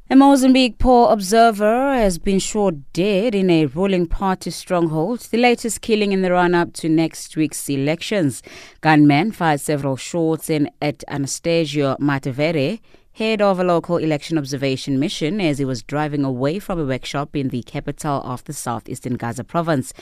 A 0.10 0.16
Mozambique 0.16 0.78
poll 0.78 1.10
observer 1.10 1.96
has 1.96 2.18
been 2.18 2.40
shot 2.40 2.76
dead 2.94 3.36
in 3.36 3.50
a 3.50 3.66
ruling 3.66 4.08
party 4.08 4.50
stronghold, 4.50 5.20
the 5.20 5.38
latest 5.38 5.82
killing 5.82 6.14
in 6.14 6.22
the 6.22 6.32
run 6.32 6.56
up 6.56 6.72
to 6.76 6.88
next 6.88 7.36
week's 7.36 7.70
elections. 7.70 8.42
Gunmen 8.80 9.34
fired 9.34 9.60
several 9.60 9.98
shots 9.98 10.50
in 10.50 10.70
at 10.82 11.04
Anastasio 11.10 11.98
Matavere, 11.98 12.80
head 13.14 13.42
of 13.42 13.60
a 13.60 13.64
local 13.64 13.98
election 13.98 14.38
observation 14.38 14.98
mission, 15.00 15.42
as 15.42 15.58
he 15.58 15.66
was 15.66 15.84
driving 15.84 16.24
away 16.24 16.60
from 16.60 16.80
a 16.80 16.86
workshop 16.86 17.36
in 17.36 17.50
the 17.50 17.62
capital 17.64 18.22
of 18.24 18.44
the 18.46 18.54
southeastern 18.54 19.16
Gaza 19.16 19.44
province. 19.44 19.94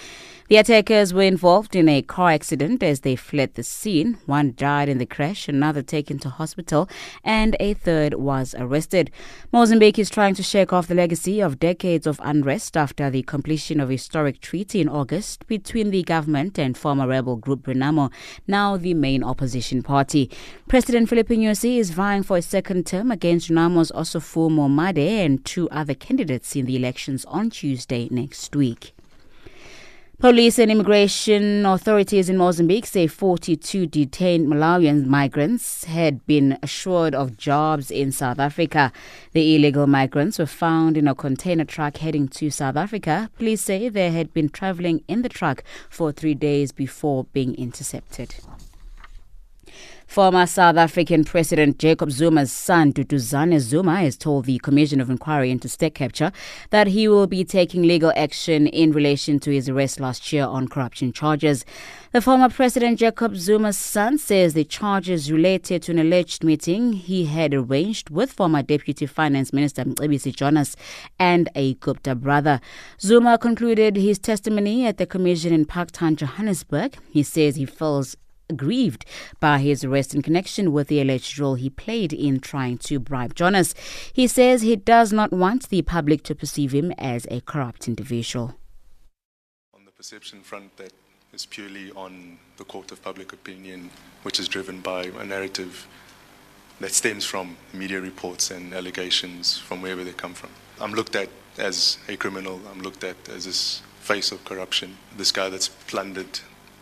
The 0.48 0.58
attackers 0.58 1.14
were 1.14 1.24
involved 1.24 1.76
in 1.76 1.90
a 1.90 2.02
car 2.02 2.32
accident 2.32 2.84
as 2.84 3.02
they 3.02 3.16
fled 3.16 3.54
the 3.54 3.64
scene. 3.64 4.18
One 4.26 4.54
died 4.56 4.90
in 4.90 4.98
the 4.98 5.06
crash, 5.06 5.48
another 5.48 5.82
taken 5.82 6.20
to 6.20 6.30
hospital, 6.30 6.90
and 7.24 7.56
a 7.60 7.74
third 7.74 8.16
was 8.16 8.56
arrested. 8.58 9.12
Mozambique 9.52 10.00
is 10.00 10.10
trying 10.10 10.36
to 10.36 10.44
shake 10.44 10.74
off 10.74 10.88
the 10.88 10.96
legacy 10.96 11.40
of 11.40 11.60
decades 11.60 12.06
of 12.06 12.20
unrest 12.24 12.76
after 12.78 13.10
the 13.10 13.24
completion 13.24 13.80
of 13.80 13.90
a 13.90 13.94
historic 13.94 14.42
treaty 14.42 14.82
in 14.82 14.90
August 14.90 15.48
between 15.48 15.92
the 15.92 16.04
government 16.04 16.58
and 16.60 16.78
former 16.78 17.08
rebel 17.08 17.36
group 17.36 17.64
Renamo, 17.66 18.12
now 18.48 18.78
the 18.78 18.94
main 18.94 19.24
opposition 19.24 19.82
party. 19.84 20.30
President 20.68 21.10
Filipe 21.10 21.30
Nyusi 21.30 21.78
is 21.78 21.92
vying 21.92 22.24
for 22.24 22.38
a 22.38 22.42
second 22.42 22.86
term 22.86 22.99
against 23.08 23.50
Renamo's 23.50 23.92
Ossufo 23.94 24.50
Momade 24.50 25.26
and 25.26 25.44
two 25.46 25.70
other 25.70 25.94
candidates 25.94 26.56
in 26.56 26.66
the 26.66 26.76
elections 26.76 27.26
on 27.26 27.50
Tuesday 27.50 28.08
next 28.12 28.56
week. 28.56 28.94
Police 30.20 30.60
and 30.60 30.70
immigration 30.70 31.66
authorities 31.66 32.28
in 32.28 32.36
Mozambique 32.36 32.86
say 32.86 33.08
42 33.08 33.86
detained 33.86 34.48
Malawian 34.48 35.06
migrants 35.06 35.86
had 35.86 36.26
been 36.28 36.60
assured 36.62 37.16
of 37.16 37.38
jobs 37.38 37.90
in 37.90 38.12
South 38.12 38.38
Africa. 38.38 38.92
The 39.32 39.56
illegal 39.56 39.88
migrants 39.88 40.38
were 40.38 40.46
found 40.46 40.98
in 40.98 41.08
a 41.08 41.16
container 41.16 41.64
truck 41.64 41.96
heading 41.98 42.28
to 42.28 42.50
South 42.50 42.76
Africa. 42.76 43.32
Police 43.38 43.62
say 43.62 43.88
they 43.88 44.12
had 44.12 44.34
been 44.34 44.50
traveling 44.50 45.06
in 45.08 45.22
the 45.22 45.30
truck 45.30 45.64
for 45.90 46.12
three 46.12 46.36
days 46.36 46.74
before 46.74 47.24
being 47.32 47.56
intercepted. 47.56 48.36
Former 50.10 50.48
South 50.48 50.76
African 50.76 51.24
President 51.24 51.78
Jacob 51.78 52.10
Zuma's 52.10 52.52
son, 52.52 52.92
Duduzane 52.92 53.60
Zuma, 53.60 53.98
has 53.98 54.18
told 54.18 54.46
the 54.46 54.58
Commission 54.58 55.00
of 55.00 55.12
Inquiry 55.12 55.52
into 55.52 55.70
State 55.70 55.94
Capture 55.94 56.32
that 56.72 56.88
he 56.88 57.08
will 57.08 57.28
be 57.28 57.44
taking 57.44 57.84
legal 57.84 58.12
action 58.16 58.66
in 58.66 58.92
relation 58.92 59.40
to 59.42 59.52
his 59.52 59.70
arrest 59.70 60.00
last 60.00 60.34
year 60.34 60.46
on 60.46 60.68
corruption 60.68 61.14
charges. 61.14 61.64
The 62.12 62.22
former 62.22 62.50
President 62.50 62.98
Jacob 62.98 63.36
Zuma's 63.36 63.78
son 63.78 64.18
says 64.18 64.56
the 64.56 64.64
charges 64.64 65.32
related 65.32 65.84
to 65.84 65.92
an 65.92 66.00
alleged 66.00 66.44
meeting 66.44 66.94
he 66.94 67.26
had 67.26 67.54
arranged 67.54 68.10
with 68.10 68.34
former 68.34 68.64
Deputy 68.64 69.06
Finance 69.06 69.54
Minister 69.54 69.86
Mcebisi 69.86 70.36
Jonas 70.36 70.76
and 71.20 71.50
a 71.54 71.76
Gupta 71.76 72.16
brother. 72.16 72.62
Zuma 73.00 73.38
concluded 73.38 73.96
his 73.96 74.18
testimony 74.18 74.88
at 74.88 74.98
the 74.98 75.06
commission 75.06 75.54
in 75.54 75.68
Parktown, 75.68 76.16
Johannesburg. 76.16 76.98
He 77.12 77.22
says 77.22 77.58
he 77.58 77.66
feels 77.66 78.18
aggrieved 78.50 79.06
by 79.40 79.60
his 79.60 79.84
arrest 79.84 80.16
in 80.16 80.22
connection 80.22 80.72
with 80.72 80.88
the 80.88 81.02
alleged 81.02 81.38
role 81.40 81.56
he 81.56 81.70
played 81.70 82.12
in 82.12 82.40
trying 82.40 82.78
to 82.80 83.00
bribe 83.00 83.36
Jonas. 83.36 83.74
He 84.12 84.28
says 84.28 84.62
he 84.62 84.76
does 84.76 85.14
not 85.14 85.32
want 85.32 85.70
the 85.70 85.82
public 85.82 86.24
to 86.24 86.36
perceive 86.36 86.74
him 86.74 86.92
as 86.98 87.28
a 87.30 87.42
corrupt 87.42 87.88
individual. 87.88 88.56
On 89.74 89.86
the 89.86 89.92
perception 89.92 90.42
front, 90.42 90.76
that 90.78 90.92
is 91.34 91.46
purely 91.46 91.92
on 91.92 92.38
the 92.58 92.64
court 92.64 92.92
of 92.92 93.02
public 93.04 93.34
opinion, 93.34 93.90
which 94.24 94.40
is 94.40 94.48
driven 94.48 94.82
by 94.82 95.04
a 95.20 95.26
narrative 95.26 95.88
that 96.80 96.92
stems 96.92 97.26
from 97.26 97.58
media 97.74 98.00
reports 98.00 98.52
and 98.52 98.74
allegations 98.74 99.58
from 99.58 99.82
wherever 99.82 100.04
they 100.04 100.14
come 100.14 100.34
from. 100.34 100.50
I'm 100.80 100.94
looked 100.94 101.16
at 101.16 101.30
as 101.58 101.98
a 102.08 102.16
criminal, 102.16 102.60
I'm 102.72 102.82
looked 102.82 103.04
at 103.04 103.18
as 103.30 103.46
this 103.46 103.82
face 104.00 104.32
of 104.32 104.44
corruption, 104.46 104.98
this 105.16 105.32
guy 105.32 105.50
that's 105.50 105.68
plundered 105.68 106.40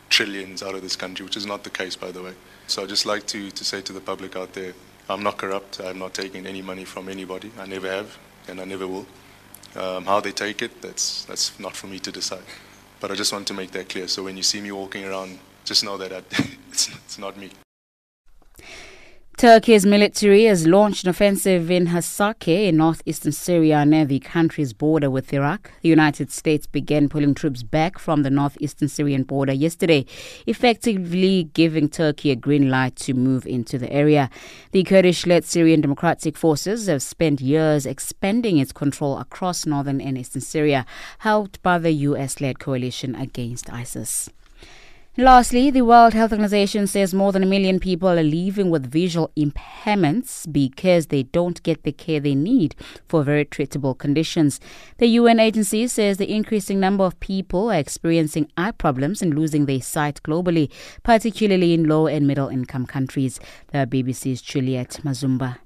trillions 0.09 0.63
out 0.63 0.75
of 0.75 0.81
this 0.81 0.95
country, 0.95 1.23
which 1.23 1.37
is 1.37 1.45
not 1.45 1.63
the 1.63 1.69
case, 1.69 1.95
by 1.95 2.11
the 2.11 2.21
way. 2.21 2.33
So 2.67 2.83
I'd 2.83 2.89
just 2.89 3.05
like 3.05 3.25
to, 3.27 3.51
to 3.51 3.65
say 3.65 3.81
to 3.81 3.93
the 3.93 4.01
public 4.01 4.35
out 4.35 4.53
there, 4.53 4.73
I'm 5.09 5.23
not 5.23 5.37
corrupt. 5.37 5.79
I'm 5.79 5.99
not 5.99 6.13
taking 6.13 6.45
any 6.45 6.61
money 6.61 6.83
from 6.85 7.07
anybody. 7.07 7.51
I 7.57 7.65
never 7.65 7.89
have, 7.89 8.17
and 8.47 8.59
I 8.59 8.65
never 8.65 8.87
will. 8.87 9.05
Um, 9.75 10.05
how 10.05 10.19
they 10.19 10.31
take 10.31 10.61
it, 10.61 10.81
that's, 10.81 11.25
that's 11.25 11.57
not 11.59 11.75
for 11.75 11.87
me 11.87 11.99
to 11.99 12.11
decide. 12.11 12.43
But 12.99 13.11
I 13.11 13.15
just 13.15 13.31
want 13.31 13.47
to 13.47 13.53
make 13.53 13.71
that 13.71 13.89
clear. 13.89 14.07
So 14.07 14.23
when 14.23 14.35
you 14.35 14.43
see 14.43 14.59
me 14.59 14.71
walking 14.71 15.05
around, 15.05 15.39
just 15.65 15.83
know 15.83 15.97
that 15.97 16.11
I, 16.11 16.17
it's, 16.69 16.89
it's 16.89 17.17
not 17.17 17.37
me. 17.37 17.51
Turkey's 19.37 19.85
military 19.85 20.45
has 20.45 20.65
launched 20.65 21.03
an 21.03 21.11
offensive 21.11 21.69
in 21.69 21.85
Hasake 21.85 22.67
in 22.67 22.77
northeastern 22.77 23.31
Syria 23.31 23.85
near 23.85 24.03
the 24.03 24.17
country's 24.17 24.73
border 24.73 25.11
with 25.11 25.31
Iraq. 25.31 25.69
The 25.83 25.89
United 25.89 26.31
States 26.31 26.65
began 26.65 27.07
pulling 27.07 27.35
troops 27.35 27.61
back 27.61 27.99
from 27.99 28.23
the 28.23 28.31
northeastern 28.31 28.87
Syrian 28.87 29.21
border 29.21 29.53
yesterday, 29.53 30.07
effectively 30.47 31.51
giving 31.53 31.87
Turkey 31.87 32.31
a 32.31 32.35
green 32.35 32.71
light 32.71 32.95
to 32.95 33.13
move 33.13 33.45
into 33.45 33.77
the 33.77 33.93
area. 33.93 34.31
The 34.71 34.83
Kurdish 34.83 35.27
led 35.27 35.45
Syrian 35.45 35.81
Democratic 35.81 36.35
Forces 36.35 36.87
have 36.87 37.03
spent 37.03 37.39
years 37.39 37.85
expanding 37.85 38.57
its 38.57 38.71
control 38.71 39.19
across 39.19 39.67
northern 39.67 40.01
and 40.01 40.17
eastern 40.17 40.41
Syria, 40.41 40.83
helped 41.19 41.61
by 41.61 41.77
the 41.77 41.91
US 41.91 42.41
led 42.41 42.57
coalition 42.57 43.13
against 43.13 43.71
ISIS. 43.71 44.31
Lastly, 45.19 45.71
the 45.71 45.81
World 45.81 46.13
Health 46.13 46.31
Organization 46.31 46.85
says 46.85 47.11
more 47.11 47.31
than 47.31 47.41
a 47.41 47.47
million 47.47 47.79
people 47.79 48.07
are 48.07 48.21
living 48.21 48.69
with 48.69 48.91
visual 48.91 49.31
impairments 49.35 50.45
because 50.53 51.07
they 51.07 51.23
don't 51.23 51.63
get 51.63 51.81
the 51.81 51.91
care 51.91 52.19
they 52.19 52.35
need 52.35 52.75
for 53.07 53.23
very 53.23 53.43
treatable 53.43 53.97
conditions. 53.97 54.59
The 54.99 55.07
UN 55.07 55.39
agency 55.39 55.87
says 55.87 56.17
the 56.17 56.31
increasing 56.31 56.79
number 56.79 57.03
of 57.03 57.19
people 57.19 57.71
are 57.71 57.79
experiencing 57.79 58.51
eye 58.57 58.69
problems 58.69 59.23
and 59.23 59.33
losing 59.33 59.65
their 59.65 59.81
sight 59.81 60.21
globally, 60.21 60.69
particularly 61.01 61.73
in 61.73 61.85
low 61.89 62.05
and 62.05 62.27
middle 62.27 62.49
income 62.49 62.85
countries. 62.85 63.39
The 63.71 63.87
BBC's 63.87 64.43
Juliet 64.43 64.99
Mazumba. 65.03 65.57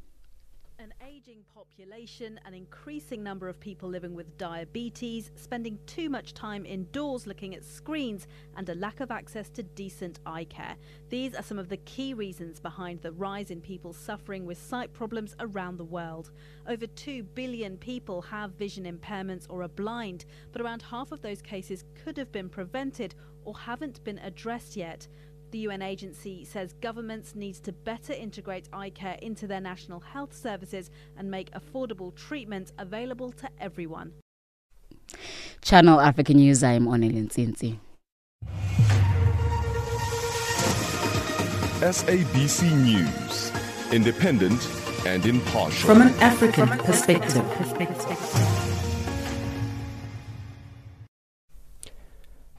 Inflation, 2.02 2.40
an 2.46 2.56
increasing 2.56 3.22
number 3.22 3.48
of 3.48 3.60
people 3.60 3.88
living 3.88 4.16
with 4.16 4.36
diabetes, 4.40 5.30
spending 5.36 5.78
too 5.86 6.10
much 6.10 6.34
time 6.34 6.66
indoors 6.66 7.28
looking 7.28 7.54
at 7.54 7.64
screens, 7.64 8.28
and 8.58 8.68
a 8.70 8.74
lack 8.74 9.02
of 9.02 9.12
access 9.12 9.50
to 9.50 9.62
decent 9.62 10.20
eye 10.26 10.46
care. 10.46 10.76
These 11.10 11.36
are 11.36 11.44
some 11.44 11.60
of 11.60 11.70
the 11.70 11.78
key 11.78 12.16
reasons 12.16 12.60
behind 12.60 13.02
the 13.02 13.12
rise 13.12 13.52
in 13.52 13.62
people 13.62 13.94
suffering 13.94 14.48
with 14.48 14.58
sight 14.58 14.92
problems 14.94 15.36
around 15.40 15.78
the 15.78 15.84
world. 15.86 16.32
Over 16.68 16.88
2 16.88 17.22
billion 17.22 17.78
people 17.78 18.24
have 18.24 18.54
vision 18.54 18.86
impairments 18.86 19.46
or 19.48 19.62
are 19.62 19.68
blind, 19.68 20.26
but 20.52 20.62
around 20.62 20.82
half 20.82 21.12
of 21.12 21.22
those 21.22 21.44
cases 21.44 21.84
could 22.04 22.18
have 22.18 22.32
been 22.32 22.50
prevented 22.50 23.14
or 23.46 23.56
haven't 23.56 24.04
been 24.04 24.18
addressed 24.20 24.76
yet. 24.76 25.08
The 25.52 25.60
UN 25.60 25.82
agency 25.82 26.46
says 26.46 26.74
governments 26.80 27.36
need 27.36 27.56
to 27.56 27.74
better 27.74 28.14
integrate 28.14 28.70
eye 28.72 28.90
care 28.90 29.18
into 29.22 29.48
their 29.48 29.60
national 29.60 30.00
health 30.00 30.34
services 30.34 30.90
and 31.18 31.30
make 31.30 31.52
affordable 31.52 32.16
treatment 32.16 32.72
available 32.80 33.34
to 33.34 33.50
everyone. 33.60 34.14
Channel 35.62 36.00
African 36.00 36.38
News, 36.38 36.64
I 36.64 36.72
am 36.72 36.86
Onelin 36.86 37.30
Sinsi. 37.30 37.80
SABC 41.82 42.72
News, 42.86 43.52
independent 43.92 44.66
and 45.06 45.26
impartial. 45.26 45.90
From 45.90 46.02
an 46.02 46.14
African 46.22 46.70
perspective. 46.70 48.71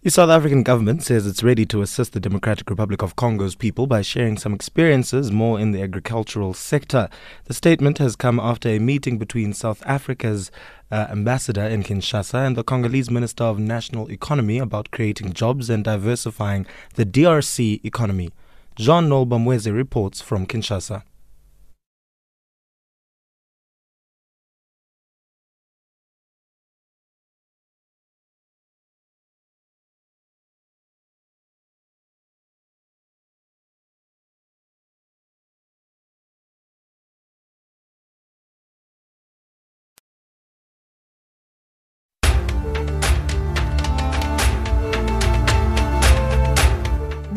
The 0.05 0.11
South 0.11 0.31
African 0.31 0.65
government 0.65 1.05
says 1.05 1.29
it's 1.29 1.45
ready 1.45 1.65
to 1.67 1.81
assist 1.81 2.13
the 2.13 2.19
Democratic 2.19 2.69
Republic 2.69 3.03
of 3.03 3.15
Congo's 3.15 3.55
people 3.55 3.87
by 3.87 4.03
sharing 4.03 4.37
some 4.37 4.53
experiences 4.53 5.31
more 5.31 5.61
in 5.61 5.71
the 5.71 5.81
agricultural 5.81 6.55
sector. 6.55 7.09
The 7.45 7.55
statement 7.55 7.99
has 7.99 8.17
come 8.17 8.41
after 8.41 8.69
a 8.69 8.81
meeting 8.81 9.17
between 9.17 9.53
South 9.53 9.81
Africa's 9.87 10.51
uh, 10.91 11.07
ambassador 11.09 11.63
in 11.63 11.85
Kinshasa 11.85 12.45
and 12.45 12.57
the 12.57 12.65
Congolese 12.65 13.13
Minister 13.13 13.45
of 13.45 13.61
National 13.61 14.11
Economy 14.11 14.59
about 14.59 14.91
creating 14.91 15.35
jobs 15.35 15.71
and 15.71 15.85
diversifying 15.85 16.67
the 16.95 17.07
DRC 17.07 17.85
economy. 17.85 18.31
Jean 18.75 19.09
Nolbamweze 19.09 19.73
reports 19.73 20.21
from 20.21 20.49
Kinshasa. 20.49 21.05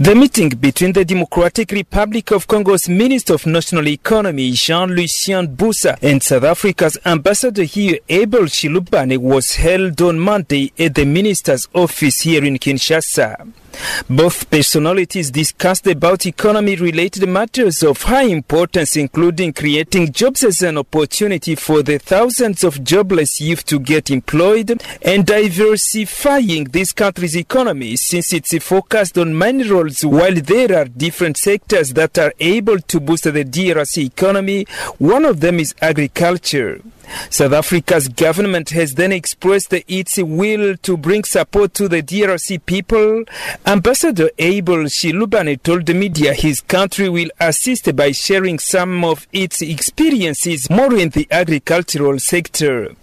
The 0.00 0.14
meeting 0.14 0.50
between 0.50 0.92
the 0.92 1.04
Democratic 1.04 1.72
Republic 1.72 2.30
of 2.30 2.46
Congo's 2.46 2.88
Minister 2.88 3.34
of 3.34 3.46
National 3.46 3.88
Economy, 3.88 4.52
Jean-Lucien 4.52 5.48
Bussa, 5.56 5.98
and 6.00 6.22
South 6.22 6.44
Africa's 6.44 6.96
Ambassador 7.04 7.64
here, 7.64 7.98
Abel 8.08 8.44
Shilubane, 8.44 9.18
was 9.18 9.56
held 9.56 10.00
on 10.00 10.20
Monday 10.20 10.72
at 10.78 10.94
the 10.94 11.04
Minister's 11.04 11.66
office 11.74 12.20
here 12.20 12.44
in 12.44 12.58
Kinshasa. 12.58 13.52
Both 14.08 14.50
personalities 14.50 15.30
discussed 15.30 15.86
about 15.86 16.26
economy 16.26 16.74
related 16.76 17.28
matters 17.28 17.82
of 17.82 18.02
high 18.02 18.24
importance, 18.24 18.96
including 18.96 19.52
creating 19.52 20.12
jobs 20.12 20.42
as 20.42 20.62
an 20.62 20.78
opportunity 20.78 21.54
for 21.54 21.82
the 21.82 21.98
thousands 21.98 22.64
of 22.64 22.82
jobless 22.82 23.40
youth 23.40 23.64
to 23.66 23.78
get 23.78 24.10
employed 24.10 24.82
and 25.02 25.26
diversifying 25.26 26.64
this 26.64 26.92
country's 26.92 27.36
economy 27.36 27.94
since 27.96 28.32
it's 28.32 28.56
focused 28.64 29.16
on 29.16 29.36
many 29.36 29.68
while 30.02 30.34
there 30.34 30.76
are 30.78 30.84
different 30.84 31.36
sectors 31.36 31.92
that 31.94 32.18
are 32.18 32.32
able 32.40 32.78
to 32.78 33.00
boost 33.00 33.24
the 33.24 33.44
DRC 33.44 34.04
economy. 34.04 34.66
One 34.98 35.24
of 35.24 35.40
them 35.40 35.58
is 35.58 35.74
agriculture. 35.80 36.80
South 37.30 37.52
Africa's 37.52 38.08
government 38.08 38.70
has 38.70 38.94
then 38.94 39.12
expressed 39.12 39.72
its 39.72 40.18
will 40.18 40.76
to 40.78 40.96
bring 40.96 41.24
support 41.24 41.74
to 41.74 41.88
the 41.88 42.02
DRC 42.02 42.64
people. 42.66 43.24
Ambassador 43.66 44.30
Abel 44.38 44.84
Shilubane 44.84 45.62
told 45.62 45.86
the 45.86 45.94
media 45.94 46.34
his 46.34 46.60
country 46.60 47.08
will 47.08 47.30
assist 47.40 47.94
by 47.96 48.12
sharing 48.12 48.58
some 48.58 49.04
of 49.04 49.26
its 49.32 49.62
experiences 49.62 50.68
more 50.68 50.94
in 50.94 51.10
the 51.10 51.26
agricultural 51.30 52.18
sector. 52.18 52.94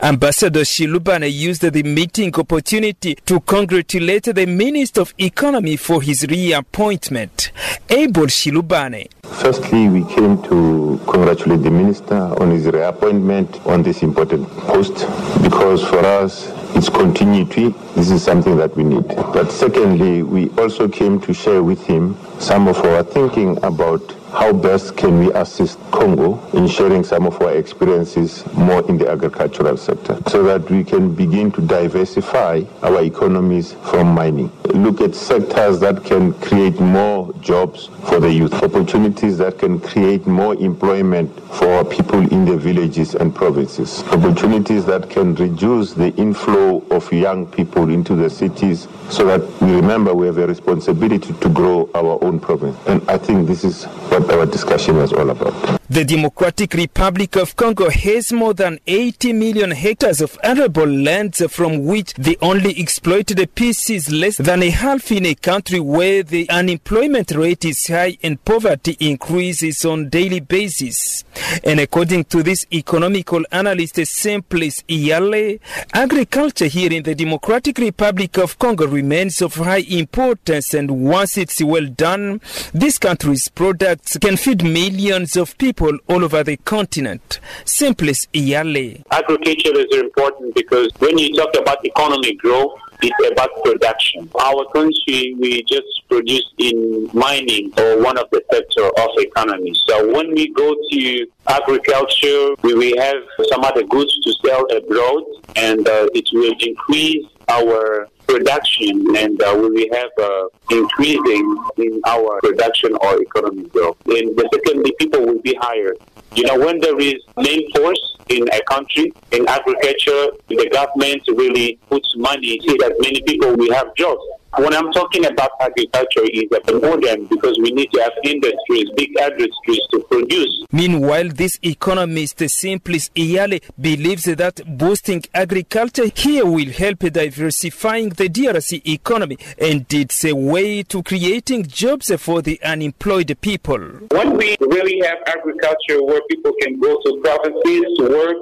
Ambassador 0.00 0.60
Shilubane 0.60 1.32
used 1.32 1.62
the 1.62 1.82
meeting 1.82 2.34
opportunity 2.34 3.14
to 3.26 3.40
congratulate 3.40 4.24
the 4.24 4.46
Minister 4.46 5.00
of 5.02 5.14
Economy 5.18 5.76
for 5.76 6.02
his 6.02 6.26
reappointment. 6.28 7.52
Abel 7.88 8.26
Shilubane. 8.26 9.08
Firstly, 9.24 9.88
we 9.88 10.04
came 10.14 10.42
to 10.42 11.00
congratulate 11.06 11.62
the 11.62 11.70
Minister 11.70 12.14
on 12.14 12.50
his 12.50 12.66
reappointment 12.66 13.64
on 13.66 13.82
this 13.82 14.02
important 14.02 14.48
post 14.50 14.94
because 15.42 15.82
for 15.84 15.98
us, 16.04 16.50
it's 16.74 16.88
continuity. 16.88 17.74
This 17.94 18.10
is 18.10 18.22
something 18.22 18.56
that 18.56 18.74
we 18.76 18.84
need. 18.84 19.06
But 19.08 19.50
secondly, 19.52 20.22
we 20.22 20.48
also 20.50 20.88
came 20.88 21.20
to 21.20 21.34
share 21.34 21.62
with 21.62 21.84
him 21.86 22.16
some 22.38 22.66
of 22.68 22.78
our 22.78 23.02
thinking 23.02 23.62
about 23.62 24.00
how 24.32 24.50
best 24.50 24.96
can 24.96 25.18
we 25.18 25.30
assist 25.34 25.78
Congo 25.90 26.42
in 26.54 26.66
sharing 26.66 27.04
some 27.04 27.26
of 27.26 27.40
our 27.42 27.54
experiences 27.54 28.44
more 28.54 28.86
in 28.88 28.96
the 28.96 29.06
agricultural 29.08 29.76
sector 29.76 30.18
so 30.28 30.42
that 30.42 30.68
we 30.70 30.82
can 30.82 31.14
begin 31.14 31.52
to 31.52 31.60
diversify 31.60 32.62
our 32.82 33.02
economies 33.02 33.74
from 33.90 34.14
mining. 34.14 34.50
Look 34.72 35.02
at 35.02 35.14
sectors 35.14 35.80
that 35.80 36.02
can 36.02 36.32
create 36.40 36.80
more 36.80 37.30
jobs 37.40 37.90
for 38.04 38.20
the 38.20 38.32
youth, 38.32 38.54
opportunities 38.54 39.36
that 39.36 39.58
can 39.58 39.78
create 39.78 40.26
more 40.26 40.54
employment 40.54 41.38
for 41.52 41.84
people 41.84 42.20
in 42.32 42.46
the 42.46 42.56
villages 42.56 43.14
and 43.14 43.34
provinces, 43.34 44.02
opportunities 44.04 44.86
that 44.86 45.10
can 45.10 45.34
reduce 45.34 45.92
the 45.92 46.08
inflow 46.16 46.82
of 46.90 47.12
young 47.12 47.46
people 47.46 47.90
into 47.90 48.14
the 48.14 48.30
cities 48.30 48.88
so 49.10 49.26
that 49.26 49.42
we 49.60 49.74
remember 49.74 50.14
we 50.14 50.26
have 50.26 50.38
a 50.38 50.46
responsibility 50.46 51.34
to 51.34 51.48
grow 51.50 51.90
our 51.94 52.22
own 52.24 52.40
province. 52.40 52.78
And 52.86 53.08
I 53.10 53.18
think 53.18 53.46
this 53.46 53.62
is 53.62 53.84
what 53.84 54.21
our 54.30 54.46
discussion 54.46 54.96
was 54.96 55.12
all 55.12 55.30
about. 55.30 55.80
The 55.90 56.04
Democratic 56.06 56.72
Republic 56.72 57.36
of 57.36 57.54
Congo 57.54 57.90
has 57.90 58.32
more 58.32 58.54
than 58.54 58.78
80 58.86 59.34
million 59.34 59.72
hectares 59.72 60.22
of 60.22 60.38
arable 60.42 60.86
lands 60.86 61.42
from 61.52 61.84
which 61.84 62.14
the 62.14 62.38
only 62.40 62.80
exploited 62.80 63.54
piece 63.54 63.90
is 63.90 64.10
less 64.10 64.38
than 64.38 64.62
a 64.62 64.70
half 64.70 65.12
in 65.12 65.26
a 65.26 65.34
country 65.34 65.80
where 65.80 66.22
the 66.22 66.48
unemployment 66.48 67.32
rate 67.32 67.66
is 67.66 67.86
high 67.88 68.16
and 68.22 68.42
poverty 68.44 68.96
increases 69.00 69.84
on 69.84 70.08
daily 70.08 70.40
basis. 70.40 71.24
And 71.62 71.78
according 71.78 72.24
to 72.24 72.42
this 72.42 72.64
economical 72.72 73.42
analyst 73.52 73.96
Simplice 73.96 74.82
Iyale, 74.88 75.60
agriculture 75.92 76.68
here 76.68 76.92
in 76.92 77.02
the 77.02 77.14
Democratic 77.14 77.76
Republic 77.76 78.38
of 78.38 78.58
Congo 78.58 78.86
remains 78.86 79.42
of 79.42 79.56
high 79.56 79.84
importance 79.90 80.72
and 80.72 80.90
once 80.90 81.36
it's 81.36 81.62
well 81.62 81.86
done, 81.86 82.40
this 82.72 82.98
country's 82.98 83.48
products 83.48 84.11
can 84.20 84.36
feed 84.36 84.62
millions 84.64 85.36
of 85.36 85.56
people 85.58 85.92
all 86.08 86.24
over 86.24 86.42
the 86.42 86.56
continent. 86.58 87.40
Simplice 87.64 88.26
Iyale. 88.34 89.02
Agriculture 89.10 89.78
is 89.78 89.98
important 89.98 90.54
because 90.54 90.90
when 90.98 91.18
you 91.18 91.34
talk 91.34 91.54
about 91.56 91.84
economic 91.84 92.38
growth, 92.38 92.78
it's 93.02 93.32
about 93.32 93.50
production. 93.64 94.30
Our 94.40 94.64
country, 94.72 95.34
we 95.38 95.62
just 95.64 96.02
produce 96.08 96.44
in 96.58 97.10
mining 97.12 97.72
or 97.76 98.02
one 98.02 98.16
of 98.16 98.28
the 98.30 98.42
sector 98.52 98.86
of 98.86 99.08
economy. 99.18 99.74
So 99.88 100.12
when 100.12 100.32
we 100.34 100.52
go 100.52 100.74
to 100.90 101.26
agriculture, 101.48 102.54
we 102.62 102.74
will 102.74 102.98
have 103.00 103.22
some 103.50 103.64
other 103.64 103.82
goods 103.82 104.18
to 104.20 104.32
sell 104.44 104.64
abroad 104.76 105.24
and 105.56 105.88
uh, 105.88 106.06
it 106.14 106.28
will 106.32 106.54
increase 106.60 107.26
our 107.48 108.08
production 108.32 109.16
and 109.16 109.42
uh, 109.42 109.54
we 109.60 109.68
will 109.68 109.94
have 109.94 110.10
uh, 110.18 110.44
increasing 110.70 111.56
in 111.76 112.00
our 112.06 112.40
production 112.40 112.94
or 113.02 113.20
economic 113.20 113.70
growth. 113.72 113.96
And 114.06 114.36
the 114.36 114.48
secondly, 114.52 114.92
people 114.98 115.26
will 115.26 115.42
be 115.42 115.54
hired. 115.60 115.98
You 116.34 116.44
know, 116.44 116.58
when 116.58 116.80
there 116.80 116.98
is 116.98 117.16
main 117.36 117.70
force 117.72 118.16
in 118.28 118.48
a 118.48 118.62
country, 118.62 119.12
in 119.32 119.46
agriculture, 119.46 120.32
the 120.48 120.68
government 120.72 121.22
really 121.28 121.78
puts 121.90 122.16
money 122.16 122.58
so 122.66 122.72
that 122.80 122.94
many 123.00 123.20
people 123.22 123.54
will 123.54 123.72
have 123.74 123.94
jobs. 123.96 124.22
When 124.58 124.74
I'm 124.74 124.92
talking 124.92 125.24
about 125.24 125.50
agriculture, 125.60 126.24
it's 126.24 126.72
modern 126.72 127.26
because 127.26 127.58
we 127.62 127.70
need 127.70 127.90
to 127.92 128.02
have 128.02 128.12
industries, 128.22 128.86
big 128.96 129.18
industries 129.18 129.80
to 129.92 130.00
produce. 130.10 130.66
Meanwhile, 130.70 131.30
this 131.30 131.58
economist, 131.62 132.36
Simplice 132.38 133.08
Iyale, 133.16 133.62
believes 133.80 134.24
that 134.24 134.60
boosting 134.66 135.24
agriculture 135.34 136.10
here 136.14 136.44
will 136.44 136.70
help 136.70 136.98
diversifying 136.98 138.10
the 138.10 138.28
DRC 138.28 138.86
economy 138.86 139.38
and 139.58 139.86
it's 139.92 140.22
a 140.26 140.34
way 140.34 140.82
to 140.82 141.02
creating 141.02 141.66
jobs 141.66 142.12
for 142.20 142.42
the 142.42 142.60
unemployed 142.62 143.34
people. 143.40 143.78
When 144.10 144.36
we 144.36 144.56
really 144.60 145.00
have 145.06 145.18
agriculture 145.26 146.02
where 146.02 146.20
people 146.30 146.52
can 146.60 146.78
go 146.78 146.98
to 147.04 147.20
provinces 147.22 147.84
to 147.98 148.08
work, 148.10 148.36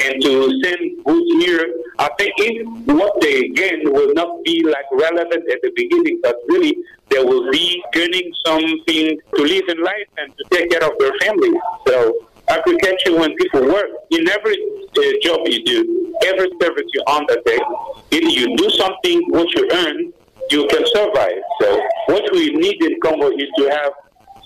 and 0.00 0.22
to 0.22 0.60
send 0.64 1.04
goods 1.04 1.44
here, 1.44 1.74
I 1.98 2.10
think 2.18 2.32
if 2.38 2.66
what 2.86 3.20
they 3.20 3.48
gain 3.48 3.92
will 3.92 4.12
not 4.14 4.42
be 4.44 4.64
like 4.64 4.86
relevant 4.90 5.44
at 5.50 5.62
the 5.62 5.70
beginning, 5.76 6.20
but 6.22 6.36
really 6.48 6.76
they 7.10 7.22
will 7.22 7.50
be 7.52 7.82
gaining 7.92 8.32
something 8.44 9.18
to 9.36 9.42
live 9.42 9.68
in 9.68 9.82
life 9.82 10.08
and 10.18 10.32
to 10.36 10.44
take 10.50 10.70
care 10.70 10.84
of 10.84 10.98
their 10.98 11.12
families. 11.20 11.60
So 11.86 12.26
agriculture, 12.48 13.18
when 13.18 13.36
people 13.36 13.66
work, 13.68 13.86
in 14.10 14.28
every 14.28 14.58
uh, 14.98 15.02
job 15.22 15.40
you 15.46 15.64
do, 15.64 16.14
every 16.26 16.50
service 16.60 16.90
you 16.92 17.04
undertake, 17.06 17.62
if 18.10 18.36
you 18.36 18.56
do 18.56 18.70
something, 18.70 19.22
what 19.30 19.48
you 19.54 19.68
earn, 19.72 20.12
you 20.50 20.66
can 20.68 20.84
survive. 20.86 21.40
So 21.60 21.80
what 22.06 22.32
we 22.32 22.50
need 22.50 22.82
in 22.82 23.00
Congo 23.00 23.30
is 23.30 23.48
to 23.58 23.68
have 23.70 23.92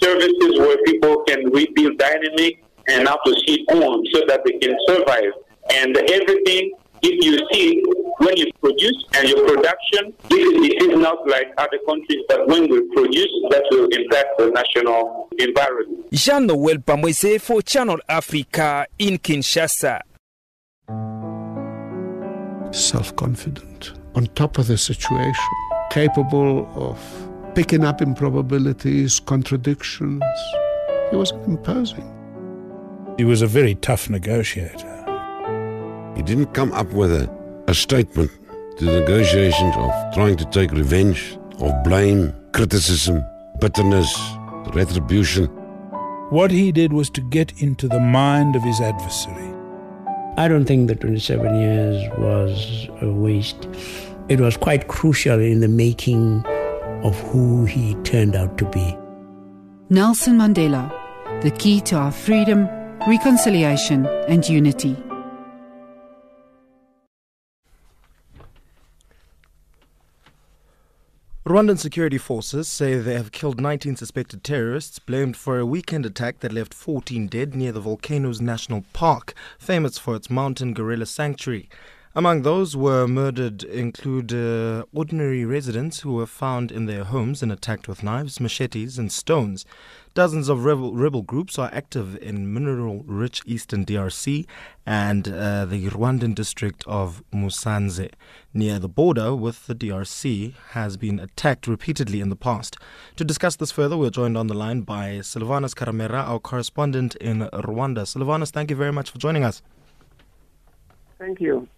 services 0.00 0.58
where 0.58 0.76
people 0.84 1.24
can 1.26 1.50
rebuild 1.50 1.98
dynamic 1.98 2.62
and 2.88 3.06
how 3.06 3.16
to 3.24 3.34
see 3.46 3.64
on 3.70 4.04
so 4.12 4.22
that 4.26 4.42
they 4.44 4.58
can 4.58 4.76
survive. 4.86 5.32
And 5.74 5.96
everything, 5.96 6.72
if 7.02 7.24
you 7.24 7.38
see, 7.52 7.82
when 8.18 8.36
you 8.36 8.50
produce 8.60 9.04
and 9.14 9.28
your 9.28 9.46
production, 9.46 10.12
this 10.28 10.38
it 10.40 10.90
is 10.90 10.98
not 10.98 11.26
like 11.28 11.52
other 11.58 11.78
countries, 11.86 12.24
but 12.28 12.48
when 12.48 12.68
we 12.68 12.82
produce, 12.94 13.28
that 13.50 13.64
will 13.70 13.86
impact 13.88 14.38
the 14.38 14.50
national 14.50 15.28
environment. 15.38 16.10
Jean 16.12 16.46
Noel 16.46 16.78
Pamwese 16.78 17.40
for 17.40 17.62
Channel 17.62 17.98
Africa 18.08 18.86
in 18.98 19.18
Kinshasa. 19.18 20.00
Self 22.72 23.14
confident, 23.16 23.92
on 24.14 24.26
top 24.34 24.58
of 24.58 24.66
the 24.66 24.76
situation, 24.76 25.54
capable 25.90 26.68
of 26.74 26.98
picking 27.54 27.84
up 27.84 28.02
improbabilities, 28.02 29.20
contradictions. 29.20 30.22
He 31.10 31.16
was 31.16 31.30
imposing. 31.46 32.17
He 33.18 33.24
was 33.24 33.42
a 33.42 33.48
very 33.48 33.74
tough 33.74 34.08
negotiator. 34.08 34.94
He 36.14 36.22
didn't 36.22 36.54
come 36.54 36.72
up 36.72 36.92
with 36.92 37.10
a, 37.10 37.28
a 37.66 37.74
statement 37.74 38.30
to 38.78 38.84
the 38.84 39.00
negotiations 39.00 39.74
of 39.76 39.90
trying 40.14 40.36
to 40.36 40.44
take 40.44 40.70
revenge, 40.70 41.36
of 41.58 41.72
blame, 41.82 42.32
criticism, 42.52 43.24
bitterness, 43.60 44.16
retribution. 44.72 45.46
What 46.30 46.52
he 46.52 46.70
did 46.70 46.92
was 46.92 47.10
to 47.10 47.20
get 47.20 47.60
into 47.60 47.88
the 47.88 47.98
mind 47.98 48.54
of 48.54 48.62
his 48.62 48.80
adversary. 48.80 49.52
I 50.36 50.46
don't 50.46 50.66
think 50.66 50.86
the 50.86 50.94
27 50.94 51.60
years 51.60 52.18
was 52.18 52.88
a 53.02 53.10
waste. 53.10 53.66
It 54.28 54.38
was 54.38 54.56
quite 54.56 54.86
crucial 54.86 55.40
in 55.40 55.58
the 55.58 55.66
making 55.66 56.44
of 57.02 57.18
who 57.30 57.64
he 57.64 57.96
turned 58.04 58.36
out 58.36 58.58
to 58.58 58.64
be. 58.66 58.96
Nelson 59.90 60.38
Mandela, 60.38 60.92
the 61.42 61.50
key 61.50 61.80
to 61.80 61.96
our 61.96 62.12
freedom, 62.12 62.68
reconciliation, 63.06 64.06
and 64.26 64.48
unity. 64.48 64.96
Rwandan 71.46 71.78
security 71.78 72.18
forces 72.18 72.68
say 72.68 72.98
they 72.98 73.14
have 73.14 73.32
killed 73.32 73.58
19 73.58 73.96
suspected 73.96 74.44
terrorists 74.44 74.98
blamed 74.98 75.34
for 75.34 75.58
a 75.58 75.64
weekend 75.64 76.04
attack 76.04 76.40
that 76.40 76.52
left 76.52 76.74
14 76.74 77.26
dead 77.26 77.54
near 77.54 77.72
the 77.72 77.80
Volcanoes 77.80 78.42
National 78.42 78.84
Park, 78.92 79.32
famous 79.58 79.96
for 79.96 80.14
its 80.14 80.28
mountain 80.28 80.74
gorilla 80.74 81.06
sanctuary. 81.06 81.70
Among 82.14 82.42
those 82.42 82.76
were 82.76 83.06
murdered 83.06 83.62
include 83.62 84.32
uh, 84.32 84.84
ordinary 84.92 85.44
residents 85.44 86.00
who 86.00 86.14
were 86.14 86.26
found 86.26 86.72
in 86.72 86.86
their 86.86 87.04
homes 87.04 87.42
and 87.42 87.52
attacked 87.52 87.86
with 87.86 88.02
knives, 88.02 88.40
machetes, 88.40 88.98
and 88.98 89.12
stones. 89.12 89.64
Dozens 90.18 90.48
of 90.48 90.64
rebel, 90.64 90.94
rebel 90.94 91.22
groups 91.22 91.60
are 91.60 91.70
active 91.72 92.16
in 92.20 92.52
mineral 92.52 93.04
rich 93.06 93.40
eastern 93.46 93.86
DRC 93.86 94.48
and 94.84 95.28
uh, 95.28 95.64
the 95.64 95.88
Rwandan 95.90 96.34
district 96.34 96.82
of 96.88 97.22
Musanze, 97.32 98.10
near 98.52 98.80
the 98.80 98.88
border 98.88 99.36
with 99.36 99.68
the 99.68 99.76
DRC, 99.76 100.54
has 100.70 100.96
been 100.96 101.20
attacked 101.20 101.68
repeatedly 101.68 102.20
in 102.20 102.30
the 102.30 102.34
past. 102.34 102.76
To 103.14 103.24
discuss 103.24 103.54
this 103.54 103.70
further, 103.70 103.96
we're 103.96 104.10
joined 104.10 104.36
on 104.36 104.48
the 104.48 104.54
line 104.54 104.80
by 104.80 105.20
Silvanus 105.20 105.72
Karemera, 105.72 106.26
our 106.26 106.40
correspondent 106.40 107.14
in 107.20 107.42
Rwanda. 107.52 108.04
Silvanus, 108.04 108.50
thank 108.50 108.70
you 108.70 108.76
very 108.76 108.90
much 108.90 109.12
for 109.12 109.18
joining 109.18 109.44
us. 109.44 109.62
Thank 111.20 111.40
you. 111.40 111.68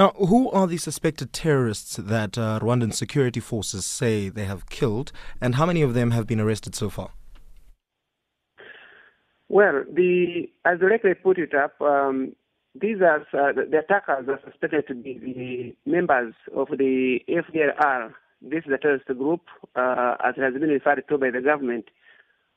Now, 0.00 0.12
who 0.12 0.50
are 0.52 0.66
the 0.66 0.78
suspected 0.78 1.30
terrorists 1.34 1.96
that 1.96 2.38
uh, 2.38 2.58
Rwandan 2.62 2.94
security 2.94 3.38
forces 3.38 3.84
say 3.84 4.30
they 4.30 4.46
have 4.46 4.70
killed, 4.70 5.12
and 5.42 5.56
how 5.56 5.66
many 5.66 5.82
of 5.82 5.92
them 5.92 6.12
have 6.12 6.26
been 6.26 6.40
arrested 6.40 6.74
so 6.74 6.88
far? 6.88 7.10
Well, 9.50 9.84
the 9.92 10.48
as 10.64 10.80
the 10.80 10.86
record 10.86 11.22
put 11.22 11.36
it 11.36 11.52
up, 11.54 11.78
um, 11.82 12.34
these 12.80 13.02
are 13.02 13.20
uh, 13.34 13.52
the 13.52 13.80
attackers 13.84 14.26
are 14.26 14.40
suspected 14.42 14.88
to 14.88 14.94
be 14.94 15.74
the 15.84 15.90
members 15.90 16.32
of 16.56 16.68
the 16.68 17.18
FDLR. 17.28 18.14
This 18.40 18.64
is 18.64 18.72
a 18.72 18.78
terrorist 18.78 19.04
group, 19.04 19.42
uh, 19.76 20.14
as 20.24 20.34
has 20.36 20.54
been 20.54 20.70
referred 20.70 21.04
to 21.10 21.18
by 21.18 21.28
the 21.30 21.42
government 21.42 21.84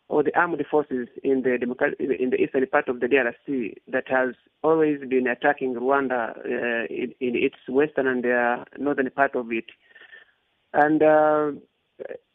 or 0.10 0.24
the 0.24 0.38
armed 0.38 0.64
forces 0.70 1.08
in 1.24 1.44
the 1.44 1.56
in 2.00 2.30
the 2.30 2.36
eastern 2.36 2.66
part 2.68 2.88
of 2.88 3.00
the 3.00 3.08
DRC 3.08 3.76
that 3.88 4.04
has 4.08 4.36
always 4.64 5.00
been 5.10 5.28
attacking 5.28 5.76
Rwanda 5.76 6.38
uh, 6.38 6.86
in, 6.90 7.14
in, 7.20 7.36
its 7.36 7.56
western 7.68 8.08
and 8.08 8.26
uh, 8.26 8.66
northern 8.78 9.10
part 9.12 9.36
of 9.36 9.52
it. 9.52 9.66
And 10.74 11.02
uh, 11.02 11.52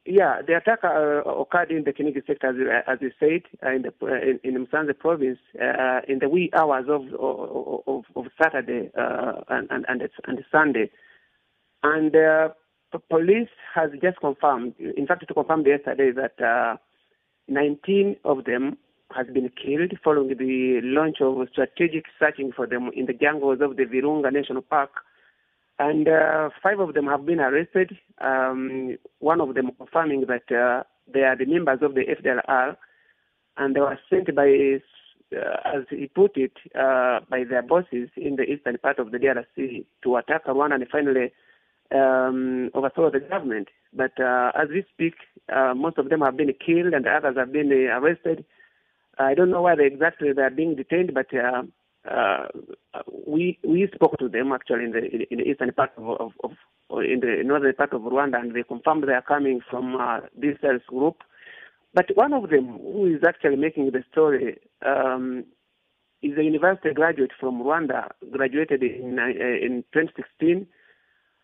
yeah, 0.05 0.41
the 0.47 0.57
attack 0.57 0.81
uh, 0.83 1.23
occurred 1.29 1.71
in 1.71 1.85
the 1.85 1.93
Kinigi 1.93 2.27
sector, 2.27 2.73
as, 2.73 2.85
as 2.87 2.99
you 3.01 3.11
said, 3.21 3.43
uh, 3.65 3.75
in 3.75 3.83
the 3.83 3.93
in, 4.17 4.41
in 4.43 4.67
Musanze 4.67 4.99
province 4.99 5.39
uh, 5.61 6.01
in 6.09 6.21
the 6.21 6.29
wee 6.29 6.51
hours 6.55 6.87
of 6.89 7.03
of, 7.21 8.05
of 8.17 8.25
Saturday 8.41 8.91
and, 8.95 9.69
and 9.71 9.85
and 9.89 10.03
and 10.27 10.45
Sunday, 10.51 10.91
and 11.83 12.13
the 12.13 12.99
police 13.11 13.51
has 13.75 13.91
just 14.03 14.19
confirmed, 14.21 14.75
in 14.79 15.07
fact, 15.07 15.29
to 15.29 15.35
confirm 15.35 15.67
yesterday 15.67 16.11
that 16.11 16.79
19 17.49 18.17
of 18.25 18.45
them 18.45 18.76
has 19.17 19.26
been 19.33 19.50
killed 19.50 19.93
following 20.05 20.28
the 20.37 20.81
launch 20.83 21.17
of 21.21 21.37
strategic 21.50 22.05
searching 22.19 22.52
for 22.55 22.67
them 22.67 22.90
in 22.95 23.07
the 23.07 23.14
jungles 23.14 23.59
of 23.61 23.76
the 23.76 23.85
Virunga 23.85 24.33
National 24.33 24.62
Park. 24.62 24.90
And 25.78 26.09
uh, 26.09 26.50
five 26.62 26.81
of 26.81 26.95
them 26.95 27.07
have 27.07 27.25
been 27.25 27.40
arrested. 27.40 27.97
Um, 28.21 28.99
one 29.21 29.40
of 29.40 29.55
them 29.55 29.71
confirming 29.78 30.26
that 30.26 30.55
uh, 30.55 30.83
they 31.12 31.21
are 31.21 31.37
the 31.37 31.47
members 31.47 31.78
of 31.83 31.95
the 31.95 32.02
FDLR, 32.02 32.76
and 33.57 33.75
they 33.75 33.81
were 33.81 33.99
sent 34.11 34.35
by, 34.35 34.81
uh, 35.35 35.76
as 35.78 35.85
he 35.88 36.07
put 36.09 36.37
it, 36.37 36.52
uh, 36.75 37.21
by 37.31 37.45
their 37.49 37.62
bosses 37.62 38.11
in 38.17 38.37
the 38.37 38.43
eastern 38.43 38.76
part 38.78 38.99
of 38.99 39.12
the 39.12 39.19
DRC 39.19 39.85
to 40.02 40.17
attack 40.17 40.47
Rwanda 40.47 40.75
and 40.75 40.87
finally 40.90 41.33
um, 41.95 42.71
overthrow 42.75 43.11
the 43.11 43.21
government. 43.21 43.68
But 43.92 44.18
uh, 44.21 44.52
as 44.54 44.68
we 44.68 44.85
speak, 44.92 45.14
uh, 45.52 45.75
most 45.75 45.99
of 45.99 46.11
them 46.11 46.21
have 46.21 46.37
been 46.37 46.52
killed 46.64 46.92
and 46.92 47.07
others 47.07 47.37
have 47.37 47.52
been 47.52 47.73
uh, 47.73 47.99
arrested. 47.99 48.45
I 49.18 49.35
don't 49.35 49.50
know 49.50 49.62
why 49.62 49.75
they 49.75 49.87
exactly 49.87 50.33
they 50.33 50.42
are 50.42 50.50
being 50.50 50.76
detained, 50.76 51.12
but 51.14 51.26
uh, 51.35 51.62
uh, 52.09 52.47
we 53.26 53.59
we 53.64 53.88
spoke 53.95 54.16
to 54.18 54.28
them 54.28 54.52
actually 54.52 54.85
in 54.85 54.92
the 54.92 55.26
in 55.30 55.38
the 55.38 55.45
eastern 55.45 55.73
part 55.73 55.90
of, 55.97 56.04
of, 56.21 56.33
of 56.45 56.50
in 57.02 57.21
the 57.21 57.42
northern 57.45 57.75
part 57.75 57.92
of 57.92 58.02
Rwanda, 58.02 58.38
and 58.38 58.54
they 58.54 58.62
confirmed 58.62 59.04
they 59.04 59.12
are 59.12 59.23
coming 59.23 59.61
from 59.68 59.97
uh, 59.97 60.21
this 60.37 60.57
terrorist 60.61 60.87
group. 60.87 61.23
But 61.95 62.14
one 62.14 62.33
of 62.33 62.50
them, 62.50 62.78
who 62.78 63.07
is 63.07 63.23
actually 63.26 63.57
making 63.57 63.90
the 63.90 64.04
story, 64.12 64.59
um, 64.87 65.45
is 66.23 66.37
a 66.38 66.45
university 66.45 66.92
graduate 66.95 67.33
from 67.40 67.62
Rwanda, 67.62 68.11
graduated 68.30 68.83
in 68.83 69.18
in 69.18 69.85
2016 69.92 70.66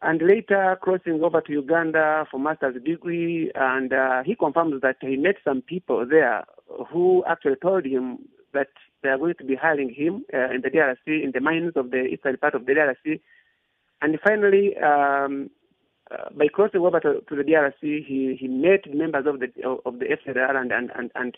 and 0.04 0.20
later 0.20 0.78
crossing 0.82 1.23
over 1.23 1.40
to 1.40 1.52
Uganda 1.52 2.26
for 2.30 2.38
master's 2.38 2.80
degree. 2.82 3.50
And 3.54 3.92
uh, 3.92 4.23
he 4.23 4.34
confirms 4.34 4.82
that 4.82 4.96
he 5.00 5.16
met 5.16 5.37
some 5.44 5.62
people 5.62 6.06
there 6.08 6.44
who 6.90 7.25
actually 7.26 7.56
told 7.56 7.87
him 7.87 8.18
that 8.52 8.68
they 9.02 9.08
are 9.08 9.18
going 9.18 9.34
to 9.38 9.44
be 9.44 9.56
hiring 9.56 9.92
him 9.92 10.25
uh, 10.32 10.50
in 10.54 10.61
the 10.61 10.70
DRC, 10.70 11.25
in 11.25 11.32
the 11.32 11.40
mines 11.40 11.73
of 11.76 11.90
the 11.90 12.04
eastern 12.04 12.37
part 12.37 12.54
of 12.54 12.66
the 12.66 12.73
DRC. 12.73 13.20
And 14.02 14.18
finally, 14.23 14.76
um, 14.76 15.50
uh, 16.11 16.28
by 16.37 16.49
crossing 16.49 16.82
over 16.82 17.00
to, 17.00 17.23
to, 17.28 17.37
the 17.37 17.42
DRC, 17.42 18.04
he, 18.04 18.37
he 18.38 18.46
met 18.46 18.92
members 18.94 19.26
of 19.26 19.40
the 19.40 19.46
of 19.87 19.99
the 19.99 20.04
FDLR 20.04 20.54
and 20.54 20.70
and 20.70 20.90
and 20.94 21.11
and, 21.14 21.37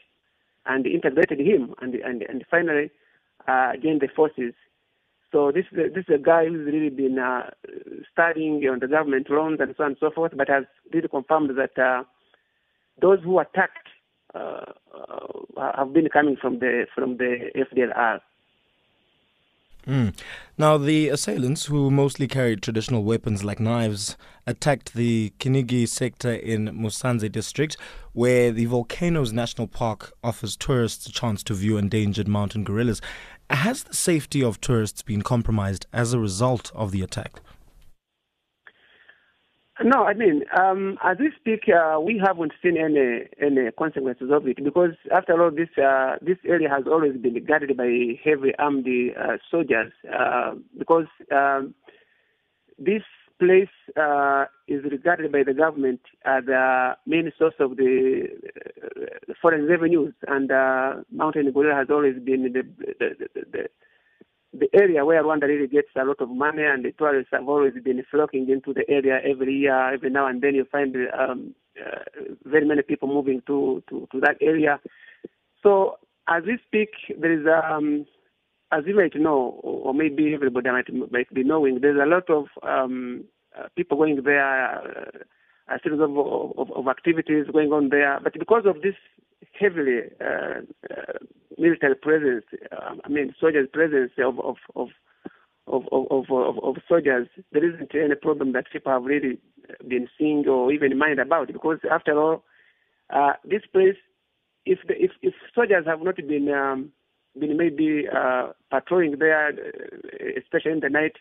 and 0.66 0.86
integrated 0.86 1.38
him, 1.38 1.74
and 1.80 1.94
and 1.94 2.22
and 2.22 2.44
finally 2.50 2.90
uh, 3.46 3.72
joined 3.80 4.00
the 4.00 4.08
forces 4.08 4.54
So 5.32 5.50
this 5.52 5.64
this 5.72 6.04
is 6.08 6.14
a 6.14 6.18
guy 6.18 6.46
who's 6.46 6.66
really 6.66 6.90
been 6.90 7.18
uh, 7.18 7.50
studying 8.12 8.62
on 8.68 8.78
the 8.78 8.88
government 8.88 9.28
loans 9.28 9.58
and 9.60 9.74
so 9.76 9.84
on 9.84 9.90
and 9.90 9.96
so 9.98 10.10
forth, 10.10 10.32
but 10.36 10.48
has 10.48 10.64
really 10.92 11.08
confirmed 11.08 11.50
that 11.56 11.78
uh, 11.78 12.04
those 13.00 13.18
who 13.22 13.38
attacked 13.38 13.88
uh, 14.34 14.64
uh, 14.94 15.72
have 15.76 15.92
been 15.92 16.08
coming 16.08 16.36
from 16.40 16.58
the 16.60 16.86
from 16.94 17.16
the 17.16 17.50
FDLR. 17.56 18.20
Mm. 19.86 20.18
Now, 20.58 20.78
the 20.78 21.10
assailants, 21.10 21.66
who 21.66 21.92
mostly 21.92 22.26
carried 22.26 22.60
traditional 22.60 23.04
weapons 23.04 23.44
like 23.44 23.60
knives, 23.60 24.16
attacked 24.44 24.94
the 24.94 25.32
Kinigi 25.38 25.86
sector 25.86 26.32
in 26.32 26.66
Musanze 26.68 27.30
district, 27.30 27.76
where 28.12 28.50
the 28.50 28.64
Volcanoes 28.64 29.32
National 29.32 29.68
Park 29.68 30.12
offers 30.24 30.56
tourists 30.56 31.06
a 31.06 31.12
chance 31.12 31.44
to 31.44 31.54
view 31.54 31.76
endangered 31.76 32.26
mountain 32.26 32.64
gorillas. 32.64 33.00
Has 33.50 33.84
the 33.84 33.94
safety 33.94 34.42
of 34.42 34.60
tourists 34.60 35.02
been 35.02 35.22
compromised 35.22 35.86
as 35.92 36.12
a 36.12 36.18
result 36.18 36.72
of 36.74 36.90
the 36.90 37.02
attack? 37.02 37.40
No, 39.84 40.04
I 40.04 40.14
mean, 40.14 40.42
um, 40.58 40.96
as 41.04 41.18
we 41.18 41.30
speak, 41.38 41.68
uh, 41.68 42.00
we 42.00 42.18
haven't 42.24 42.52
seen 42.62 42.78
any 42.78 43.24
any 43.38 43.70
consequences 43.72 44.30
of 44.32 44.48
it 44.48 44.64
because, 44.64 44.94
after 45.14 45.40
all, 45.42 45.50
this 45.50 45.68
uh, 45.76 46.16
this 46.22 46.38
area 46.46 46.70
has 46.70 46.84
always 46.86 47.14
been 47.18 47.44
guarded 47.44 47.76
by 47.76 48.18
heavy 48.24 48.54
armed 48.58 48.86
uh, 48.88 49.36
soldiers. 49.50 49.92
Uh, 50.10 50.54
because 50.78 51.06
um, 51.30 51.74
this 52.78 53.02
place 53.38 53.68
uh, 53.96 54.44
is 54.68 54.82
regarded 54.84 55.32
by 55.32 55.42
the 55.42 55.54
government 55.54 56.00
as 56.24 56.44
the 56.46 56.96
main 57.06 57.32
source 57.38 57.54
of 57.60 57.76
the 57.76 58.26
uh, 58.46 59.32
foreign 59.40 59.66
revenues, 59.66 60.14
and 60.26 60.48
Mountain 61.10 61.52
Gorilla 61.52 61.74
has 61.74 61.88
always 61.90 62.16
been 62.22 62.44
the 62.44 62.62
the, 62.98 63.28
the, 63.34 63.40
the 63.52 63.68
the 64.58 64.68
area 64.72 65.04
where 65.04 65.22
Rwanda 65.22 65.42
really 65.42 65.66
gets 65.66 65.88
a 65.96 66.04
lot 66.04 66.20
of 66.20 66.30
money, 66.30 66.62
and 66.62 66.84
the 66.84 66.92
tourists 66.92 67.30
have 67.32 67.48
always 67.48 67.74
been 67.84 68.02
flocking 68.10 68.48
into 68.48 68.72
the 68.72 68.88
area 68.88 69.20
every 69.24 69.54
year. 69.54 69.92
Every 69.92 70.10
now 70.10 70.26
and 70.26 70.40
then, 70.42 70.54
you 70.54 70.64
find 70.70 70.96
um, 71.18 71.54
uh, 71.78 72.00
very 72.44 72.66
many 72.66 72.82
people 72.82 73.08
moving 73.08 73.42
to, 73.46 73.82
to, 73.88 74.08
to 74.12 74.20
that 74.20 74.36
area. 74.40 74.80
So, 75.62 75.98
as 76.28 76.44
we 76.46 76.58
speak, 76.66 76.90
there 77.20 77.32
is, 77.32 77.46
um, 77.46 78.06
as 78.72 78.84
you 78.86 78.96
might 78.96 79.14
know, 79.14 79.60
or 79.62 79.94
maybe 79.94 80.34
everybody 80.34 80.70
might, 80.70 81.12
might 81.12 81.32
be 81.32 81.44
knowing, 81.44 81.80
there's 81.80 82.00
a 82.00 82.08
lot 82.08 82.28
of 82.28 82.46
um, 82.62 83.24
uh, 83.58 83.68
people 83.76 83.96
going 83.96 84.20
there, 84.24 84.78
uh, 84.78 85.74
a 85.74 85.78
series 85.82 86.00
of, 86.00 86.16
of, 86.16 86.70
of 86.72 86.88
activities 86.88 87.46
going 87.52 87.72
on 87.72 87.88
there. 87.90 88.18
But 88.22 88.34
because 88.38 88.64
of 88.66 88.82
this 88.82 88.94
heavily 89.58 90.00
uh, 90.20 90.60
uh, 90.90 91.18
military 91.58 91.94
presence, 91.94 92.44
um, 92.72 93.00
I 93.04 93.08
mean 93.08 93.34
soldiers' 93.40 93.68
presence 93.72 94.12
of 94.18 94.38
of 94.40 94.56
of 94.74 94.88
of, 95.68 95.82
of, 95.90 96.30
of, 96.30 96.58
of 96.62 96.76
soldiers, 96.88 97.26
there 97.52 97.64
isn't 97.64 97.92
any 97.94 98.14
problem 98.14 98.52
that 98.52 98.70
people 98.72 98.92
have 98.92 99.02
really 99.02 99.38
been 99.88 100.08
seeing 100.16 100.46
or 100.46 100.70
even 100.72 100.96
mind 100.96 101.18
about 101.18 101.48
because 101.48 101.78
after 101.90 102.16
all, 102.16 102.44
uh, 103.10 103.32
this 103.44 103.62
place, 103.72 103.96
if 104.64 104.78
the, 104.86 104.94
if 104.96 105.10
if 105.22 105.34
soldiers 105.54 105.84
have 105.86 106.02
not 106.02 106.16
been 106.16 106.48
um, 106.52 106.92
been 107.38 107.56
maybe 107.56 108.06
uh, 108.08 108.48
patrolling 108.70 109.18
there, 109.18 109.50
especially 110.36 110.72
in 110.72 110.80
the 110.80 110.90
night, 110.90 111.16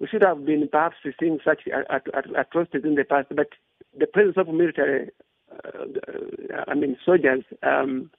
we 0.00 0.08
should 0.08 0.22
have 0.22 0.44
been 0.44 0.68
perhaps 0.68 0.96
seeing 1.18 1.38
such 1.44 1.62
atrocities 2.36 2.84
in 2.84 2.94
the 2.94 3.04
past. 3.04 3.28
But 3.34 3.48
the 3.98 4.06
presence 4.06 4.36
of 4.36 4.48
military 4.48 5.10
uh, 5.52 6.64
I 6.66 6.74
mean, 6.74 6.96
soldiers, 7.04 7.44
um, 7.62 8.10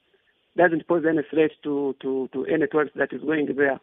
doesn't 0.56 0.88
pose 0.88 1.03
any 1.08 1.22
threat 1.30 1.51
to, 1.63 1.96
to, 2.01 2.30
to 2.34 2.46
any 2.46 2.68
tourist 2.68 2.94
that 2.96 3.12
is 3.12 3.22
going 3.22 3.48
there. 3.56 3.80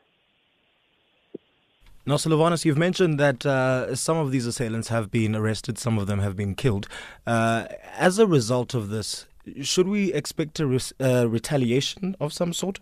Now, 2.06 2.16
Silvanus, 2.16 2.64
you've 2.64 2.78
mentioned 2.78 3.20
that 3.20 3.44
uh, 3.44 3.94
some 3.94 4.16
of 4.16 4.30
these 4.30 4.46
assailants 4.46 4.88
have 4.88 5.10
been 5.10 5.36
arrested, 5.36 5.78
some 5.78 5.98
of 5.98 6.06
them 6.06 6.20
have 6.20 6.36
been 6.36 6.54
killed. 6.54 6.88
Uh, 7.26 7.66
as 7.96 8.18
a 8.18 8.26
result 8.26 8.74
of 8.74 8.88
this, 8.88 9.26
should 9.62 9.88
we 9.88 10.12
expect 10.12 10.58
a 10.60 10.66
re- 10.66 10.80
uh, 11.00 11.28
retaliation 11.28 12.16
of 12.20 12.32
some 12.32 12.52
sort? 12.52 12.80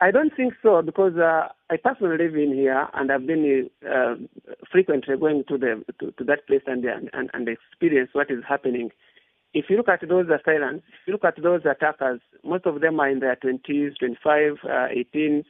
I 0.00 0.10
don't 0.10 0.34
think 0.36 0.54
so 0.62 0.82
because 0.82 1.16
uh, 1.16 1.48
I 1.70 1.76
personally 1.82 2.18
live 2.18 2.34
in 2.34 2.52
here 2.52 2.86
and 2.92 3.10
I've 3.10 3.26
been 3.26 3.70
uh, 3.88 4.14
frequently 4.70 5.16
going 5.16 5.44
to 5.48 5.56
the 5.56 5.84
to, 6.00 6.12
to 6.12 6.24
that 6.24 6.46
place 6.46 6.62
and, 6.66 6.84
and 6.84 7.30
and 7.32 7.48
experience 7.48 8.10
what 8.12 8.30
is 8.30 8.44
happening. 8.46 8.90
If 9.54 9.66
you 9.70 9.76
look 9.78 9.88
at 9.88 10.06
those 10.06 10.26
assailants, 10.26 10.84
if 10.88 11.06
you 11.06 11.14
look 11.14 11.24
at 11.24 11.42
those 11.42 11.62
attackers, 11.64 12.20
most 12.44 12.66
of 12.66 12.82
them 12.82 13.00
are 13.00 13.08
in 13.08 13.20
their 13.20 13.36
20s, 13.36 13.98
25, 13.98 14.58
uh, 14.64 14.68
18s, 14.68 15.44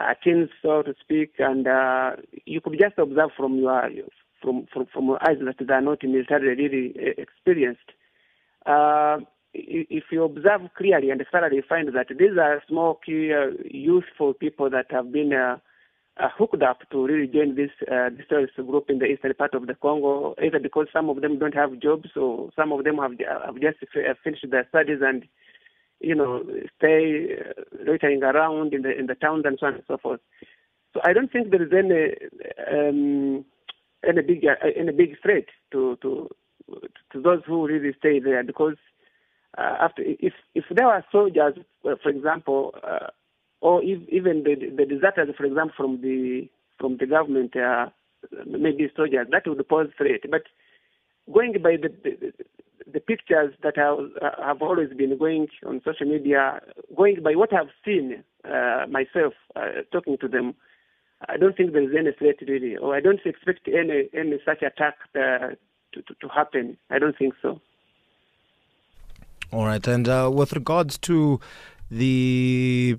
uh, 0.00 0.14
teens, 0.24 0.48
so 0.60 0.82
to 0.82 0.92
speak, 1.00 1.34
and 1.38 1.68
uh, 1.68 2.16
you 2.46 2.60
could 2.60 2.76
just 2.80 2.98
observe 2.98 3.30
from 3.36 3.58
your 3.58 3.88
from 4.42 4.66
from, 4.72 4.86
from 4.92 5.06
your 5.06 5.22
eyes 5.22 5.38
that 5.40 5.64
they 5.64 5.72
are 5.72 5.80
not 5.80 6.02
militarily 6.02 6.56
really 6.56 6.94
experienced. 7.16 7.92
Uh, 8.66 9.18
if 9.90 10.04
you 10.10 10.24
observe 10.24 10.62
clearly 10.76 11.10
and 11.10 11.24
thoroughly, 11.30 11.62
find 11.68 11.88
that 11.88 12.08
these 12.08 12.38
are 12.40 12.62
small, 12.68 13.00
clear, 13.04 13.54
youthful 13.64 14.34
people 14.34 14.70
that 14.70 14.86
have 14.90 15.12
been 15.12 15.32
uh, 15.32 15.56
uh, 16.18 16.28
hooked 16.36 16.62
up 16.62 16.78
to 16.90 17.06
really 17.06 17.26
join 17.26 17.54
this 17.54 17.70
uh, 17.90 18.10
this 18.10 18.26
terrorist 18.28 18.56
group 18.56 18.90
in 18.90 18.98
the 18.98 19.06
eastern 19.06 19.34
part 19.34 19.54
of 19.54 19.66
the 19.66 19.74
Congo, 19.74 20.34
either 20.42 20.58
because 20.58 20.86
some 20.92 21.08
of 21.08 21.20
them 21.20 21.38
don't 21.38 21.54
have 21.54 21.78
jobs 21.78 22.10
or 22.16 22.50
some 22.56 22.72
of 22.72 22.84
them 22.84 22.98
have, 22.98 23.12
have 23.44 23.54
just 23.60 23.78
uh, 23.96 24.14
finished 24.24 24.46
their 24.50 24.66
studies 24.68 24.98
and 25.00 25.24
you 26.00 26.14
know 26.14 26.44
stay 26.76 27.36
uh, 27.38 27.62
loitering 27.84 28.22
around 28.22 28.74
in 28.74 28.82
the 28.82 28.96
in 28.96 29.06
the 29.06 29.14
towns 29.14 29.44
and 29.46 29.58
so 29.60 29.66
on 29.66 29.74
and 29.74 29.84
so 29.86 29.96
forth. 29.96 30.20
So 30.94 31.00
I 31.04 31.12
don't 31.12 31.30
think 31.30 31.50
there 31.50 31.62
is 31.62 31.72
any 31.72 32.14
um, 32.72 33.44
any 34.06 34.22
big 34.22 34.44
uh, 34.44 34.66
any 34.76 34.92
big 34.92 35.20
threat 35.22 35.46
to 35.72 35.96
to 36.02 36.28
to 37.12 37.20
those 37.20 37.42
who 37.46 37.66
really 37.66 37.94
stay 37.98 38.20
there 38.20 38.42
because 38.42 38.76
uh, 39.56 39.76
after 39.80 40.02
if 40.02 40.34
if 40.54 40.64
there 40.70 40.86
were 40.86 41.04
soldiers, 41.10 41.54
uh, 41.84 41.94
for 42.02 42.10
example, 42.10 42.74
uh, 42.82 43.06
or 43.60 43.82
if, 43.82 44.06
even 44.08 44.42
the 44.44 44.54
the 44.76 44.84
deserters, 44.84 45.34
for 45.36 45.46
example, 45.46 45.74
from 45.76 46.00
the 46.02 46.48
from 46.78 46.96
the 46.98 47.06
government, 47.06 47.56
uh, 47.56 47.86
maybe 48.46 48.90
soldiers, 48.94 49.26
that 49.30 49.46
would 49.46 49.66
pose 49.68 49.88
threat. 49.96 50.20
But 50.30 50.42
going 51.32 51.54
by 51.62 51.76
the 51.76 51.88
the, 52.04 52.32
the 52.92 53.00
pictures 53.00 53.54
that 53.62 53.76
have, 53.76 53.98
uh, 54.20 54.42
have 54.42 54.62
always 54.62 54.90
been 54.96 55.16
going 55.18 55.48
on 55.66 55.80
social 55.84 56.06
media, 56.06 56.60
going 56.96 57.22
by 57.22 57.34
what 57.34 57.52
I've 57.52 57.72
seen 57.84 58.22
uh, 58.44 58.86
myself, 58.88 59.34
talking 59.92 60.18
to 60.18 60.28
them, 60.28 60.54
I 61.28 61.36
don't 61.36 61.56
think 61.56 61.72
there 61.72 61.82
is 61.82 61.96
any 61.98 62.12
threat 62.12 62.36
really, 62.46 62.76
or 62.76 62.94
I 62.94 63.00
don't 63.00 63.20
expect 63.24 63.66
any 63.66 64.08
any 64.14 64.38
such 64.44 64.62
attack 64.62 64.96
to, 65.14 65.56
to, 65.94 66.14
to 66.20 66.28
happen. 66.28 66.76
I 66.90 66.98
don't 66.98 67.16
think 67.16 67.34
so. 67.40 67.60
All 69.52 69.66
right. 69.66 69.86
And 69.86 70.08
uh, 70.08 70.30
with 70.32 70.52
regards 70.52 70.98
to 70.98 71.40
the 71.90 72.98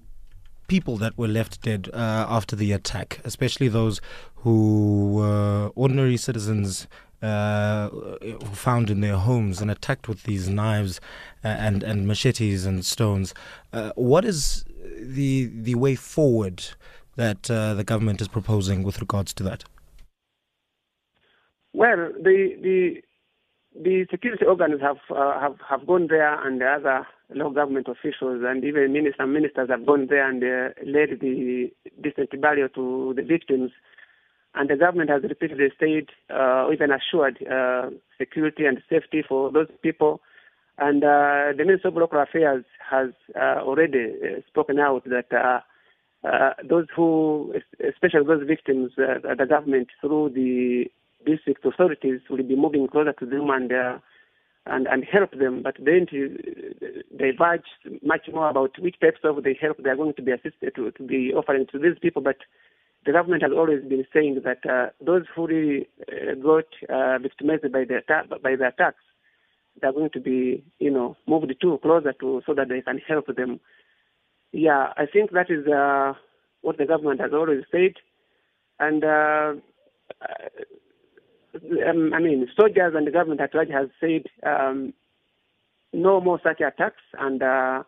people 0.68 0.98
that 0.98 1.18
were 1.18 1.28
left 1.28 1.62
dead 1.62 1.90
uh, 1.94 2.26
after 2.30 2.56
the 2.56 2.72
attack, 2.72 3.20
especially 3.24 3.68
those 3.68 4.02
who 4.36 5.14
were 5.14 5.72
ordinary 5.76 6.18
citizens 6.18 6.88
uh, 7.22 7.90
found 8.54 8.90
in 8.90 9.02
their 9.02 9.18
homes 9.18 9.62
and 9.62 9.70
attacked 9.70 10.08
with 10.08 10.24
these 10.24 10.48
knives 10.48 11.02
uh, 11.44 11.50
and, 11.50 11.84
and 11.84 12.08
machetes 12.08 12.66
and 12.66 12.86
stones, 12.86 13.34
uh, 13.74 13.92
what 13.96 14.24
is 14.24 14.64
the 14.98 15.46
the 15.54 15.76
way 15.76 15.96
forward 15.96 16.64
that 17.16 17.52
uh, 17.52 17.74
the 17.74 17.84
government 17.84 18.22
is 18.22 18.28
proposing 18.28 18.84
with 18.84 19.00
regards 19.00 19.34
to 19.34 19.44
that? 19.44 19.66
Well, 21.74 22.12
the 22.22 22.56
the 22.62 23.02
the 23.82 24.06
security 24.12 24.46
organs 24.46 24.82
have 24.82 24.98
uh, 25.10 25.40
have 25.40 25.56
have 25.68 25.88
gone 25.88 26.08
there, 26.08 26.46
and 26.46 26.60
the 26.60 26.66
other 26.66 27.08
local 27.34 27.54
government 27.54 27.88
officials 27.88 28.44
and 28.46 28.64
even 28.64 28.92
ministers 28.92 29.28
ministers 29.28 29.70
have 29.70 29.86
gone 29.86 30.08
there 30.10 30.28
and 30.28 30.44
uh, 30.44 30.74
led 30.86 31.20
the 31.22 31.72
decent 32.02 32.42
burial 32.42 32.70
to 32.70 33.14
the 33.16 33.24
victims. 33.24 33.72
And 34.56 34.70
the 34.70 34.76
government 34.76 35.12
has 35.12 35.22
repeatedly 35.24 35.70
stated, 35.76 36.10
uh, 36.30 36.68
even 36.74 36.90
assured, 36.92 37.38
uh, 37.46 37.92
security 38.18 38.66
and 38.66 38.82
safety 38.90 39.24
for 39.28 39.52
those 39.52 39.68
people. 39.84 40.22
And 40.80 41.04
uh, 41.04 41.54
the 41.56 41.64
Minister 41.66 41.90
of 41.90 41.96
Local 41.96 42.22
Affairs 42.22 42.66
has 42.90 43.10
uh, 43.36 43.62
already 43.62 44.14
uh, 44.24 44.42
spoken 44.48 44.80
out 44.80 45.04
that 45.06 45.32
uh, 45.32 45.60
uh, 46.28 46.54
those 46.68 46.88
who, 46.96 47.54
especially 47.88 48.26
those 48.26 48.46
victims, 48.48 48.92
uh, 48.98 49.36
the 49.36 49.46
government 49.46 49.90
through 50.02 50.32
the 50.34 50.86
district 51.26 51.66
authorities 51.66 52.22
will 52.30 52.44
be 52.44 52.56
moving 52.56 52.88
closer 52.88 53.14
to 53.14 53.26
them 53.26 53.50
and 53.50 53.72
uh, 53.72 53.98
and 54.66 54.88
and 54.88 55.04
help 55.04 55.32
them, 55.32 55.62
but 55.64 55.76
then 55.80 56.06
to 56.10 56.38
diverge 57.18 57.64
much 58.04 58.28
more 58.32 58.50
about 58.50 58.72
which 58.80 59.00
types 59.00 59.20
of 59.24 59.44
the 59.44 59.54
help 59.60 59.78
they 59.84 59.90
are 59.90 59.96
going 59.96 60.14
to 60.14 60.22
be 60.22 60.32
assisted 60.32 60.76
to, 60.76 60.92
to 60.92 61.04
be 61.04 61.34
offering 61.34 61.66
to 61.72 61.80
these 61.80 61.98
people. 62.02 62.22
But 62.22 62.38
the 63.06 63.12
government 63.12 63.44
has 63.44 63.52
always 63.52 63.84
been 63.84 64.06
saying 64.14 64.42
that 64.44 64.70
uh, 64.70 64.90
those 65.04 65.24
who 65.36 65.48
really 65.48 65.88
uh, 66.12 66.36
got 66.36 66.66
uh, 66.90 67.18
victimized 67.20 67.72
by 67.72 67.86
the 67.86 68.02
by 68.44 68.56
the 68.56 68.68
attacks, 68.68 69.04
they 69.82 69.88
are 69.88 69.94
going 69.94 70.12
to 70.12 70.20
be 70.20 70.64
you 70.80 70.92
know 70.92 71.16
moved 71.28 71.54
to 71.62 71.80
closer 71.82 72.14
to 72.14 72.42
so 72.46 72.54
that 72.54 72.70
they 72.70 72.82
can 72.82 73.00
help 73.08 73.28
them. 73.36 73.60
Yeah, 74.52 74.94
I 74.98 75.06
think 75.06 75.32
that 75.32 75.50
is 75.50 75.68
uh, 75.68 76.14
what 76.62 76.78
the 76.78 76.86
government 76.86 77.22
has 77.22 77.32
always 77.34 77.64
said. 77.72 77.94
And 78.80 79.04
uh, 79.04 79.54
um, 81.88 82.14
I 82.14 82.20
mean, 82.20 82.48
soldiers 82.56 82.94
and 82.96 83.08
the 83.08 83.12
government 83.12 83.42
at 83.42 83.54
large 83.54 83.70
has 83.70 83.90
said 84.00 84.24
um, 84.44 84.94
no 85.94 86.22
more 86.22 86.40
such 86.44 86.62
attacks, 86.62 87.02
and 87.18 87.42
uh, 87.42 87.84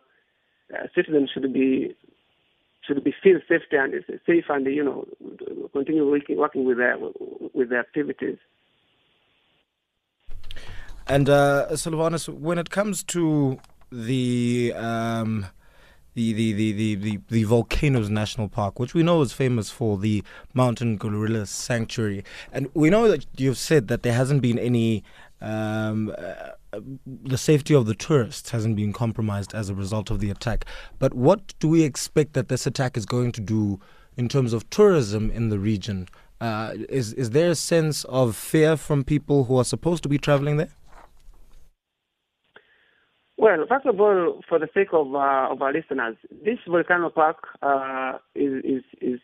uh, 0.72 0.86
citizens 0.94 1.30
should 1.32 1.52
be 1.52 1.94
should 2.86 3.02
be 3.04 3.14
feel 3.22 3.38
safe 3.48 3.62
and 3.70 3.94
safe, 4.26 4.44
and 4.48 4.66
you 4.66 4.84
know 4.84 5.06
continue 5.72 6.08
working 6.08 6.36
working 6.36 6.64
with 6.64 6.78
their 6.78 6.96
with 7.54 7.70
their 7.70 7.80
activities. 7.80 8.38
And 11.06 11.28
uh, 11.28 11.76
Silvanus, 11.76 12.28
when 12.28 12.58
it 12.58 12.70
comes 12.70 13.02
to 13.04 13.58
the 13.90 14.72
um, 14.76 15.46
the, 16.14 16.32
the, 16.32 16.52
the, 16.52 16.94
the, 16.94 17.20
the, 17.28 17.44
Volcanoes 17.44 18.10
National 18.10 18.48
Park, 18.48 18.78
which 18.78 18.94
we 18.94 19.02
know 19.02 19.22
is 19.22 19.32
famous 19.32 19.70
for 19.70 19.96
the 19.96 20.22
Mountain 20.52 20.98
Gorilla 20.98 21.46
Sanctuary. 21.46 22.24
And 22.52 22.68
we 22.74 22.90
know 22.90 23.08
that 23.08 23.26
you've 23.36 23.58
said 23.58 23.88
that 23.88 24.02
there 24.02 24.12
hasn't 24.12 24.42
been 24.42 24.58
any, 24.58 25.04
um, 25.40 26.14
uh, 26.16 26.78
the 27.06 27.38
safety 27.38 27.74
of 27.74 27.86
the 27.86 27.94
tourists 27.94 28.50
hasn't 28.50 28.76
been 28.76 28.92
compromised 28.92 29.54
as 29.54 29.70
a 29.70 29.74
result 29.74 30.10
of 30.10 30.20
the 30.20 30.30
attack. 30.30 30.66
But 30.98 31.14
what 31.14 31.54
do 31.60 31.68
we 31.68 31.82
expect 31.82 32.34
that 32.34 32.48
this 32.48 32.66
attack 32.66 32.96
is 32.96 33.06
going 33.06 33.32
to 33.32 33.40
do 33.40 33.80
in 34.16 34.28
terms 34.28 34.52
of 34.52 34.68
tourism 34.68 35.30
in 35.30 35.48
the 35.48 35.58
region? 35.58 36.08
Uh, 36.40 36.74
is, 36.88 37.12
is 37.14 37.30
there 37.30 37.50
a 37.50 37.54
sense 37.54 38.04
of 38.04 38.36
fear 38.36 38.76
from 38.76 39.04
people 39.04 39.44
who 39.44 39.56
are 39.58 39.64
supposed 39.64 40.02
to 40.02 40.08
be 40.08 40.18
traveling 40.18 40.58
there? 40.58 40.70
Well, 43.38 43.64
first 43.68 43.86
of 43.86 44.00
all, 44.00 44.40
for 44.48 44.58
the 44.58 44.68
sake 44.74 44.88
of 44.92 45.14
uh, 45.14 45.48
of 45.50 45.62
our 45.62 45.72
listeners, 45.72 46.16
this 46.44 46.58
volcano 46.66 47.10
park 47.10 47.48
uh, 47.62 48.18
is 48.34 48.62
is 48.64 48.82
is, 49.00 49.20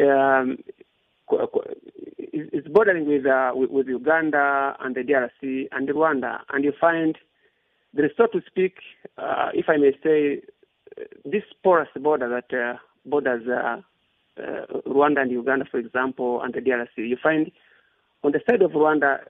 um, 0.00 0.58
is 2.32 2.64
bordering 2.70 3.06
with, 3.08 3.26
uh, 3.26 3.52
with, 3.54 3.70
with 3.70 3.86
Uganda 3.88 4.76
and 4.80 4.94
the 4.94 5.00
DRC 5.00 5.68
and 5.72 5.88
Rwanda, 5.88 6.40
and 6.52 6.64
you 6.64 6.72
find 6.78 7.16
there 7.94 8.06
is, 8.06 8.12
so 8.16 8.26
to 8.26 8.40
speak, 8.46 8.76
uh, 9.18 9.50
if 9.52 9.68
I 9.68 9.76
may 9.76 9.92
say, 10.02 10.42
this 11.24 11.42
porous 11.62 11.88
border 11.96 12.28
that 12.28 12.56
uh, 12.56 12.78
borders 13.04 13.42
uh, 13.48 13.80
Rwanda 14.86 15.20
and 15.20 15.30
Uganda, 15.30 15.64
for 15.70 15.78
example, 15.78 16.40
and 16.42 16.54
the 16.54 16.60
DRC. 16.60 16.88
You 16.96 17.16
find 17.22 17.50
on 18.22 18.32
the 18.32 18.40
side 18.48 18.62
of 18.62 18.72
Rwanda, 18.72 19.20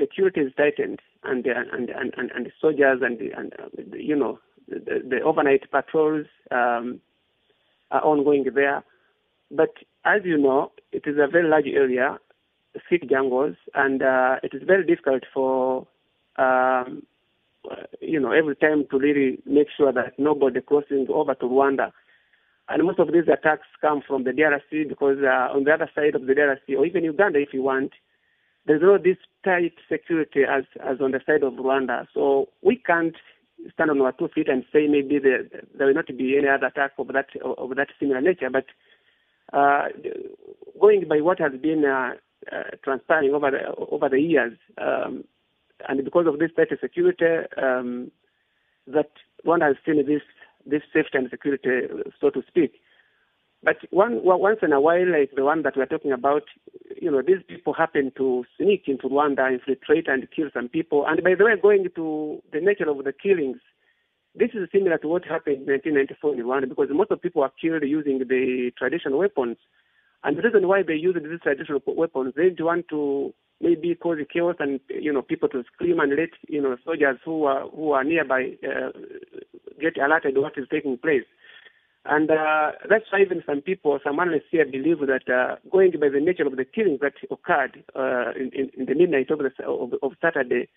security 0.00 0.40
is 0.40 0.52
tightened 0.56 1.00
and 1.24 1.44
the, 1.44 1.50
and 1.56 1.90
and 1.90 2.12
and, 2.16 2.30
and 2.32 2.46
the 2.46 2.52
soldiers 2.60 3.00
and 3.02 3.18
the, 3.18 3.30
and 3.36 3.52
uh, 3.58 3.96
you 3.96 4.16
know 4.16 4.38
the, 4.68 5.02
the 5.08 5.20
overnight 5.20 5.70
patrols 5.70 6.26
um, 6.50 7.00
are 7.90 8.04
ongoing 8.04 8.46
there. 8.54 8.84
But 9.50 9.74
as 10.04 10.22
you 10.24 10.36
know, 10.38 10.72
it 10.92 11.04
is 11.06 11.16
a 11.18 11.28
very 11.30 11.48
large 11.48 11.66
area, 11.66 12.18
thick 12.88 13.08
jungles, 13.08 13.56
and 13.74 14.02
uh, 14.02 14.36
it 14.42 14.54
is 14.54 14.62
very 14.66 14.84
difficult 14.84 15.24
for 15.32 15.86
um, 16.36 17.02
you 18.00 18.20
know 18.20 18.32
every 18.32 18.56
time 18.56 18.86
to 18.90 18.98
really 18.98 19.38
make 19.46 19.68
sure 19.76 19.92
that 19.92 20.18
nobody 20.18 20.60
crossing 20.60 21.06
over 21.12 21.34
to 21.34 21.46
Rwanda. 21.46 21.92
And 22.68 22.82
most 22.82 22.98
of 22.98 23.12
these 23.12 23.28
attacks 23.32 23.66
come 23.80 24.02
from 24.06 24.24
the 24.24 24.30
DRC 24.30 24.88
because 24.88 25.18
uh, 25.22 25.54
on 25.54 25.62
the 25.64 25.72
other 25.72 25.88
side 25.94 26.16
of 26.16 26.26
the 26.26 26.32
DRC, 26.32 26.76
or 26.76 26.84
even 26.84 27.04
Uganda, 27.04 27.38
if 27.38 27.54
you 27.54 27.62
want, 27.62 27.92
there's 28.66 28.82
no 28.82 28.98
this 28.98 29.16
tight 29.44 29.74
security 29.90 30.42
as 30.48 30.64
as 30.84 31.00
on 31.00 31.12
the 31.12 31.20
side 31.24 31.42
of 31.42 31.54
Rwanda. 31.54 32.06
So 32.12 32.48
we 32.62 32.76
can't 32.76 33.14
stand 33.72 33.90
on 33.90 34.00
our 34.00 34.12
two 34.12 34.28
feet 34.34 34.48
and 34.48 34.64
say 34.72 34.86
maybe 34.86 35.18
there, 35.18 35.44
there 35.76 35.86
will 35.86 35.94
not 35.94 36.06
be 36.06 36.36
any 36.36 36.48
other 36.48 36.66
attack 36.66 36.92
of 36.98 37.08
that 37.08 37.26
of 37.42 37.76
that 37.76 37.88
similar 37.98 38.20
nature. 38.20 38.50
But 38.50 38.66
uh, 39.52 39.88
going 40.80 41.08
by 41.08 41.20
what 41.20 41.38
has 41.38 41.52
been 41.60 41.84
uh, 41.84 42.14
uh, 42.52 42.76
transpiring 42.82 43.34
over 43.34 43.50
the 43.50 43.74
over 43.90 44.08
the 44.08 44.20
years, 44.20 44.58
um, 44.78 45.24
and 45.88 46.04
because 46.04 46.26
of 46.26 46.38
this 46.38 46.50
tight 46.56 46.68
security, 46.80 47.46
um, 47.60 48.10
that 48.86 49.10
Rwanda 49.44 49.68
has 49.68 49.76
seen 49.84 50.04
this 50.06 50.22
this 50.66 50.82
safety 50.92 51.18
and 51.18 51.30
security, 51.30 51.86
so 52.20 52.30
to 52.30 52.42
speak. 52.48 52.80
But 53.66 53.78
one, 53.90 54.20
once 54.22 54.60
in 54.62 54.72
a 54.72 54.80
while, 54.80 55.10
like 55.10 55.32
the 55.34 55.42
one 55.42 55.62
that 55.64 55.76
we're 55.76 55.86
talking 55.86 56.12
about, 56.12 56.44
you 57.02 57.10
know, 57.10 57.20
these 57.20 57.42
people 57.48 57.72
happen 57.72 58.12
to 58.16 58.44
sneak 58.56 58.84
into 58.86 59.08
Rwanda, 59.08 59.52
infiltrate 59.52 60.06
and 60.06 60.28
kill 60.30 60.50
some 60.54 60.68
people. 60.68 61.04
And 61.04 61.20
by 61.24 61.34
the 61.36 61.44
way, 61.46 61.54
going 61.60 61.88
to 61.96 62.40
the 62.52 62.60
nature 62.60 62.88
of 62.88 63.02
the 63.02 63.12
killings, 63.12 63.58
this 64.36 64.50
is 64.54 64.68
similar 64.70 64.98
to 64.98 65.08
what 65.08 65.24
happened 65.24 65.66
in 65.66 65.72
1994 65.72 66.34
in 66.34 66.40
Rwanda 66.44 66.68
because 66.68 66.86
most 66.92 67.10
of 67.10 67.18
the 67.18 67.22
people 67.22 67.42
are 67.42 67.50
killed 67.60 67.82
using 67.82 68.18
the 68.20 68.70
traditional 68.78 69.18
weapons. 69.18 69.56
And 70.22 70.38
the 70.38 70.42
reason 70.42 70.68
why 70.68 70.84
they 70.86 70.94
use 70.94 71.16
these 71.20 71.40
traditional 71.42 71.82
weapons, 71.84 72.34
they 72.36 72.54
want 72.62 72.86
to 72.90 73.34
maybe 73.60 73.96
cause 73.96 74.18
chaos 74.32 74.54
and 74.60 74.78
you 74.90 75.12
know 75.12 75.22
people 75.22 75.48
to 75.48 75.64
scream 75.72 75.98
and 75.98 76.14
let 76.14 76.28
you 76.48 76.62
know 76.62 76.76
soldiers 76.84 77.18
who 77.24 77.44
are 77.44 77.66
who 77.70 77.92
are 77.92 78.04
nearby 78.04 78.52
uh, 78.62 78.92
get 79.80 79.96
alerted 79.96 80.36
to 80.36 80.40
what 80.42 80.56
is 80.56 80.68
taking 80.70 80.96
place. 80.98 81.24
And 82.08 82.30
uh, 82.30 82.72
that's 82.88 83.04
why 83.10 83.22
even 83.22 83.42
some 83.46 83.62
people, 83.62 83.98
some 84.04 84.20
analysts 84.20 84.50
here 84.50 84.64
believe 84.64 85.00
that 85.00 85.28
uh, 85.28 85.56
going 85.70 85.92
by 86.00 86.08
the 86.08 86.20
nature 86.20 86.46
of 86.46 86.56
the 86.56 86.64
killings 86.64 87.00
that 87.00 87.14
occurred 87.30 87.82
uh, 87.96 88.30
in, 88.38 88.70
in, 88.76 88.86
the 88.86 88.94
midnight 88.94 89.30
of, 89.30 89.38
the, 89.38 89.50
of, 89.64 89.92
of 90.02 90.12
Saturday, 90.22 90.68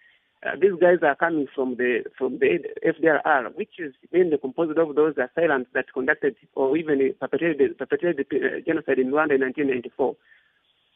uh, 0.45 0.55
these 0.59 0.71
guys 0.81 0.97
are 1.03 1.15
coming 1.15 1.45
from 1.53 1.75
the 1.75 2.03
from 2.17 2.39
the 2.39 2.59
FDLR, 2.85 3.53
which 3.55 3.73
is 3.77 3.93
mainly 4.11 4.37
composed 4.37 4.77
of 4.77 4.95
those 4.95 5.13
assailants 5.17 5.69
that 5.73 5.93
conducted 5.93 6.35
or 6.55 6.75
even 6.77 7.13
perpetrated, 7.19 7.77
perpetrated 7.77 8.25
the 8.31 8.63
genocide 8.65 8.99
in 8.99 9.11
Rwanda 9.11 9.35
in 9.35 9.41
1994. 9.41 10.15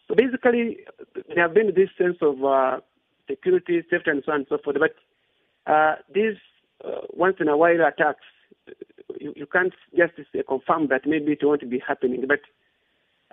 So 0.08 0.16
basically, 0.16 0.80
there 1.28 1.44
have 1.44 1.54
been 1.54 1.74
this 1.76 1.90
sense 1.98 2.18
of 2.22 2.44
uh, 2.44 2.80
security, 3.30 3.84
safety, 3.92 4.12
and 4.12 4.24
so 4.26 4.32
on 4.32 4.40
and 4.40 4.48
so 4.48 4.58
forth. 4.64 4.78
But 4.80 4.96
uh, 5.72 5.96
these 6.14 6.38
once 7.14 7.38
in 7.40 7.50
a 7.50 7.58
while 7.58 7.86
attacks 7.86 8.24
you, 9.20 9.34
you 9.36 9.46
can't 9.46 9.74
just 9.98 10.14
confirm 10.48 10.88
that 10.88 11.06
maybe 11.06 11.34
it 11.34 11.40
won't 11.44 11.70
be 11.70 11.80
happening. 11.86 12.26
But 12.28 12.40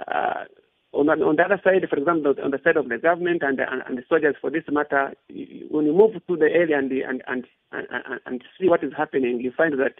uh, 0.07 0.45
on, 0.93 1.07
the, 1.07 1.13
on 1.13 1.37
the 1.37 1.43
other 1.43 1.61
side, 1.63 1.87
for 1.89 1.97
example, 1.97 2.35
on 2.43 2.51
the 2.51 2.61
side 2.63 2.77
of 2.77 2.89
the 2.89 2.99
government 2.99 3.43
and, 3.43 3.61
and, 3.61 3.83
and 3.87 3.99
the 3.99 4.03
soldiers, 4.09 4.37
for 4.41 4.51
this 4.51 4.65
matter, 4.71 5.15
you, 5.29 5.67
when 5.71 5.87
you 5.87 5.93
move 5.93 6.15
to 6.15 6.37
the 6.37 6.47
area 6.47 6.79
and, 6.79 6.91
the, 6.91 7.03
and, 7.03 7.23
and, 7.27 7.45
and, 7.73 8.21
and 8.27 8.45
see 8.59 8.69
what 8.69 8.83
is 8.83 8.93
happening, 8.97 9.41
you 9.41 9.53
find 9.57 9.79
that 9.79 9.95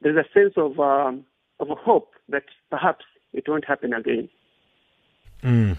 there's 0.00 0.16
a 0.16 0.28
sense 0.32 0.54
of, 0.56 0.80
um, 0.80 1.24
of 1.60 1.68
hope 1.78 2.12
that 2.28 2.44
perhaps 2.70 3.04
it 3.32 3.48
won't 3.48 3.66
happen 3.66 3.92
again. 3.92 4.28
Mm. 5.42 5.76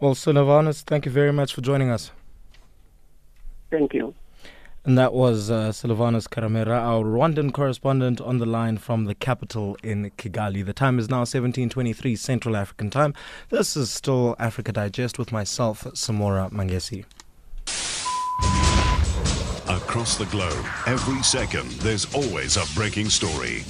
Well, 0.00 0.14
Silvanus, 0.14 0.82
thank 0.82 1.04
you 1.06 1.12
very 1.12 1.32
much 1.32 1.54
for 1.54 1.60
joining 1.60 1.90
us. 1.90 2.10
Thank 3.70 3.94
you. 3.94 4.14
And 4.86 4.98
that 4.98 5.14
was 5.14 5.50
uh, 5.50 5.72
Silvanus 5.72 6.28
Karemera, 6.28 6.78
our 6.78 7.04
Rwandan 7.04 7.54
correspondent 7.54 8.20
on 8.20 8.36
the 8.36 8.44
line 8.44 8.76
from 8.76 9.06
the 9.06 9.14
capital 9.14 9.78
in 9.82 10.10
Kigali. 10.18 10.62
The 10.62 10.74
time 10.74 10.98
is 10.98 11.08
now 11.08 11.24
17:23 11.24 12.18
Central 12.18 12.54
African 12.54 12.90
Time. 12.90 13.14
This 13.48 13.78
is 13.78 13.90
still 13.90 14.36
Africa 14.38 14.72
Digest 14.72 15.18
with 15.18 15.32
myself, 15.32 15.84
Samora 15.94 16.50
Mangesi. 16.52 17.06
Across 19.70 20.18
the 20.18 20.26
globe, 20.26 20.66
every 20.86 21.22
second, 21.22 21.70
there's 21.80 22.04
always 22.14 22.58
a 22.58 22.64
breaking 22.74 23.08
story. 23.08 23.60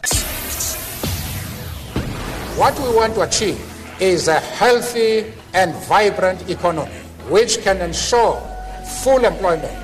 What 2.58 2.76
we 2.80 2.92
want 2.92 3.14
to 3.14 3.20
achieve 3.22 3.62
is 4.00 4.26
a 4.26 4.40
healthy 4.40 5.32
and 5.52 5.76
vibrant 5.86 6.50
economy 6.50 6.90
which 7.28 7.62
can 7.62 7.80
ensure 7.80 8.40
full 9.04 9.24
employment 9.24 9.83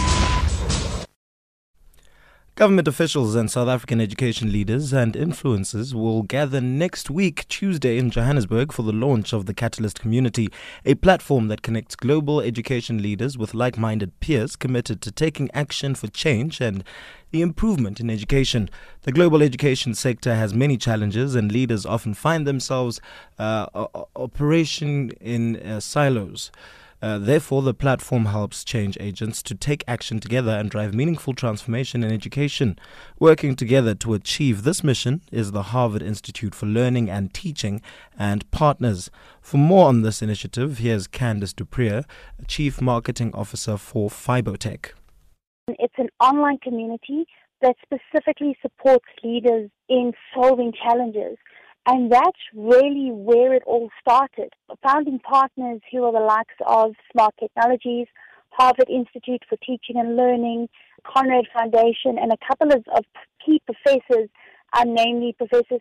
Government 2.55 2.85
officials 2.85 3.33
and 3.33 3.49
South 3.49 3.69
African 3.69 4.01
education 4.01 4.51
leaders 4.51 4.91
and 4.91 5.13
influencers 5.13 5.93
will 5.93 6.21
gather 6.21 6.59
next 6.59 7.09
week, 7.09 7.47
Tuesday, 7.47 7.97
in 7.97 8.11
Johannesburg 8.11 8.73
for 8.73 8.83
the 8.83 8.91
launch 8.91 9.31
of 9.31 9.45
the 9.45 9.53
Catalyst 9.53 10.01
Community, 10.01 10.49
a 10.85 10.95
platform 10.95 11.47
that 11.47 11.61
connects 11.61 11.95
global 11.95 12.41
education 12.41 13.01
leaders 13.01 13.37
with 13.37 13.53
like 13.53 13.77
minded 13.77 14.19
peers 14.19 14.57
committed 14.57 15.01
to 15.01 15.13
taking 15.13 15.49
action 15.53 15.95
for 15.95 16.07
change 16.07 16.59
and 16.59 16.83
the 17.31 17.41
improvement 17.41 18.01
in 18.01 18.09
education. 18.09 18.69
The 19.03 19.13
global 19.13 19.41
education 19.41 19.95
sector 19.95 20.35
has 20.35 20.53
many 20.53 20.75
challenges, 20.75 21.35
and 21.35 21.53
leaders 21.53 21.85
often 21.85 22.13
find 22.13 22.45
themselves 22.45 22.99
uh, 23.39 23.67
operating 24.13 25.11
in 25.21 25.55
uh, 25.55 25.79
silos. 25.79 26.51
Uh, 27.01 27.17
therefore, 27.17 27.61
the 27.63 27.73
platform 27.73 28.25
helps 28.25 28.63
change 28.63 28.97
agents 28.99 29.41
to 29.41 29.55
take 29.55 29.83
action 29.87 30.19
together 30.19 30.51
and 30.51 30.69
drive 30.69 30.93
meaningful 30.93 31.33
transformation 31.33 32.03
in 32.03 32.11
education. 32.11 32.77
Working 33.19 33.55
together 33.55 33.95
to 33.95 34.13
achieve 34.13 34.63
this 34.63 34.83
mission 34.83 35.21
is 35.31 35.51
the 35.51 35.63
Harvard 35.63 36.03
Institute 36.03 36.53
for 36.53 36.67
Learning 36.67 37.09
and 37.09 37.33
Teaching 37.33 37.81
and 38.17 38.49
partners. 38.51 39.09
For 39.41 39.57
more 39.57 39.87
on 39.87 40.03
this 40.03 40.21
initiative, 40.21 40.77
here's 40.77 41.07
Candice 41.07 41.53
Duprier, 41.53 42.05
Chief 42.47 42.79
Marketing 42.81 43.31
Officer 43.33 43.77
for 43.77 44.09
Fibotech. 44.09 44.91
It's 45.67 45.93
an 45.97 46.09
online 46.19 46.59
community 46.59 47.25
that 47.61 47.75
specifically 47.83 48.57
supports 48.61 49.05
leaders 49.23 49.69
in 49.89 50.13
solving 50.33 50.73
challenges. 50.73 51.37
And 51.85 52.11
that's 52.11 52.37
really 52.53 53.09
where 53.11 53.53
it 53.53 53.63
all 53.65 53.89
started. 53.99 54.53
Founding 54.83 55.19
partners 55.19 55.81
who 55.91 56.03
are 56.03 56.11
the 56.11 56.19
likes 56.19 56.53
of 56.67 56.93
Smart 57.11 57.33
Technologies, 57.39 58.07
Harvard 58.51 58.89
Institute 58.89 59.43
for 59.49 59.57
Teaching 59.57 59.97
and 59.97 60.15
Learning, 60.15 60.69
Conrad 61.03 61.45
Foundation, 61.53 62.19
and 62.19 62.31
a 62.31 62.37
couple 62.47 62.71
of, 62.71 62.83
of 62.95 63.03
key 63.43 63.61
professors, 63.65 64.29
uh, 64.73 64.83
namely 64.85 65.33
Professor 65.37 65.79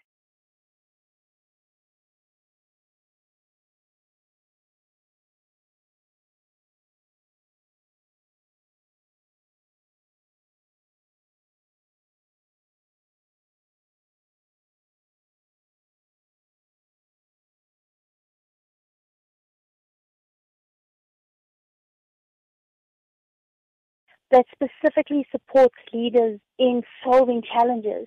that 24.31 24.47
specifically 24.53 25.27
supports 25.31 25.75
leaders 25.93 26.41
in 26.59 26.83
solving 27.05 27.43
challenges. 27.43 28.07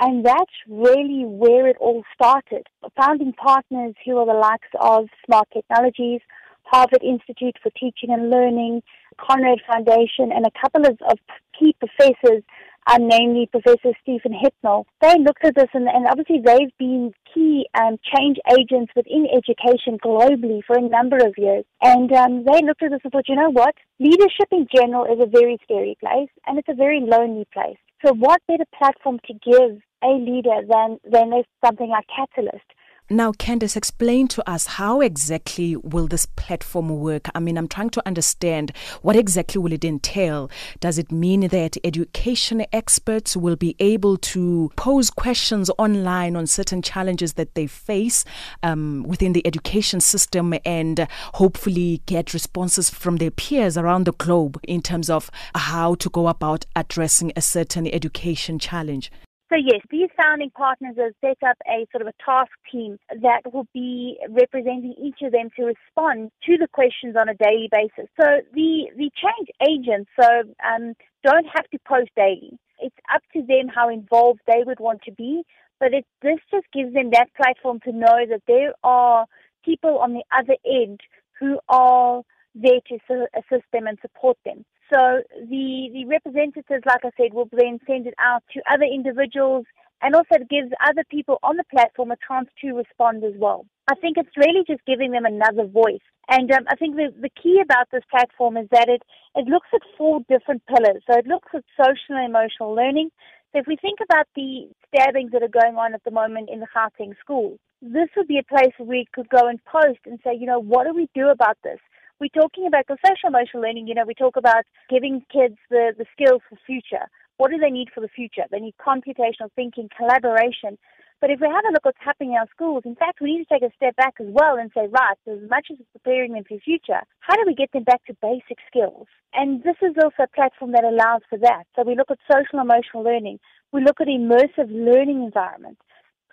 And 0.00 0.24
that's 0.24 0.52
really 0.68 1.24
where 1.24 1.68
it 1.68 1.76
all 1.80 2.02
started. 2.12 2.66
Founding 2.96 3.32
partners 3.32 3.94
who 4.04 4.18
are 4.18 4.26
the 4.26 4.32
likes 4.32 4.68
of 4.80 5.06
Smart 5.24 5.48
Technologies, 5.52 6.20
Harvard 6.64 7.02
Institute 7.02 7.56
for 7.62 7.70
Teaching 7.70 8.10
and 8.10 8.30
Learning, 8.30 8.82
Conrad 9.18 9.60
Foundation, 9.66 10.32
and 10.32 10.46
a 10.46 10.60
couple 10.60 10.86
of, 10.86 10.98
of 11.08 11.18
key 11.58 11.76
professors 11.78 12.42
um, 12.86 13.08
namely 13.08 13.48
Professor 13.50 13.92
Stephen 14.02 14.32
Heppell. 14.32 14.84
They 15.00 15.14
looked 15.18 15.44
at 15.44 15.54
this 15.54 15.68
and, 15.74 15.88
and 15.88 16.06
obviously 16.06 16.40
they've 16.44 16.76
been 16.78 17.12
key 17.32 17.66
um, 17.74 17.96
change 18.14 18.38
agents 18.58 18.92
within 18.94 19.26
education 19.32 19.98
globally 20.04 20.60
for 20.66 20.76
a 20.76 20.88
number 20.88 21.16
of 21.16 21.34
years. 21.36 21.64
And 21.82 22.12
um, 22.12 22.44
they 22.44 22.62
looked 22.62 22.82
at 22.82 22.90
this 22.90 23.00
and 23.04 23.12
thought, 23.12 23.28
you 23.28 23.36
know 23.36 23.50
what? 23.50 23.74
Leadership 23.98 24.48
in 24.52 24.66
general 24.74 25.04
is 25.04 25.20
a 25.20 25.26
very 25.26 25.58
scary 25.62 25.96
place 26.00 26.30
and 26.46 26.58
it's 26.58 26.68
a 26.68 26.74
very 26.74 27.00
lonely 27.00 27.46
place. 27.52 27.78
So 28.04 28.12
what 28.12 28.42
better 28.48 28.66
platform 28.76 29.18
to 29.26 29.32
give 29.32 29.80
a 30.02 30.12
leader 30.12 30.60
than, 30.68 30.98
than 31.10 31.32
something 31.64 31.88
like 31.88 32.04
Catalyst? 32.14 32.66
Now, 33.10 33.32
Candice, 33.32 33.76
explain 33.76 34.28
to 34.28 34.50
us 34.50 34.66
how 34.66 35.02
exactly 35.02 35.76
will 35.76 36.06
this 36.06 36.24
platform 36.24 36.88
work? 36.88 37.28
I 37.34 37.38
mean, 37.38 37.58
I'm 37.58 37.68
trying 37.68 37.90
to 37.90 38.06
understand 38.06 38.72
what 39.02 39.14
exactly 39.14 39.60
will 39.60 39.74
it 39.74 39.84
entail. 39.84 40.50
Does 40.80 40.96
it 40.96 41.12
mean 41.12 41.48
that 41.48 41.76
education 41.84 42.64
experts 42.72 43.36
will 43.36 43.56
be 43.56 43.76
able 43.78 44.16
to 44.16 44.72
pose 44.76 45.10
questions 45.10 45.70
online 45.76 46.34
on 46.34 46.46
certain 46.46 46.80
challenges 46.80 47.34
that 47.34 47.54
they 47.54 47.66
face 47.66 48.24
um, 48.62 49.02
within 49.06 49.34
the 49.34 49.46
education 49.46 50.00
system 50.00 50.54
and 50.64 51.06
hopefully 51.34 52.00
get 52.06 52.32
responses 52.32 52.88
from 52.88 53.16
their 53.16 53.30
peers 53.30 53.76
around 53.76 54.06
the 54.06 54.12
globe 54.12 54.58
in 54.62 54.80
terms 54.80 55.10
of 55.10 55.30
how 55.54 55.94
to 55.96 56.08
go 56.08 56.26
about 56.26 56.64
addressing 56.74 57.32
a 57.36 57.42
certain 57.42 57.86
education 57.86 58.58
challenge? 58.58 59.10
So 59.50 59.56
yes, 59.56 59.82
these 59.90 60.08
founding 60.20 60.50
partners 60.50 60.96
have 60.98 61.12
set 61.20 61.36
up 61.46 61.58
a 61.68 61.86
sort 61.92 62.00
of 62.00 62.08
a 62.08 62.24
task 62.24 62.50
team 62.72 62.98
that 63.10 63.42
will 63.52 63.66
be 63.74 64.18
representing 64.28 64.94
each 64.98 65.18
of 65.22 65.32
them 65.32 65.50
to 65.56 65.64
respond 65.64 66.30
to 66.46 66.56
the 66.56 66.68
questions 66.72 67.14
on 67.14 67.28
a 67.28 67.34
daily 67.34 67.68
basis. 67.70 68.10
So 68.18 68.26
the, 68.54 68.86
the 68.96 69.10
change 69.14 69.48
agents 69.60 70.10
so 70.18 70.26
um, 70.66 70.94
don't 71.22 71.46
have 71.54 71.68
to 71.70 71.78
post 71.86 72.10
daily. 72.16 72.58
It's 72.80 72.96
up 73.14 73.22
to 73.34 73.42
them 73.42 73.68
how 73.72 73.90
involved 73.90 74.40
they 74.46 74.62
would 74.64 74.80
want 74.80 75.02
to 75.02 75.12
be, 75.12 75.42
but 75.78 75.92
it, 75.92 76.06
this 76.22 76.38
just 76.50 76.66
gives 76.72 76.94
them 76.94 77.10
that 77.12 77.28
platform 77.36 77.80
to 77.84 77.92
know 77.92 78.24
that 78.28 78.42
there 78.48 78.72
are 78.82 79.26
people 79.64 79.98
on 79.98 80.14
the 80.14 80.24
other 80.36 80.56
end 80.66 81.00
who 81.38 81.58
are 81.68 82.22
there 82.54 82.80
to 82.88 83.26
assist 83.36 83.64
them 83.72 83.86
and 83.86 83.98
support 84.00 84.38
them. 84.44 84.64
So 84.92 85.22
the, 85.38 85.88
the 85.92 86.04
representatives, 86.06 86.84
like 86.86 87.04
I 87.04 87.10
said, 87.16 87.32
will 87.32 87.48
then 87.52 87.78
send 87.86 88.06
it 88.06 88.14
out 88.18 88.42
to 88.52 88.60
other 88.70 88.84
individuals 88.84 89.64
and 90.02 90.14
also 90.14 90.36
it 90.36 90.50
gives 90.50 90.70
other 90.86 91.04
people 91.10 91.38
on 91.42 91.56
the 91.56 91.64
platform 91.70 92.10
a 92.10 92.16
chance 92.28 92.48
to 92.60 92.72
respond 92.72 93.24
as 93.24 93.32
well. 93.36 93.64
I 93.88 93.94
think 93.94 94.16
it's 94.18 94.36
really 94.36 94.64
just 94.66 94.84
giving 94.86 95.12
them 95.12 95.24
another 95.24 95.66
voice. 95.66 96.04
And 96.28 96.50
um, 96.52 96.64
I 96.68 96.76
think 96.76 96.96
the, 96.96 97.12
the 97.20 97.30
key 97.30 97.60
about 97.62 97.88
this 97.90 98.02
platform 98.10 98.56
is 98.56 98.68
that 98.70 98.88
it, 98.88 99.02
it 99.34 99.46
looks 99.46 99.68
at 99.74 99.80
four 99.96 100.20
different 100.28 100.62
pillars. 100.66 101.02
So 101.10 101.18
it 101.18 101.26
looks 101.26 101.48
at 101.54 101.64
social 101.76 102.16
and 102.16 102.28
emotional 102.28 102.74
learning. 102.74 103.10
So 103.52 103.60
if 103.60 103.66
we 103.66 103.76
think 103.76 104.00
about 104.02 104.26
the 104.34 104.68
stabbings 104.88 105.32
that 105.32 105.42
are 105.42 105.48
going 105.48 105.76
on 105.76 105.94
at 105.94 106.04
the 106.04 106.10
moment 106.10 106.50
in 106.52 106.60
the 106.60 106.66
Gauteng 106.74 107.14
schools, 107.20 107.58
this 107.80 108.08
would 108.16 108.28
be 108.28 108.38
a 108.38 108.42
place 108.42 108.72
where 108.78 108.88
we 108.88 109.06
could 109.14 109.28
go 109.28 109.48
and 109.48 109.62
post 109.64 110.00
and 110.06 110.18
say, 110.24 110.34
you 110.34 110.46
know, 110.46 110.60
what 110.60 110.86
do 110.86 110.94
we 110.94 111.08
do 111.14 111.28
about 111.28 111.58
this? 111.62 111.78
We're 112.20 112.40
talking 112.40 112.66
about 112.66 112.86
the 112.86 112.96
social 113.04 113.28
emotional 113.28 113.62
learning, 113.62 113.88
you 113.88 113.94
know, 113.94 114.04
we 114.06 114.14
talk 114.14 114.36
about 114.36 114.64
giving 114.88 115.24
kids 115.32 115.56
the, 115.70 115.92
the 115.98 116.06
skills 116.12 116.42
for 116.48 116.58
future. 116.66 117.06
What 117.36 117.50
do 117.50 117.58
they 117.58 117.70
need 117.70 117.88
for 117.94 118.00
the 118.00 118.08
future? 118.08 118.44
They 118.50 118.60
need 118.60 118.74
computational 118.78 119.50
thinking, 119.56 119.88
collaboration. 119.96 120.78
But 121.20 121.30
if 121.30 121.40
we 121.40 121.48
have 121.48 121.64
a 121.64 121.72
look 121.72 121.86
at 121.86 121.96
what's 121.96 122.04
happening 122.04 122.32
in 122.32 122.38
our 122.38 122.48
schools, 122.54 122.82
in 122.84 122.94
fact, 122.94 123.20
we 123.20 123.34
need 123.34 123.44
to 123.44 123.54
take 123.54 123.62
a 123.62 123.74
step 123.74 123.96
back 123.96 124.14
as 124.20 124.26
well 124.30 124.56
and 124.58 124.70
say, 124.74 124.86
right, 124.86 125.16
as 125.26 125.48
much 125.48 125.68
as 125.70 125.78
preparing 125.92 126.32
them 126.32 126.44
for 126.46 126.54
the 126.54 126.60
future, 126.60 127.00
how 127.20 127.34
do 127.34 127.42
we 127.46 127.54
get 127.54 127.72
them 127.72 127.84
back 127.84 128.04
to 128.06 128.14
basic 128.20 128.58
skills? 128.68 129.06
And 129.32 129.62
this 129.62 129.76
is 129.82 129.94
also 129.96 130.24
a 130.24 130.34
platform 130.34 130.72
that 130.72 130.84
allows 130.84 131.22
for 131.28 131.38
that. 131.38 131.64
So 131.74 131.82
we 131.82 131.96
look 131.96 132.10
at 132.10 132.18
social 132.30 132.60
emotional 132.60 133.02
learning. 133.02 133.38
We 133.72 133.82
look 133.82 134.00
at 134.00 134.06
immersive 134.06 134.70
learning 134.70 135.24
environments. 135.24 135.80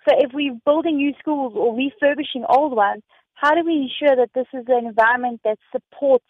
So 0.06 0.14
if 0.18 0.32
we're 0.34 0.58
building 0.64 0.96
new 0.96 1.14
schools 1.18 1.54
or 1.56 1.74
refurbishing 1.74 2.44
old 2.48 2.76
ones, 2.76 3.02
how 3.34 3.54
do 3.54 3.64
we 3.64 3.88
ensure 3.88 4.16
that 4.16 4.30
this 4.34 4.46
is 4.52 4.64
an 4.68 4.86
environment 4.86 5.40
that 5.44 5.58
supports 5.70 6.24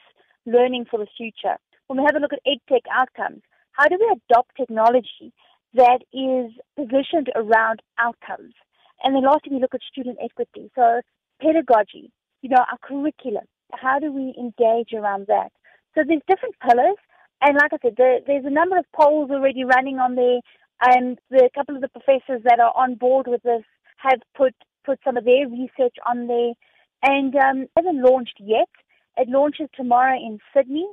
learning 0.47 0.87
for 0.91 0.99
the 0.99 1.07
future? 1.17 1.57
When 1.87 1.99
we 1.99 2.05
have 2.07 2.17
a 2.17 2.21
look 2.21 2.33
at 2.33 2.41
EdTech 2.47 2.83
outcomes, 2.91 3.43
how 3.73 3.89
do 3.89 3.97
we 3.99 4.17
adopt 4.31 4.57
technology 4.57 5.33
that 5.75 6.01
is 6.13 6.53
positioned 6.77 7.31
around 7.35 7.81
outcomes? 7.99 8.55
And 9.03 9.15
then 9.15 9.25
lastly, 9.25 9.53
we 9.53 9.61
look 9.61 9.75
at 9.75 9.81
student 9.91 10.19
equity. 10.23 10.71
So 10.75 11.01
pedagogy, 11.41 12.11
you 12.41 12.51
know, 12.51 12.65
our 12.71 12.79
curriculum. 12.83 13.45
How 13.73 13.99
do 13.99 14.13
we 14.13 14.35
engage 14.39 14.93
around 14.93 15.27
that? 15.29 15.51
So 15.95 16.03
there's 16.07 16.21
different 16.29 16.55
pillars. 16.61 16.97
And 17.41 17.57
like 17.57 17.73
I 17.73 17.79
said, 17.83 17.95
there, 17.97 18.21
there's 18.27 18.45
a 18.45 18.51
number 18.51 18.79
of 18.79 18.85
polls 18.95 19.31
already 19.31 19.65
running 19.65 19.99
on 19.99 20.15
there. 20.15 20.41
And 20.81 21.19
the, 21.31 21.45
a 21.45 21.51
couple 21.59 21.75
of 21.75 21.83
the 21.83 21.89
professors 21.89 22.43
that 22.45 22.61
are 22.61 22.73
on 22.77 22.95
board 22.95 23.27
with 23.27 23.43
this 23.43 23.63
have 23.97 24.21
put, 24.37 24.55
put 24.85 24.99
some 25.05 25.17
of 25.17 25.25
their 25.25 25.49
research 25.49 25.97
on 26.07 26.27
there 26.27 26.53
and 27.03 27.35
um, 27.37 27.67
hasn't 27.77 28.05
launched 28.05 28.37
yet. 28.39 28.69
It 29.17 29.29
launches 29.29 29.69
tomorrow 29.75 30.17
in 30.17 30.39
Sydney. 30.55 30.87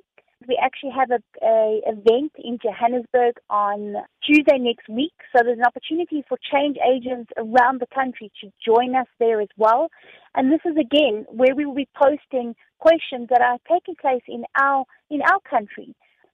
We 0.47 0.57
actually 0.61 0.91
have 0.91 1.11
a, 1.11 1.19
a 1.45 1.81
event 1.85 2.31
in 2.37 2.59
Johannesburg 2.63 3.35
on 3.49 3.95
Tuesday 4.25 4.57
next 4.57 4.87
week. 4.87 5.13
So 5.35 5.43
there's 5.43 5.57
an 5.57 5.65
opportunity 5.65 6.23
for 6.27 6.37
change 6.51 6.77
agents 6.87 7.29
around 7.37 7.81
the 7.81 7.87
country 7.93 8.31
to 8.41 8.51
join 8.65 8.95
us 8.95 9.07
there 9.19 9.41
as 9.41 9.49
well. 9.57 9.89
And 10.35 10.51
this 10.51 10.61
is 10.65 10.77
again 10.77 11.25
where 11.29 11.53
we 11.55 11.65
will 11.65 11.75
be 11.75 11.89
posting 11.93 12.55
questions 12.79 13.27
that 13.29 13.41
are 13.41 13.57
taking 13.69 13.95
place 13.95 14.23
in 14.27 14.45
our 14.59 14.85
in 15.09 15.21
our 15.21 15.39
country. 15.49 15.93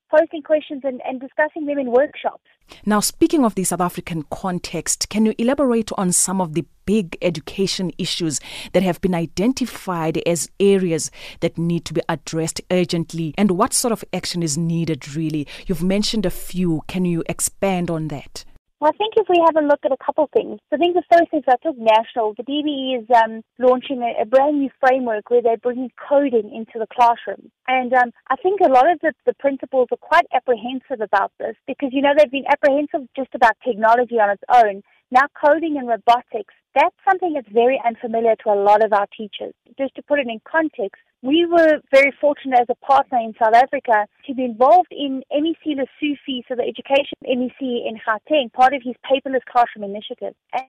Posting 0.10 0.42
questions 0.42 0.82
and, 0.84 1.02
and 1.06 1.20
discussing 1.20 1.66
them 1.66 1.78
in 1.80 1.92
workshops. 1.92 2.44
Now, 2.86 3.00
speaking 3.00 3.46
of 3.46 3.56
the 3.56 3.64
South 3.64 3.82
African 3.82 4.24
context, 4.32 5.10
can 5.10 5.26
you 5.26 5.34
elaborate 5.38 5.92
on 5.98 6.12
some 6.12 6.42
of 6.42 6.54
the 6.54 6.66
big 6.86 7.18
education 7.22 7.92
issues 7.98 8.40
that 8.74 8.84
have 8.84 9.02
been 9.02 9.16
identified 9.16 10.22
as 10.26 10.50
areas 10.60 11.12
that 11.42 11.58
need 11.58 11.86
to 11.86 11.94
be 11.94 12.02
addressed 12.10 12.62
urgently 12.72 13.34
and 13.38 13.52
what 13.52 13.74
sort 13.74 13.92
of 13.92 14.04
action 14.14 14.42
is 14.42 14.58
needed 14.58 15.16
really? 15.16 15.48
You've 15.68 15.84
mentioned 15.84 16.26
a 16.26 16.32
few. 16.32 16.82
Can 16.88 17.06
you 17.06 17.24
expand 17.28 17.90
on 17.90 18.08
that? 18.10 18.46
Well, 18.86 18.94
I 18.94 18.98
think 19.02 19.16
if 19.18 19.26
we 19.28 19.42
have 19.44 19.58
a 19.58 19.66
look 19.66 19.80
at 19.84 19.92
a 19.92 19.98
couple 19.98 20.30
things, 20.32 20.60
I 20.72 20.78
think 20.78 20.94
the 20.94 21.02
first 21.12 21.32
thing 21.32 21.40
is 21.40 21.50
I 21.50 21.58
took 21.58 21.76
national. 21.76 22.36
The 22.38 22.46
DBE 22.46 23.02
is 23.02 23.08
um, 23.18 23.42
launching 23.58 24.04
a, 24.06 24.22
a, 24.22 24.26
brand 24.28 24.60
new 24.60 24.70
framework 24.80 25.32
where 25.32 25.42
they're 25.42 25.58
bringing 25.58 25.90
coding 25.98 26.54
into 26.54 26.78
the 26.78 26.86
classroom. 26.94 27.50
And 27.68 27.92
um, 27.96 28.12
I 28.30 28.36
think 28.36 28.62
a 28.62 28.70
lot 28.70 28.86
of 28.86 29.00
the, 29.02 29.14
the 29.26 29.34
principals 29.40 29.88
are 29.92 29.98
quite 29.98 30.28
apprehensive 30.36 31.02
about 31.02 31.32
this 31.40 31.56
because, 31.66 31.90
you 31.94 32.04
know, 32.04 32.14
they've 32.16 32.30
been 32.30 32.46
apprehensive 32.46 33.10
just 33.16 33.34
about 33.34 33.58
technology 33.66 34.22
on 34.22 34.30
its 34.30 34.44
own. 34.54 34.84
Now, 35.10 35.26
coding 35.34 35.78
and 35.78 35.88
robotics, 35.88 36.54
that's 36.76 36.96
something 37.10 37.34
that's 37.34 37.50
very 37.50 37.82
unfamiliar 37.84 38.36
to 38.44 38.52
a 38.52 38.62
lot 38.62 38.86
of 38.86 38.94
our 38.94 39.08
teachers. 39.18 39.56
Just 39.80 39.96
to 39.96 40.04
put 40.04 40.20
it 40.20 40.28
in 40.30 40.42
context, 40.46 41.02
we 41.26 41.46
were 41.48 41.80
very 41.92 42.14
fortunate 42.22 42.60
as 42.62 42.68
a 42.70 42.86
partner 42.86 43.18
in 43.18 43.34
South 43.42 43.56
Africa 43.56 44.06
to 44.28 44.36
be 44.36 44.46
involved 44.46 44.92
in 44.92 45.24
MEC 45.34 45.76
Lesufi, 45.76 46.44
so 46.48 46.56
the 46.56 46.62
education 46.62 47.18
MEC 47.26 47.62
in 47.62 48.00
Gauteng, 48.08 48.54
part 48.54 48.74
of 48.76 48.84
his 48.84 48.94
paperless 49.04 49.44
classroom 49.52 49.90
initiative. 49.90 50.36
And 50.54 50.66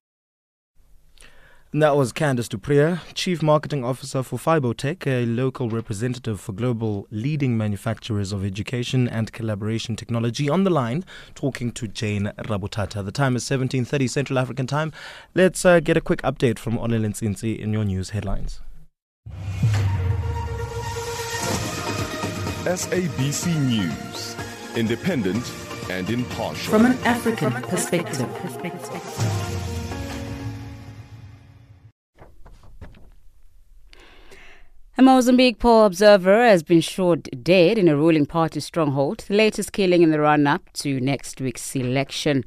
and 1.72 1.82
that 1.82 1.96
was 1.96 2.12
Candice 2.12 2.48
Dupria, 2.48 3.00
Chief 3.12 3.42
Marketing 3.42 3.84
Officer 3.84 4.22
for 4.22 4.38
Fibotech, 4.38 5.06
a 5.06 5.26
local 5.26 5.68
representative 5.68 6.40
for 6.40 6.52
global 6.52 7.06
leading 7.10 7.58
manufacturers 7.58 8.32
of 8.32 8.46
education 8.46 9.06
and 9.08 9.32
collaboration 9.32 9.94
technology 9.94 10.48
on 10.48 10.64
the 10.64 10.70
line, 10.70 11.04
talking 11.34 11.72
to 11.72 11.86
Jane 11.86 12.32
Rabutata. 12.38 13.04
The 13.04 13.12
time 13.12 13.36
is 13.36 13.44
17.30 13.44 14.08
Central 14.08 14.38
African 14.38 14.66
Time. 14.66 14.92
Let's 15.34 15.66
uh, 15.66 15.80
get 15.80 15.98
a 15.98 16.00
quick 16.00 16.22
update 16.22 16.58
from 16.58 16.78
Olele 16.78 17.08
Nsinsi 17.08 17.58
in 17.58 17.74
your 17.74 17.84
news 17.84 18.10
headlines. 18.10 18.62
SABC 22.66 23.54
News, 23.68 24.34
independent 24.74 25.52
and 25.88 26.10
impartial. 26.10 26.72
From 26.72 26.84
an 26.84 26.98
African 27.04 27.52
perspective. 27.62 28.26
A 34.98 35.02
Mozambique 35.02 35.60
poll 35.60 35.84
observer 35.84 36.44
has 36.44 36.64
been 36.64 36.80
shot 36.80 37.28
dead 37.40 37.78
in 37.78 37.86
a 37.86 37.96
ruling 37.96 38.26
party 38.26 38.58
stronghold, 38.58 39.18
the 39.28 39.34
latest 39.34 39.70
killing 39.70 40.02
in 40.02 40.10
the 40.10 40.18
run 40.18 40.48
up 40.48 40.62
to 40.72 40.98
next 40.98 41.40
week's 41.40 41.76
election. 41.76 42.42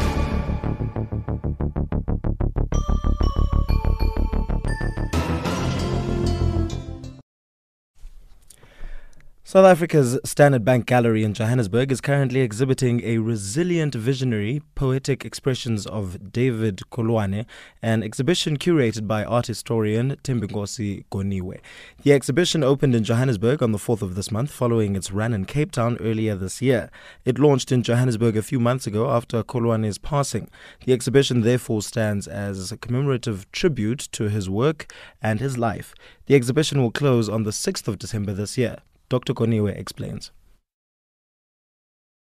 South 9.48 9.64
Africa's 9.64 10.18
Standard 10.24 10.64
Bank 10.64 10.86
Gallery 10.86 11.22
in 11.22 11.32
Johannesburg 11.32 11.92
is 11.92 12.00
currently 12.00 12.40
exhibiting 12.40 13.00
a 13.04 13.18
resilient 13.18 13.94
visionary 13.94 14.60
poetic 14.74 15.24
expressions 15.24 15.86
of 15.86 16.32
David 16.32 16.80
Koloane, 16.90 17.46
an 17.80 18.02
exhibition 18.02 18.56
curated 18.56 19.06
by 19.06 19.22
art 19.22 19.46
historian 19.46 20.16
Thembinkosi 20.24 21.04
Goniwe. 21.12 21.60
The 22.02 22.12
exhibition 22.12 22.64
opened 22.64 22.96
in 22.96 23.04
Johannesburg 23.04 23.62
on 23.62 23.70
the 23.70 23.78
4th 23.78 24.02
of 24.02 24.16
this 24.16 24.32
month 24.32 24.50
following 24.50 24.96
its 24.96 25.12
run 25.12 25.32
in 25.32 25.44
Cape 25.44 25.70
Town 25.70 25.96
earlier 26.00 26.34
this 26.34 26.60
year. 26.60 26.90
It 27.24 27.38
launched 27.38 27.70
in 27.70 27.84
Johannesburg 27.84 28.36
a 28.36 28.42
few 28.42 28.58
months 28.58 28.88
ago 28.88 29.08
after 29.12 29.44
Koloane's 29.44 29.98
passing. 29.98 30.50
The 30.84 30.92
exhibition 30.92 31.42
therefore 31.42 31.82
stands 31.82 32.26
as 32.26 32.72
a 32.72 32.76
commemorative 32.76 33.48
tribute 33.52 34.08
to 34.10 34.24
his 34.24 34.50
work 34.50 34.92
and 35.22 35.38
his 35.38 35.56
life. 35.56 35.94
The 36.26 36.34
exhibition 36.34 36.82
will 36.82 36.90
close 36.90 37.28
on 37.28 37.44
the 37.44 37.52
6th 37.52 37.86
of 37.86 38.00
December 38.00 38.32
this 38.32 38.58
year. 38.58 38.78
Dr. 39.08 39.34
Goniwe 39.34 39.76
explains. 39.78 40.32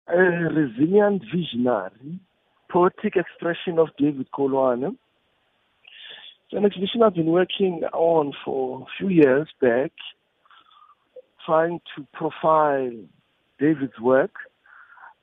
A 0.08 0.18
resilient 0.18 1.24
visionary, 1.34 2.20
poetic 2.70 3.16
expression 3.16 3.80
of 3.80 3.90
David 3.98 4.28
Koloane. 4.32 4.96
It's 6.46 6.54
an 6.54 6.66
exhibition 6.66 7.02
I've 7.04 7.16
been 7.16 7.28
working 7.28 7.82
on 7.94 8.34
for 8.46 8.82
a 8.82 8.86
few 8.98 9.10
years 9.10 9.48
back, 9.60 9.92
trying 11.46 11.80
to 11.96 12.06
profile 12.14 12.92
David's 13.60 14.00
work 14.00 14.32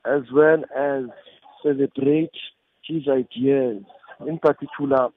as 0.05 0.23
well 0.33 0.63
as 0.77 1.05
celebrate 1.63 2.31
his 2.85 3.09
ideas, 3.09 3.83
in 4.27 4.39
particular 4.39 5.09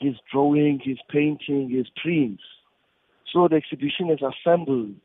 his 0.00 0.14
drawing, 0.32 0.80
his 0.84 0.98
painting, 1.10 1.70
his 1.70 1.86
prints. 2.00 2.42
So 3.32 3.48
the 3.48 3.56
exhibition 3.56 4.10
is 4.10 4.20
assembled 4.20 5.00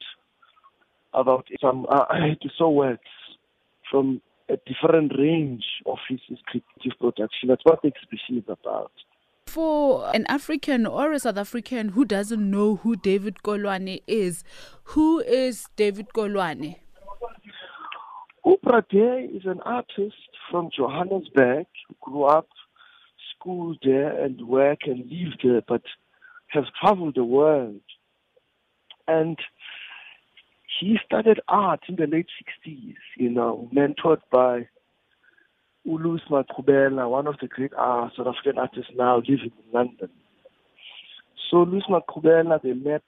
about 1.13 1.47
some 1.61 1.85
uh, 1.89 2.05
so 2.57 2.69
works 2.69 3.01
from 3.89 4.21
a 4.49 4.57
different 4.65 5.11
range 5.17 5.63
of 5.85 5.97
his, 6.07 6.19
his 6.27 6.39
creative 6.45 6.99
production. 6.99 7.49
That's 7.49 7.63
what 7.63 7.81
the 7.81 7.89
exhibition 7.89 8.37
is 8.37 8.43
about. 8.47 8.91
For 9.47 10.09
an 10.13 10.25
African 10.27 10.85
or 10.85 11.11
a 11.11 11.19
South 11.19 11.37
African 11.37 11.89
who 11.89 12.05
doesn't 12.05 12.51
know 12.51 12.77
who 12.77 12.95
David 12.95 13.37
Koloane 13.43 14.01
is, 14.07 14.43
who 14.83 15.19
is 15.19 15.67
David 15.75 16.09
Koloane? 16.13 16.75
Uprate 18.45 19.35
is 19.35 19.45
an 19.45 19.59
artist 19.61 20.15
from 20.49 20.69
Johannesburg 20.75 21.67
who 21.87 21.95
grew 22.01 22.23
up, 22.23 22.47
schooled 23.35 23.79
there, 23.83 24.23
and 24.23 24.47
worked 24.47 24.87
and 24.87 24.99
lived 25.09 25.41
there, 25.43 25.61
but 25.67 25.81
has 26.47 26.65
traveled 26.79 27.15
the 27.15 27.23
world. 27.23 27.81
And 29.07 29.37
he 30.79 30.97
studied 31.05 31.39
art 31.47 31.81
in 31.89 31.95
the 31.95 32.07
late 32.07 32.27
60s, 32.65 32.95
you 33.17 33.29
know, 33.29 33.69
mentored 33.73 34.21
by 34.31 34.67
Ulusi 35.87 36.27
Maqhubela, 36.29 37.09
one 37.09 37.27
of 37.27 37.35
the 37.41 37.47
great 37.47 37.73
uh, 37.73 38.09
South 38.15 38.27
African 38.27 38.57
artists 38.57 38.91
now 38.95 39.17
living 39.17 39.51
in 39.65 39.73
London. 39.73 40.09
So 41.49 41.65
Ulusi 41.65 41.89
Maqhubela, 41.89 42.61
they 42.61 42.73
met 42.73 43.03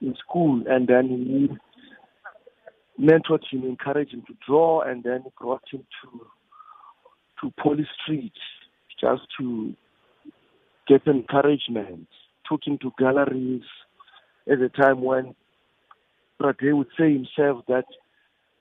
in 0.00 0.14
school 0.16 0.62
and 0.68 0.86
then 0.86 1.08
he 1.08 3.02
mentored 3.02 3.42
him, 3.50 3.64
encouraged 3.64 4.12
him 4.12 4.22
to 4.26 4.34
draw 4.46 4.82
and 4.82 5.02
then 5.02 5.24
brought 5.40 5.62
him 5.70 5.84
to 6.02 6.26
to 7.40 7.50
Polly 7.62 7.88
Street 8.02 8.34
just 9.00 9.22
to 9.38 9.74
get 10.86 11.06
encouragement, 11.06 12.06
took 12.46 12.60
him 12.66 12.76
to 12.82 12.92
galleries 12.98 13.62
at 14.50 14.60
a 14.60 14.68
time 14.68 15.00
when 15.00 15.34
Prade 16.40 16.74
would 16.74 16.88
say 16.98 17.12
himself 17.12 17.64
that 17.68 17.84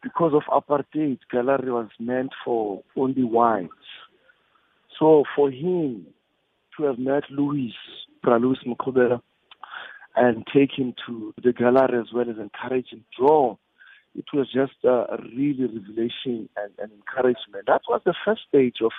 because 0.03 0.33
of 0.33 0.43
apartheid, 0.49 1.19
gallery 1.31 1.71
was 1.71 1.89
meant 1.99 2.31
for 2.43 2.83
only 2.95 3.23
whites. 3.23 3.69
So 4.99 5.23
for 5.35 5.49
him 5.49 6.07
to 6.77 6.83
have 6.83 6.99
met 6.99 7.23
Louis 7.29 7.73
Pralus 8.23 8.57
Mkobera 8.65 9.21
and 10.15 10.45
take 10.53 10.71
him 10.77 10.93
to 11.07 11.33
the 11.41 11.53
gallery 11.53 11.99
as 11.99 12.13
well 12.13 12.29
as 12.29 12.37
encourage 12.37 12.89
him 12.91 13.05
to 13.17 13.25
draw, 13.25 13.57
it 14.15 14.25
was 14.33 14.47
just 14.51 14.73
a, 14.83 15.17
really 15.35 15.65
revelation 15.65 16.49
and, 16.57 16.71
and 16.79 16.91
encouragement. 16.91 17.67
That 17.67 17.81
was 17.87 18.01
the 18.05 18.15
first 18.25 18.41
stage 18.47 18.77
of 18.83 18.91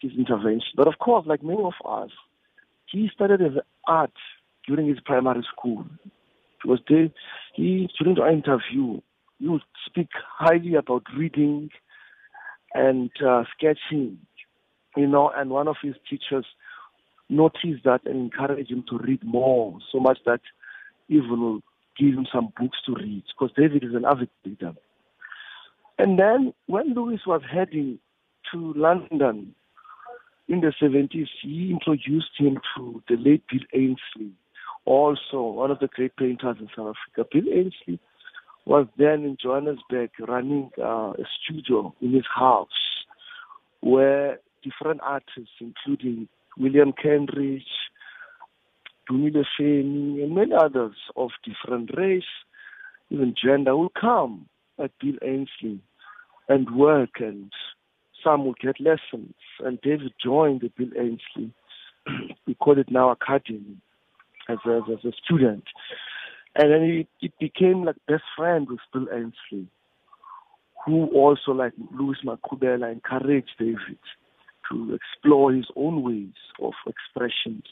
his 0.00 0.12
intervention. 0.18 0.72
But 0.76 0.88
of 0.88 0.98
course, 0.98 1.26
like 1.26 1.42
many 1.42 1.62
of 1.62 1.74
us, 1.84 2.10
he 2.86 3.10
studied 3.14 3.40
art 3.86 4.12
during 4.66 4.88
his 4.88 5.00
primary 5.04 5.46
school. 5.52 5.84
Was 6.64 6.80
there. 6.88 7.08
He, 7.54 7.88
during 7.98 8.18
our 8.18 8.30
interview, 8.30 9.00
would 9.40 9.62
speak 9.86 10.08
highly 10.38 10.74
about 10.74 11.04
reading 11.16 11.70
and 12.74 13.10
uh, 13.26 13.44
sketching, 13.56 14.18
you 14.96 15.06
know, 15.06 15.30
and 15.34 15.50
one 15.50 15.68
of 15.68 15.76
his 15.82 15.94
teachers 16.08 16.44
noticed 17.28 17.84
that 17.84 18.00
and 18.04 18.16
encouraged 18.32 18.70
him 18.70 18.84
to 18.90 18.98
read 18.98 19.22
more, 19.24 19.78
so 19.92 20.00
much 20.00 20.18
that 20.26 20.40
even 21.08 21.40
will 21.40 21.60
give 21.98 22.14
him 22.14 22.26
some 22.32 22.52
books 22.58 22.78
to 22.86 22.94
read, 22.94 23.22
because 23.28 23.54
David 23.56 23.84
is 23.84 23.94
an 23.94 24.04
avid 24.04 24.30
reader. 24.44 24.74
And 25.98 26.18
then 26.18 26.52
when 26.66 26.94
Lewis 26.94 27.20
was 27.26 27.42
heading 27.50 27.98
to 28.52 28.72
London 28.74 29.54
in 30.48 30.60
the 30.60 30.72
70s, 30.80 31.28
he 31.42 31.70
introduced 31.70 32.30
him 32.38 32.58
to 32.76 33.02
the 33.08 33.16
late 33.16 33.42
Bill 33.50 33.60
Ainslie, 33.74 34.32
also 34.88 35.42
one 35.42 35.70
of 35.70 35.78
the 35.80 35.88
great 35.88 36.16
painters 36.16 36.56
in 36.58 36.68
South 36.74 36.96
Africa. 36.96 37.28
Bill 37.30 37.52
Ainslie 37.52 38.00
was 38.64 38.86
then 38.96 39.24
in 39.24 39.36
Johannesburg 39.40 40.10
running 40.26 40.70
uh, 40.78 41.12
a 41.12 41.24
studio 41.42 41.94
in 42.00 42.12
his 42.12 42.24
house 42.34 42.68
where 43.80 44.40
different 44.62 45.00
artists, 45.02 45.54
including 45.60 46.28
William 46.56 46.92
Kentridge, 46.92 47.62
Dumile 49.10 49.44
Feni, 49.58 50.22
and 50.22 50.34
many 50.34 50.52
others 50.54 50.96
of 51.16 51.30
different 51.44 51.90
race, 51.96 52.22
even 53.10 53.34
gender, 53.42 53.76
will 53.76 53.92
come 54.00 54.46
at 54.82 54.90
Bill 55.00 55.16
Ainslie 55.22 55.80
and 56.48 56.74
work, 56.74 57.20
and 57.20 57.52
some 58.24 58.44
will 58.46 58.54
get 58.60 58.80
lessons. 58.80 59.34
And 59.60 59.78
David 59.82 60.12
joined 60.22 60.62
the 60.62 60.72
Bill 60.76 60.90
Ainslie, 60.98 61.52
we 62.46 62.54
call 62.54 62.78
it 62.78 62.90
now 62.90 63.10
Academy, 63.10 63.76
as 64.48 64.58
a, 64.66 64.80
as 64.92 65.04
a 65.04 65.12
student. 65.24 65.64
And 66.54 66.72
then 66.72 66.82
he, 66.82 67.08
he 67.18 67.32
became 67.38 67.84
like 67.84 67.96
best 68.06 68.24
friend 68.36 68.66
with 68.68 68.80
Bill 68.92 69.06
Ainslie, 69.12 69.68
who 70.84 71.06
also, 71.08 71.52
like 71.52 71.72
Louis 71.92 72.16
Maqhubela, 72.24 72.90
encouraged 72.90 73.50
David 73.58 73.98
to 74.70 74.94
explore 74.94 75.52
his 75.52 75.66
own 75.76 76.02
ways 76.02 76.34
of 76.60 76.72
expressions. 76.86 77.64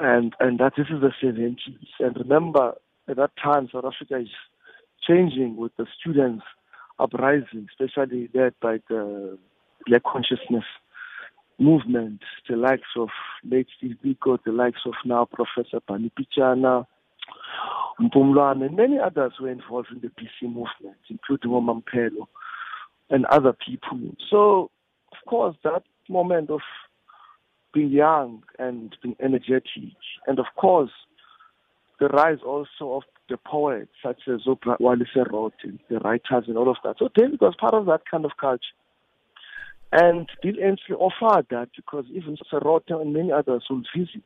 And 0.00 0.34
and 0.40 0.58
that 0.58 0.72
this 0.76 0.86
is 0.90 1.00
the 1.00 1.12
70s. 1.22 1.56
And 2.00 2.16
remember, 2.16 2.74
at 3.08 3.16
that 3.16 3.30
time, 3.42 3.68
South 3.72 3.84
Africa 3.84 4.18
is 4.18 4.28
changing 5.06 5.56
with 5.56 5.72
the 5.76 5.86
students 6.00 6.44
uprising, 6.98 7.68
especially 7.70 8.28
led 8.34 8.54
by 8.60 8.78
the 8.88 9.38
black 9.86 10.02
consciousness 10.04 10.64
movement, 11.58 12.20
the 12.48 12.56
likes 12.56 12.88
of 12.96 13.08
late 13.44 13.66
Steve 13.76 13.96
Biko, 14.04 14.38
the 14.44 14.52
likes 14.52 14.80
of 14.86 14.94
now 15.04 15.24
Professor 15.24 15.80
Barney 15.86 16.10
Pityana, 16.18 16.86
Mpumlwana, 18.00 18.66
and 18.66 18.76
many 18.76 18.98
others 18.98 19.32
were 19.40 19.50
involved 19.50 19.88
in 19.92 20.00
the 20.00 20.08
BC 20.08 20.48
movement, 20.48 20.96
including 21.08 21.50
Omampelo 21.50 22.26
and 23.10 23.26
other 23.26 23.52
people. 23.52 23.98
So, 24.30 24.70
of 25.12 25.18
course, 25.28 25.56
that 25.62 25.84
moment 26.08 26.50
of 26.50 26.60
being 27.72 27.90
young 27.90 28.42
and 28.58 28.96
being 29.02 29.16
energetic, 29.20 29.94
and 30.26 30.38
of 30.38 30.46
course, 30.56 30.90
the 32.00 32.08
rise 32.08 32.38
also 32.44 32.94
of 32.94 33.02
the 33.28 33.36
poets 33.36 33.92
such 34.02 34.22
as 34.26 34.40
Wally 34.80 35.06
Serote, 35.14 35.52
the 35.88 35.98
writers 36.00 36.44
and 36.48 36.58
all 36.58 36.68
of 36.68 36.76
that. 36.84 36.96
So 36.98 37.08
David 37.14 37.40
was 37.40 37.54
part 37.58 37.74
of 37.74 37.86
that 37.86 38.02
kind 38.10 38.24
of 38.24 38.32
culture. 38.40 38.62
And 39.92 40.26
Bill 40.42 40.54
Ainslie 40.62 40.96
offered 40.96 41.46
that 41.50 41.68
because 41.76 42.06
even 42.12 42.38
Serote 42.50 42.90
and 42.90 43.12
many 43.12 43.30
others 43.30 43.64
would 43.68 43.86
visit 43.94 44.22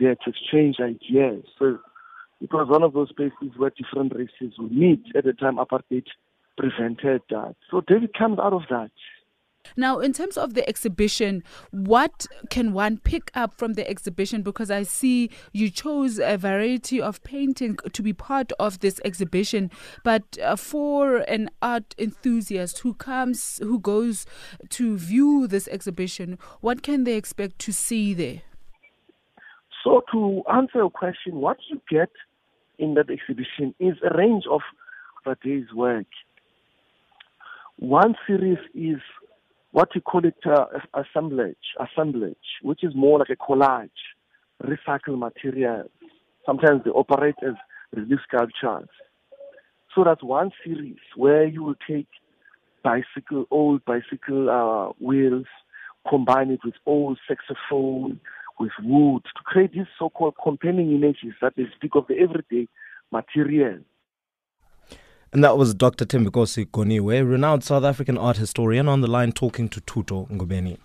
there 0.00 0.14
to 0.14 0.30
exchange 0.30 0.76
ideas. 0.80 1.44
So 1.58 1.78
it 2.40 2.52
was 2.52 2.68
one 2.68 2.82
of 2.82 2.94
those 2.94 3.12
places 3.12 3.56
where 3.56 3.70
different 3.70 4.14
races 4.14 4.58
would 4.58 4.72
meet. 4.72 5.02
At 5.14 5.24
the 5.24 5.34
time, 5.34 5.56
apartheid 5.56 6.06
prevented 6.56 7.20
that. 7.30 7.54
So 7.70 7.82
David 7.86 8.14
comes 8.16 8.38
out 8.38 8.54
of 8.54 8.62
that. 8.70 8.90
Now, 9.76 10.00
in 10.00 10.12
terms 10.12 10.36
of 10.36 10.54
the 10.54 10.68
exhibition, 10.68 11.42
what 11.70 12.26
can 12.50 12.72
one 12.72 12.98
pick 12.98 13.30
up 13.34 13.54
from 13.56 13.74
the 13.74 13.88
exhibition? 13.88 14.42
Because 14.42 14.70
I 14.70 14.82
see 14.82 15.30
you 15.52 15.70
chose 15.70 16.18
a 16.18 16.36
variety 16.36 17.00
of 17.00 17.22
painting 17.22 17.78
to 17.92 18.02
be 18.02 18.12
part 18.12 18.52
of 18.58 18.80
this 18.80 19.00
exhibition, 19.04 19.70
but 20.04 20.38
uh, 20.42 20.56
for 20.56 21.18
an 21.18 21.48
art 21.60 21.94
enthusiast 21.98 22.80
who 22.80 22.94
comes, 22.94 23.58
who 23.62 23.78
goes 23.78 24.26
to 24.70 24.96
view 24.96 25.46
this 25.46 25.68
exhibition, 25.68 26.38
what 26.60 26.82
can 26.82 27.04
they 27.04 27.14
expect 27.14 27.58
to 27.60 27.72
see 27.72 28.14
there? 28.14 28.42
So, 29.84 30.02
to 30.12 30.42
answer 30.52 30.78
your 30.78 30.90
question, 30.90 31.36
what 31.36 31.56
you 31.68 31.80
get 31.90 32.10
in 32.78 32.94
that 32.94 33.10
exhibition 33.10 33.74
is 33.80 33.96
a 34.04 34.16
range 34.16 34.44
of 34.50 34.60
a 35.26 35.36
work. 35.74 36.06
One 37.78 38.14
series 38.26 38.58
is 38.74 39.00
what 39.72 39.88
we 39.94 40.00
call 40.00 40.24
it 40.24 40.36
uh, 40.46 40.66
assemblage, 40.94 41.56
assemblage, 41.80 42.36
which 42.62 42.84
is 42.84 42.94
more 42.94 43.18
like 43.18 43.30
a 43.30 43.36
collage, 43.36 43.88
recycled 44.62 45.18
material. 45.18 45.90
Sometimes 46.46 46.82
they 46.84 46.90
operate 46.90 47.34
as 47.42 47.54
relief 47.94 48.20
sculptures. 48.28 48.88
So 49.94 50.04
that's 50.04 50.22
one 50.22 50.50
series 50.64 50.96
where 51.16 51.46
you 51.46 51.62
will 51.62 51.74
take 51.88 52.06
bicycle, 52.82 53.46
old 53.50 53.84
bicycle 53.84 54.50
uh, 54.50 54.92
wheels, 55.04 55.46
combine 56.08 56.50
it 56.50 56.60
with 56.64 56.74
old 56.86 57.18
saxophone, 57.28 58.20
with 58.58 58.72
wood 58.82 59.22
to 59.24 59.42
create 59.44 59.72
these 59.72 59.86
so-called 59.98 60.34
compelling 60.42 60.92
images 60.92 61.34
that 61.40 61.54
they 61.56 61.64
speak 61.74 61.92
of 61.94 62.06
the 62.08 62.18
everyday 62.18 62.68
material. 63.10 63.78
And 65.34 65.42
that 65.42 65.56
was 65.56 65.72
Dr. 65.72 66.04
Thembinkosi 66.04 66.66
Goniwe, 66.66 67.26
renowned 67.26 67.64
South 67.64 67.84
African 67.84 68.18
art 68.18 68.36
historian, 68.36 68.86
on 68.86 69.00
the 69.00 69.06
line 69.06 69.32
talking 69.32 69.66
to 69.70 69.80
Tuto 69.80 70.28
Ngubeni. 70.28 70.76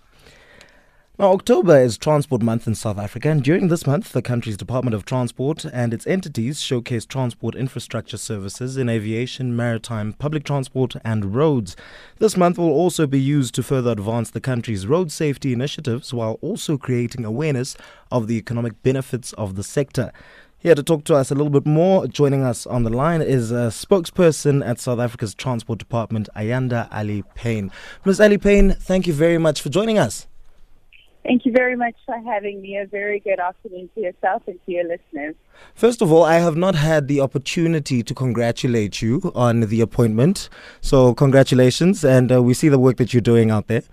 Now, 1.18 1.32
October 1.32 1.78
is 1.78 1.98
Transport 1.98 2.40
Month 2.40 2.66
in 2.66 2.74
South 2.74 2.96
Africa, 2.96 3.28
and 3.28 3.42
during 3.42 3.68
this 3.68 3.86
month, 3.86 4.12
the 4.12 4.22
country's 4.22 4.56
Department 4.56 4.94
of 4.94 5.04
Transport 5.04 5.66
and 5.66 5.92
its 5.92 6.06
entities 6.06 6.62
showcase 6.62 7.04
transport 7.04 7.56
infrastructure 7.56 8.16
services 8.16 8.78
in 8.78 8.88
aviation, 8.88 9.54
maritime, 9.54 10.14
public 10.14 10.44
transport, 10.44 10.94
and 11.04 11.34
roads. 11.34 11.76
This 12.18 12.36
month 12.36 12.56
will 12.56 12.70
also 12.70 13.06
be 13.06 13.20
used 13.20 13.54
to 13.56 13.62
further 13.62 13.90
advance 13.90 14.30
the 14.30 14.40
country's 14.40 14.86
road 14.86 15.12
safety 15.12 15.52
initiatives 15.52 16.14
while 16.14 16.38
also 16.40 16.78
creating 16.78 17.26
awareness 17.26 17.76
of 18.10 18.28
the 18.28 18.36
economic 18.36 18.82
benefits 18.82 19.34
of 19.34 19.56
the 19.56 19.64
sector. 19.64 20.10
Here 20.60 20.74
to 20.74 20.82
talk 20.82 21.04
to 21.04 21.14
us 21.14 21.30
a 21.30 21.36
little 21.36 21.52
bit 21.52 21.66
more, 21.66 22.08
joining 22.08 22.42
us 22.42 22.66
on 22.66 22.82
the 22.82 22.90
line 22.90 23.22
is 23.22 23.52
a 23.52 23.70
spokesperson 23.70 24.66
at 24.66 24.80
South 24.80 24.98
Africa's 24.98 25.32
Transport 25.32 25.78
Department, 25.78 26.28
Ayanda 26.34 26.88
Allie 26.90 27.22
Paine. 27.36 27.70
Ms. 28.04 28.20
Allie 28.20 28.38
Paine, 28.38 28.72
thank 28.72 29.06
you 29.06 29.12
very 29.12 29.38
much 29.38 29.62
for 29.62 29.68
joining 29.68 29.98
us. 29.98 30.26
Thank 31.22 31.46
you 31.46 31.52
very 31.52 31.76
much 31.76 31.94
for 32.04 32.18
having 32.24 32.60
me. 32.60 32.76
A 32.76 32.86
very 32.86 33.20
good 33.20 33.38
afternoon 33.38 33.88
to 33.94 34.00
yourself 34.00 34.42
and 34.48 34.58
to 34.66 34.72
your 34.72 34.82
listeners. 34.82 35.36
First 35.76 36.02
of 36.02 36.10
all, 36.10 36.24
I 36.24 36.38
have 36.38 36.56
not 36.56 36.74
had 36.74 37.06
the 37.06 37.20
opportunity 37.20 38.02
to 38.02 38.12
congratulate 38.12 39.00
you 39.00 39.30
on 39.36 39.60
the 39.60 39.80
appointment. 39.80 40.48
So, 40.80 41.14
congratulations, 41.14 42.04
and 42.04 42.32
uh, 42.32 42.42
we 42.42 42.52
see 42.52 42.68
the 42.68 42.80
work 42.80 42.96
that 42.96 43.14
you're 43.14 43.20
doing 43.20 43.52
out 43.52 43.68
there. 43.68 43.84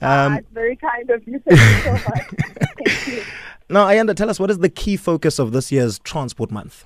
Um, 0.00 0.32
uh, 0.32 0.38
very 0.52 0.74
kind 0.74 1.08
of 1.10 1.24
you. 1.28 1.38
Thank 1.38 1.60
you 1.60 1.82
so 1.82 1.92
much. 1.92 2.26
Thank 2.84 3.06
you. 3.06 3.22
Now, 3.70 3.86
Ayanda, 3.88 4.14
tell 4.14 4.28
us 4.28 4.38
what 4.38 4.50
is 4.50 4.58
the 4.58 4.68
key 4.68 4.98
focus 4.98 5.38
of 5.38 5.52
this 5.52 5.72
year's 5.72 5.98
Transport 6.00 6.50
Month? 6.50 6.84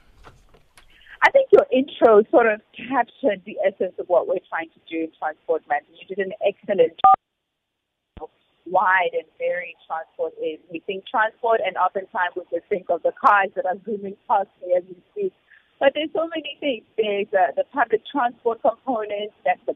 I 1.22 1.30
think 1.32 1.48
your 1.50 1.66
intro 1.72 2.22
sort 2.30 2.46
of 2.46 2.60
captured 2.88 3.42
the 3.44 3.58
essence 3.66 3.94
of 3.98 4.06
what 4.08 4.28
we're 4.28 4.38
trying 4.48 4.70
to 4.70 4.80
do 4.88 5.04
in 5.04 5.10
Transport 5.18 5.62
Month. 5.68 5.86
You 5.90 6.06
did 6.14 6.24
an 6.24 6.32
excellent 6.46 6.94
job. 7.02 8.30
Wide 8.66 9.10
and 9.14 9.24
varied 9.38 9.74
transport 9.88 10.34
is. 10.44 10.60
We 10.70 10.80
think 10.86 11.02
transport, 11.08 11.60
and 11.64 11.76
oftentimes 11.78 12.36
we 12.36 12.42
just 12.52 12.68
think 12.68 12.86
of 12.90 13.02
the 13.02 13.12
cars 13.18 13.48
that 13.56 13.64
are 13.64 13.80
zooming 13.84 14.14
past 14.28 14.50
me 14.60 14.74
as 14.76 14.84
we 14.86 14.94
speak. 15.10 15.32
But 15.80 15.92
there's 15.94 16.12
so 16.14 16.28
many 16.28 16.58
things. 16.60 16.84
There's 16.96 17.32
uh, 17.32 17.56
the 17.56 17.64
public 17.72 18.02
transport 18.12 18.60
component, 18.62 19.32
that's 19.42 19.58
the 19.66 19.74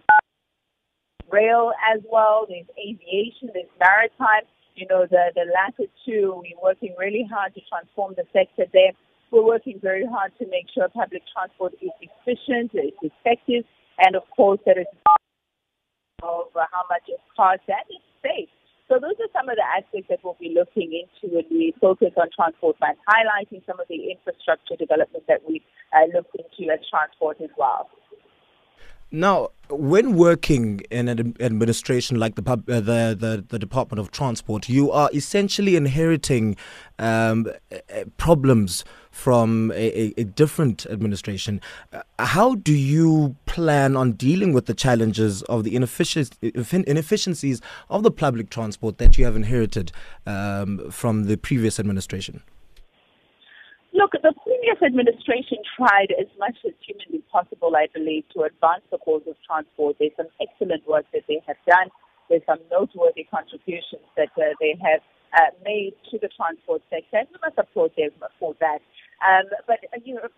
rail 1.31 1.73
as 1.91 2.03
well. 2.13 2.47
There's 2.47 2.69
aviation, 2.79 3.49
there's 3.55 3.73
maritime 3.81 4.45
you 4.75 4.87
know, 4.89 5.07
the, 5.11 5.33
the 5.35 5.47
latter 5.53 5.91
two, 6.05 6.43
we're 6.43 6.63
working 6.63 6.95
really 6.99 7.27
hard 7.31 7.55
to 7.55 7.61
transform 7.69 8.15
the 8.17 8.25
sector 8.33 8.65
there. 8.73 8.93
We're 9.31 9.45
working 9.45 9.79
very 9.81 10.07
hard 10.07 10.33
to 10.39 10.47
make 10.49 10.67
sure 10.73 10.89
public 10.89 11.23
transport 11.33 11.75
is 11.81 11.91
efficient, 12.01 12.73
it's 12.75 12.97
effective, 13.01 13.65
and 13.99 14.17
of 14.17 14.23
course 14.37 14.61
that 14.67 14.77
it's 14.77 14.91
of 16.23 16.55
how 16.55 16.85
much 16.89 17.03
it 17.09 17.19
costs 17.35 17.67
and 17.67 17.83
it's 17.91 18.07
safe. 18.23 18.49
So 18.89 19.01
those 19.01 19.17
are 19.19 19.33
some 19.33 19.49
of 19.49 19.57
the 19.57 19.65
aspects 19.65 20.09
that 20.11 20.21
we'll 20.23 20.37
be 20.39 20.53
looking 20.55 20.93
into 20.93 21.35
when 21.35 21.49
we 21.51 21.73
focus 21.81 22.13
on 22.17 22.29
transport 22.35 22.77
and 22.83 22.97
highlighting 23.09 23.65
some 23.65 23.81
of 23.81 23.89
the 23.89 24.13
infrastructure 24.13 24.77
development 24.77 25.25
that 25.29 25.41
we 25.49 25.65
uh, 25.97 26.07
look 26.13 26.27
into 26.37 26.71
as 26.71 26.81
transport 26.91 27.41
as 27.41 27.51
well. 27.57 27.89
Now, 29.15 29.51
when 29.69 30.17
working 30.17 30.81
in 30.91 31.07
an 31.07 31.37
administration 31.39 32.19
like 32.19 32.35
the, 32.35 32.43
pub, 32.43 32.69
uh, 32.69 32.81
the, 32.81 33.15
the 33.19 33.45
the 33.47 33.59
Department 33.59 34.01
of 34.01 34.11
Transport, 34.11 34.71
you 34.71 34.91
are 34.91 35.11
essentially 35.13 35.77
inheriting 35.77 36.57
um, 36.99 37.47
problems 38.17 38.87
from 39.11 39.71
a, 39.73 40.15
a, 40.17 40.25
different 40.25 40.87
administration. 40.87 41.61
Uh, 41.93 42.01
how 42.19 42.55
do 42.55 42.73
you 42.73 43.37
plan 43.45 43.95
on 43.97 44.13
dealing 44.13 44.55
with 44.55 44.65
the 44.65 44.73
challenges 44.73 45.43
of 45.43 45.65
the 45.65 45.75
inefficiencies 45.75 47.61
of 47.91 48.03
the 48.03 48.11
public 48.11 48.49
transport 48.49 48.97
that 48.97 49.19
you 49.19 49.27
have 49.27 49.37
inherited 49.37 49.93
um, 50.27 50.91
from 50.91 51.25
the 51.25 51.37
previous 51.37 51.79
administration? 51.79 52.43
Look, 53.93 54.13
the 54.13 54.32
previous 54.73 54.87
administration 54.87 55.59
tried 55.77 56.13
as 56.19 56.27
much 56.39 56.57
as 56.67 56.73
humanly 56.87 57.23
possible, 57.31 57.75
I 57.77 57.87
believe, 57.93 58.25
to 58.35 58.43
advance 58.43 58.83
the 58.91 58.99
cause 58.99 59.23
of 59.27 59.37
transport. 59.47 59.97
There's 59.99 60.13
some 60.17 60.29
excellent 60.41 60.87
work 60.87 61.05
that 61.13 61.23
they 61.29 61.43
have 61.47 61.57
done. 61.67 61.89
There's 62.29 62.43
some 62.47 62.59
noteworthy 62.71 63.25
contributions 63.25 64.05
that 64.17 64.31
uh, 64.37 64.55
they 64.61 64.77
have 64.83 65.01
uh, 65.35 65.53
made 65.65 65.95
to 66.11 66.19
the 66.19 66.29
transport 66.37 66.83
sector. 66.91 67.19
And 67.19 67.29
we 67.33 67.39
must 67.43 67.59
applaud 67.59 67.93
them 67.97 68.11
for 68.39 68.55
that. 68.61 68.81
Um, 69.21 69.47
but, 69.67 69.79
uh, 69.93 70.01
you 70.05 70.15
know, 70.15 70.29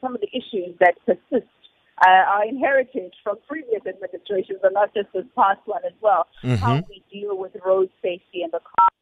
some 0.00 0.14
of 0.14 0.20
the 0.20 0.28
issues 0.32 0.76
that 0.80 0.94
persist 1.04 1.48
uh, 2.00 2.24
are 2.32 2.44
inherited 2.44 3.12
from 3.22 3.36
previous 3.46 3.82
administrations, 3.86 4.58
and 4.62 4.74
not 4.74 4.94
just 4.94 5.12
this 5.12 5.26
past 5.36 5.60
one 5.66 5.82
as 5.86 5.92
well. 6.00 6.26
Mm-hmm. 6.42 6.56
How 6.56 6.82
we 6.88 7.02
deal 7.12 7.36
with 7.36 7.52
road 7.64 7.90
safety 8.00 8.42
and 8.42 8.52
the 8.52 8.60
cost 8.60 8.96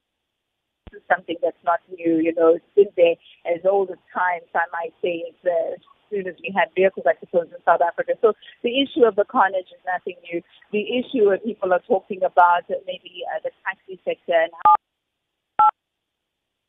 is 0.93 1.03
something 1.09 1.37
that's 1.43 1.61
not 1.65 1.81
new. 1.89 2.19
You 2.19 2.35
know, 2.35 2.55
it's 2.55 2.75
been 2.75 2.93
there 2.97 3.17
as 3.47 3.61
old 3.65 3.91
as 3.91 3.99
times, 4.13 4.49
I 4.55 4.67
might 4.73 4.95
say, 5.03 5.25
as, 5.29 5.39
uh, 5.45 5.77
soon 6.11 6.27
as 6.27 6.35
we 6.43 6.51
had 6.51 6.69
vehicles, 6.75 7.07
I 7.07 7.15
suppose, 7.21 7.47
in 7.55 7.63
South 7.65 7.81
Africa. 7.81 8.19
So 8.21 8.35
the 8.63 8.83
issue 8.83 9.07
of 9.07 9.15
the 9.15 9.25
carnage 9.25 9.71
is 9.71 9.83
nothing 9.87 10.19
new. 10.27 10.43
The 10.75 10.83
issue 10.99 11.31
that 11.31 11.45
people 11.47 11.73
are 11.73 11.83
talking 11.87 12.23
about, 12.23 12.67
uh, 12.67 12.83
maybe 12.87 13.23
uh, 13.31 13.39
the 13.43 13.55
taxi 13.63 14.01
sector 14.05 14.35
and 14.35 14.51
how 14.65 14.75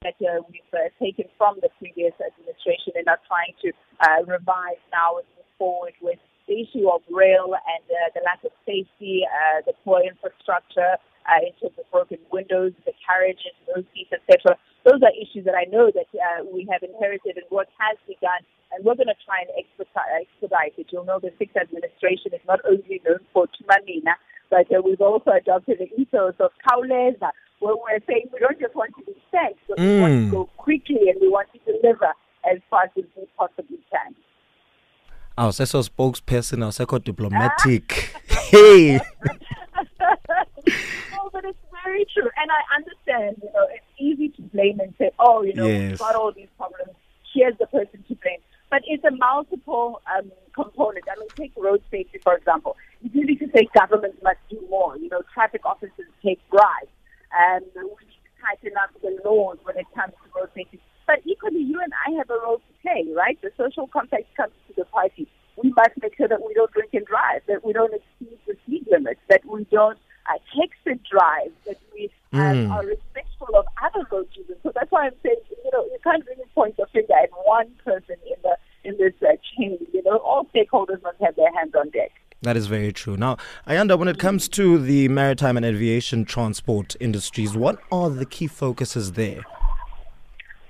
that 0.01 0.17
uh, 0.25 0.41
we've 0.49 0.73
uh, 0.73 0.89
taken 0.97 1.25
from 1.37 1.57
the 1.61 1.69
previous 1.77 2.13
administration 2.17 2.93
and 2.97 3.05
are 3.05 3.21
trying 3.29 3.53
to 3.61 3.69
uh, 4.01 4.25
revise 4.25 4.81
now 4.89 5.21
and 5.21 5.27
move 5.37 5.45
forward 5.61 5.93
with 6.01 6.17
the 6.47 6.57
issue 6.57 6.89
of 6.89 7.01
rail 7.09 7.53
and 7.53 7.85
uh, 7.85 8.09
the 8.17 8.21
lack 8.25 8.41
of 8.43 8.49
safety, 8.65 9.21
uh, 9.29 9.61
the 9.65 9.73
poor 9.85 10.01
infrastructure, 10.01 10.97
uh, 11.27 11.41
in 11.45 11.53
terms 11.59 11.77
of 11.77 11.85
broken 11.91 12.17
windows, 12.31 12.73
the 12.85 12.93
carriage 13.05 13.41
those 13.69 13.85
seats, 13.93 14.11
etc. 14.13 14.57
Those 14.83 15.01
are 15.03 15.13
issues 15.13 15.45
that 15.45 15.53
I 15.53 15.69
know 15.69 15.91
that 15.93 16.09
uh, 16.13 16.45
we 16.49 16.67
have 16.71 16.81
inherited 16.81 17.37
and 17.37 17.45
work 17.51 17.69
has 17.77 17.97
begun, 18.07 18.41
and 18.73 18.83
we're 18.83 18.97
going 18.97 19.11
to 19.13 19.21
try 19.25 19.45
and 19.45 19.51
expedite, 19.53 20.25
expedite 20.25 20.73
it. 20.77 20.87
You'll 20.89 21.05
know 21.05 21.19
the 21.19 21.33
sixth 21.37 21.57
administration 21.57 22.33
is 22.33 22.41
not 22.47 22.59
only 22.65 23.01
known 23.05 23.21
for 23.33 23.45
Thuma 23.53 23.77
Mina, 23.85 24.17
but 24.49 24.67
uh, 24.73 24.81
we've 24.83 25.01
also 25.01 25.31
adopted 25.31 25.79
the 25.79 25.89
ethos 25.99 26.35
of 26.39 26.51
Khawuleza, 26.65 27.29
where 27.59 27.77
we're 27.77 28.01
saying 28.09 28.29
we 28.33 28.39
don't 28.39 28.59
just 28.59 28.75
want 28.75 28.91
to 28.97 29.05
be 29.05 29.15
sent, 29.29 29.55
but 29.67 29.77
mm. 29.77 29.85
we 29.85 30.01
want 30.01 30.13
to 30.13 30.25
mm. 30.27 30.31
go 30.31 30.49
quickly 30.57 31.09
and 31.09 31.21
we 31.21 31.29
want 31.29 31.47
to 31.53 31.59
deliver 31.65 32.11
as 32.49 32.57
fast 32.69 32.91
as 32.97 33.05
we 33.15 33.27
possibly 33.37 33.79
can. 33.91 34.15
awuseso 35.37 35.81
spokesperson 35.83 36.61
our 36.61 36.71
awusekho 36.71 36.99
diplomatic 37.03 38.13
hey 38.27 38.99
but 41.31 41.45
it's 41.45 41.57
very 41.83 42.05
true. 42.13 42.29
And 42.37 42.51
I 42.51 42.75
understand, 42.75 43.37
you 43.41 43.49
know, 43.53 43.67
it's 43.71 43.85
easy 43.99 44.29
to 44.29 44.41
blame 44.53 44.79
and 44.79 44.93
say, 44.97 45.11
oh, 45.19 45.43
you 45.43 45.53
know, 45.53 45.65
yes. 45.65 45.91
we've 45.91 45.99
got 45.99 46.15
all 46.15 46.31
these 46.31 46.49
problems. 46.57 46.91
Here's 47.33 47.57
the 47.57 47.67
person 47.67 48.03
to 48.07 48.15
blame. 48.15 48.39
But 48.69 48.81
it's 48.85 49.03
a 49.03 49.11
multiple 49.11 50.01
um, 50.15 50.31
component. 50.53 51.05
I 51.11 51.19
mean, 51.19 51.27
take 51.35 51.51
road 51.57 51.81
safety, 51.91 52.19
for 52.23 52.35
example. 52.35 52.77
It's 53.03 53.15
easy 53.15 53.35
to 53.35 53.47
say 53.53 53.67
governments 53.73 54.17
must 54.23 54.39
do 54.49 54.59
more. 54.69 54.97
You 54.97 55.09
know, 55.09 55.21
traffic 55.33 55.65
officers 55.65 56.07
take 56.23 56.39
bribes. 56.49 56.91
And 57.33 57.65
we 57.75 57.81
need 57.83 58.21
to 58.23 58.31
tighten 58.41 58.77
up 58.77 58.89
the 59.01 59.17
laws 59.23 59.57
when 59.63 59.77
it 59.77 59.87
comes 59.95 60.13
to 60.13 60.39
road 60.39 60.49
safety. 60.55 60.79
But 61.07 61.19
equally, 61.25 61.59
you 61.59 61.81
and 61.81 61.91
I 62.07 62.11
have 62.17 62.29
a 62.29 62.39
role 62.39 62.57
to 62.57 62.73
play, 62.81 63.05
right? 63.15 63.37
The 63.41 63.51
social 63.57 63.87
compact 63.87 64.35
comes 64.35 64.53
to 64.67 64.73
the 64.77 64.85
party. 64.85 65.27
We 65.61 65.73
must 65.75 65.91
make 66.01 66.15
sure 66.15 66.27
that 66.27 66.41
we 66.45 66.53
don't 66.53 66.71
drink 66.71 66.93
and 66.93 67.05
drive, 67.05 67.41
that 67.47 67.65
we 67.65 67.73
don't 67.73 67.93
exceed 67.93 68.37
the 68.47 68.55
speed 68.63 68.87
limits, 68.89 69.19
that 69.29 69.43
we 69.45 69.65
don't 69.65 69.97
uh, 70.33 70.63
exit 70.63 71.01
drive, 71.09 71.51
that 71.65 71.77
we 71.93 72.09
mm. 72.33 72.71
are 72.71 72.85
respectful 72.85 73.47
of 73.55 73.65
other 73.83 74.05
road 74.11 74.27
users. 74.33 74.57
So 74.63 74.71
that's 74.73 74.91
why 74.91 75.05
I'm 75.05 75.15
saying, 75.23 75.37
you 75.49 75.71
know, 75.71 75.83
you 75.85 75.97
can't 76.03 76.25
really 76.25 76.43
point 76.55 76.75
a 76.79 76.85
finger 76.87 77.13
at 77.13 77.29
one 77.45 77.71
person 77.83 78.15
in 78.25 78.35
the 78.43 78.57
in 78.83 78.97
this 78.97 79.13
uh, 79.21 79.35
chain. 79.57 79.77
You 79.93 80.03
know, 80.03 80.17
all 80.17 80.45
stakeholders 80.55 81.01
must 81.03 81.19
have 81.21 81.35
their 81.35 81.53
hands 81.53 81.73
on 81.75 81.89
deck. 81.89 82.11
That 82.43 82.57
is 82.57 82.65
very 82.65 82.91
true. 82.91 83.17
Now, 83.17 83.37
Ayanda, 83.67 83.99
when 83.99 84.07
it 84.07 84.17
comes 84.17 84.49
to 84.49 84.79
the 84.79 85.07
maritime 85.09 85.57
and 85.57 85.65
aviation 85.65 86.25
transport 86.25 86.95
industries, 86.99 87.55
what 87.55 87.79
are 87.91 88.09
the 88.09 88.25
key 88.25 88.47
focuses 88.47 89.11
there? 89.11 89.41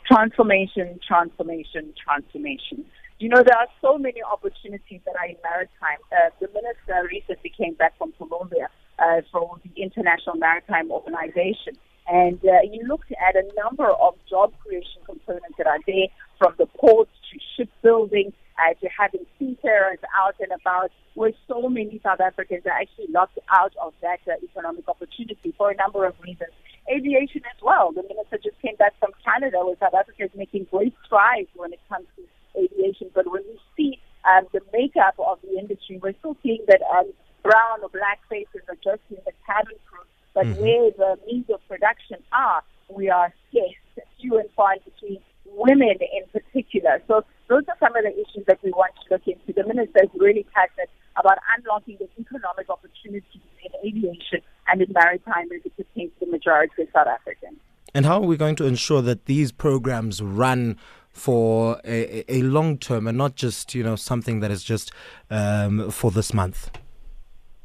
Transformation, 0.06 1.00
transformation, 1.08 1.94
transformation. 2.04 2.84
You 3.20 3.30
know, 3.30 3.42
there 3.42 3.56
are 3.56 3.68
so 3.82 3.98
many 3.98 4.22
opportunities 4.22 5.00
that 5.06 5.16
are 5.18 5.28
in 5.28 5.38
maritime. 5.44 6.00
Uh, 6.12 6.32
the 6.42 6.48
minister 6.48 7.08
recently 7.10 7.54
came 7.58 7.76
back 7.76 7.98
from 7.98 8.12
Colombia 8.18 8.68
uh, 9.02 9.22
for 9.32 9.58
the 9.64 9.82
International 9.82 10.36
Maritime 10.36 10.92
Organization. 10.92 11.74
And 12.08 12.40
uh, 12.44 12.62
you 12.70 12.86
looked 12.88 13.12
at 13.12 13.36
a 13.36 13.44
number 13.56 13.90
of 13.90 14.16
job 14.30 14.54
creation 14.64 15.02
components 15.06 15.56
that 15.58 15.68
are 15.68 15.80
there, 15.88 16.08
from 16.38 16.54
the 16.58 16.66
ports 16.66 17.12
to 17.32 17.40
shipbuilding 17.56 18.34
uh, 18.58 18.74
to 18.82 18.88
having 18.90 19.26
seafarers 19.38 20.00
out 20.16 20.36
and 20.40 20.52
about, 20.52 20.92
where 21.14 21.32
so 21.48 21.70
many 21.70 22.00
South 22.04 22.20
Africans 22.20 22.66
are 22.66 22.72
actually 22.72 23.08
locked 23.10 23.40
out 23.50 23.74
of 23.82 23.94
that 24.02 24.20
uh, 24.28 24.34
economic 24.44 24.88
opportunity 24.88 25.54
for 25.58 25.72
a 25.72 25.76
number 25.76 26.06
of 26.06 26.14
reasons. 26.22 26.52
Aviation 26.92 27.42
as 27.46 27.62
well. 27.62 27.92
The 27.92 28.04
minister 28.04 28.40
just 28.44 28.60
came 28.62 28.76
back 28.76 28.94
from 29.00 29.12
Canada, 29.24 29.64
where 29.64 29.76
South 29.80 29.94
Africa 29.94 30.24
is 30.24 30.32
making 30.36 30.68
great 30.72 30.96
strides 31.06 31.50
when 31.56 31.72
it 31.74 31.80
comes 31.88 32.08
to 32.18 32.24
aviation. 32.60 33.10
But 33.14 33.32
when 33.32 33.44
we 33.44 33.60
see 33.78 34.00
um, 34.26 34.48
the 34.52 34.62
makeup 34.74 35.16
of 35.20 35.40
the 35.44 35.58
industry, 35.58 36.00
we're 36.02 36.18
still 36.20 36.36
seeing 36.44 36.66
that 36.68 36.82
um, 36.98 37.12
brown 37.44 37.82
or 37.84 37.90
black 37.90 38.20
faces 38.30 38.62
are 38.70 38.78
just 38.84 39.02
in 39.10 39.18
the 39.26 39.32
cabin 39.46 39.76
crew, 39.90 40.06
but 40.34 40.46
mm-hmm. 40.46 40.62
where 40.62 40.92
the 40.92 41.20
means 41.26 41.50
of 41.50 41.60
production 41.68 42.18
are, 42.32 42.64
we 42.90 43.10
are 43.10 43.34
scarce, 43.50 43.76
few 44.20 44.38
and 44.38 44.50
far 44.56 44.76
between 44.84 45.20
women 45.46 45.98
in 46.00 46.24
particular. 46.32 47.02
So 47.08 47.24
those 47.48 47.64
are 47.68 47.76
some 47.80 47.96
of 47.96 48.04
the 48.04 48.14
issues 48.14 48.46
that 48.48 48.60
we 48.64 48.72
want 48.72 48.94
to 48.96 49.14
look 49.14 49.28
into. 49.28 49.54
The 49.54 49.68
minister 49.68 50.04
is 50.04 50.10
really 50.16 50.46
passionate 50.54 50.90
about 51.18 51.38
unlocking 51.58 51.98
the 52.00 52.08
economic 52.20 52.70
opportunities 52.70 53.42
in 53.64 53.72
aviation 53.86 54.42
and 54.68 54.82
in 54.82 54.92
maritime 54.94 55.50
as 55.54 55.62
it 55.66 55.76
pertains 55.76 56.12
to 56.20 56.26
the 56.26 56.32
majority 56.32 56.84
of 56.84 56.88
South 56.94 57.08
Africans. 57.08 57.60
And 57.94 58.06
how 58.06 58.22
are 58.22 58.26
we 58.26 58.38
going 58.38 58.56
to 58.58 58.66
ensure 58.66 59.02
that 59.02 59.26
these 59.26 59.52
programs 59.52 60.22
run 60.22 60.78
for 61.10 61.82
a, 61.84 62.24
a 62.34 62.42
long 62.44 62.78
term 62.78 63.06
and 63.06 63.18
not 63.18 63.36
just 63.36 63.76
you 63.76 63.84
know 63.84 63.98
something 63.98 64.40
that 64.40 64.50
is 64.50 64.64
just 64.64 64.92
um, 65.30 65.92
for 65.92 66.10
this 66.10 66.34
month? 66.34 66.72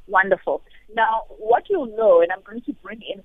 Wonderful. 0.07 0.63
Now, 0.95 1.23
what 1.39 1.65
you'll 1.69 1.97
know, 1.97 2.21
and 2.21 2.31
I'm 2.33 2.43
going 2.43 2.63
to 2.63 2.73
bring 2.75 3.03
in 3.03 3.23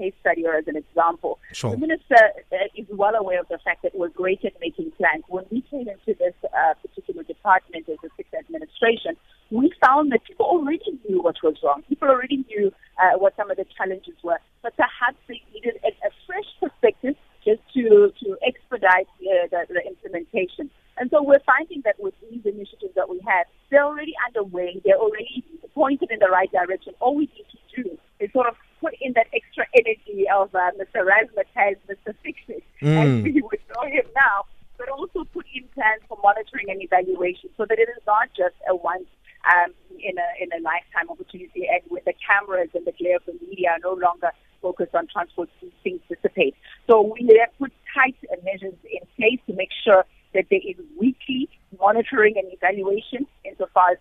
case 0.00 0.14
study 0.20 0.46
or 0.46 0.54
as 0.54 0.66
an 0.66 0.76
example. 0.76 1.38
Sure. 1.52 1.72
The 1.72 1.76
minister 1.76 2.16
uh, 2.52 2.56
is 2.74 2.86
well 2.90 3.14
aware 3.14 3.40
of 3.40 3.48
the 3.48 3.58
fact 3.58 3.82
that 3.82 3.92
we're 3.94 4.08
great 4.08 4.44
at 4.44 4.54
making 4.60 4.92
plans. 4.92 5.24
When 5.28 5.44
we 5.50 5.60
came 5.70 5.88
into 5.88 6.16
this 6.18 6.34
uh, 6.44 6.74
particular 6.80 7.22
department 7.22 7.88
as 7.88 7.98
a 8.04 8.08
sixth 8.16 8.32
administration, 8.32 9.16
we 9.50 9.72
found 9.84 10.12
that 10.12 10.24
people 10.24 10.46
already 10.46 10.98
knew 11.06 11.20
what 11.22 11.36
was 11.42 11.56
wrong. 11.62 11.82
People 11.88 12.08
already 12.08 12.38
knew 12.48 12.72
uh, 13.02 13.18
what 13.18 13.36
some 13.36 13.50
of 13.50 13.56
the 13.56 13.66
challenges 13.76 14.14
were, 14.22 14.38
but 14.62 14.74
perhaps 14.76 15.18
they 15.28 15.42
needed 15.52 15.76
a, 15.84 15.88
a 15.88 16.10
fresh 16.26 16.50
perspective 16.60 17.14
just 17.44 17.60
to, 17.74 18.12
to 18.22 18.36
expedite 18.46 19.08
uh, 19.20 19.46
the, 19.50 19.66
the 19.68 19.82
implementation. 19.86 20.70
And 21.00 21.08
so 21.10 21.22
we're 21.22 21.42
finding 21.46 21.80
that 21.86 21.96
with 21.98 22.12
these 22.20 22.44
initiatives 22.44 22.92
that 22.94 23.08
we 23.08 23.20
have, 23.26 23.46
they're 23.70 23.84
already 23.84 24.12
underway. 24.28 24.80
They're 24.84 25.00
already 25.00 25.42
pointed 25.74 26.10
in 26.10 26.18
the 26.20 26.28
right 26.28 26.52
direction. 26.52 26.92
All 27.00 27.16
we 27.16 27.24
need 27.32 27.46
to 27.50 27.82
do 27.82 27.98
is 28.20 28.30
sort 28.32 28.46
of 28.46 28.54
put 28.80 28.92
in 29.00 29.14
that 29.14 29.26
extra 29.32 29.64
energy 29.74 30.28
of 30.28 30.54
uh, 30.54 30.76
Mr. 30.76 31.00
Razzmatazz, 31.00 31.80
Mr. 31.88 32.14
Fix 32.22 32.38
It, 32.48 32.62
mm. 32.82 33.00
as 33.00 33.24
we 33.24 33.40
would 33.40 33.60
know 33.74 33.88
him 33.88 34.04
now, 34.14 34.44
but 34.76 34.90
also 34.90 35.24
put 35.32 35.46
in 35.54 35.64
plans 35.72 36.02
for 36.06 36.18
monitoring 36.22 36.68
and 36.68 36.82
evaluation 36.82 37.48
so 37.56 37.64
that 37.64 37.78
it 37.78 37.88
is 37.88 38.02
not 38.06 38.28
just 38.36 38.56
a 38.68 38.76
once 38.76 39.08
um, 39.48 39.72
in 39.98 40.18
a 40.18 40.28
in 40.36 40.52
a 40.52 40.60
lifetime 40.60 41.08
opportunity 41.08 41.64
and 41.64 41.80
with 41.90 42.04
the 42.04 42.12
cameras 42.20 42.68
and 42.74 42.84
the 42.86 42.92
glare 42.92 43.16
of 43.16 43.24
the 43.24 43.32
media 43.48 43.76
no 43.82 43.94
longer 43.94 44.28
focused 44.60 44.94
on 44.94 45.06
transport 45.08 45.48
things 45.82 46.00
dissipate. 46.08 46.54
So 46.86 47.00
we 47.00 47.24
have 47.40 47.56
put 47.58 47.72
tight 47.94 48.16
measures 48.44 48.76
in 48.84 49.00
place 49.16 49.40
to 49.46 49.54
make 49.54 49.70
sure 49.84 50.04
that 50.34 50.46
there 50.50 50.60
is 50.62 50.76
weekly 50.98 51.48
monitoring 51.78 52.34
and 52.36 52.52
evaluation 52.52 53.26
insofar 53.44 53.92
as 53.92 53.98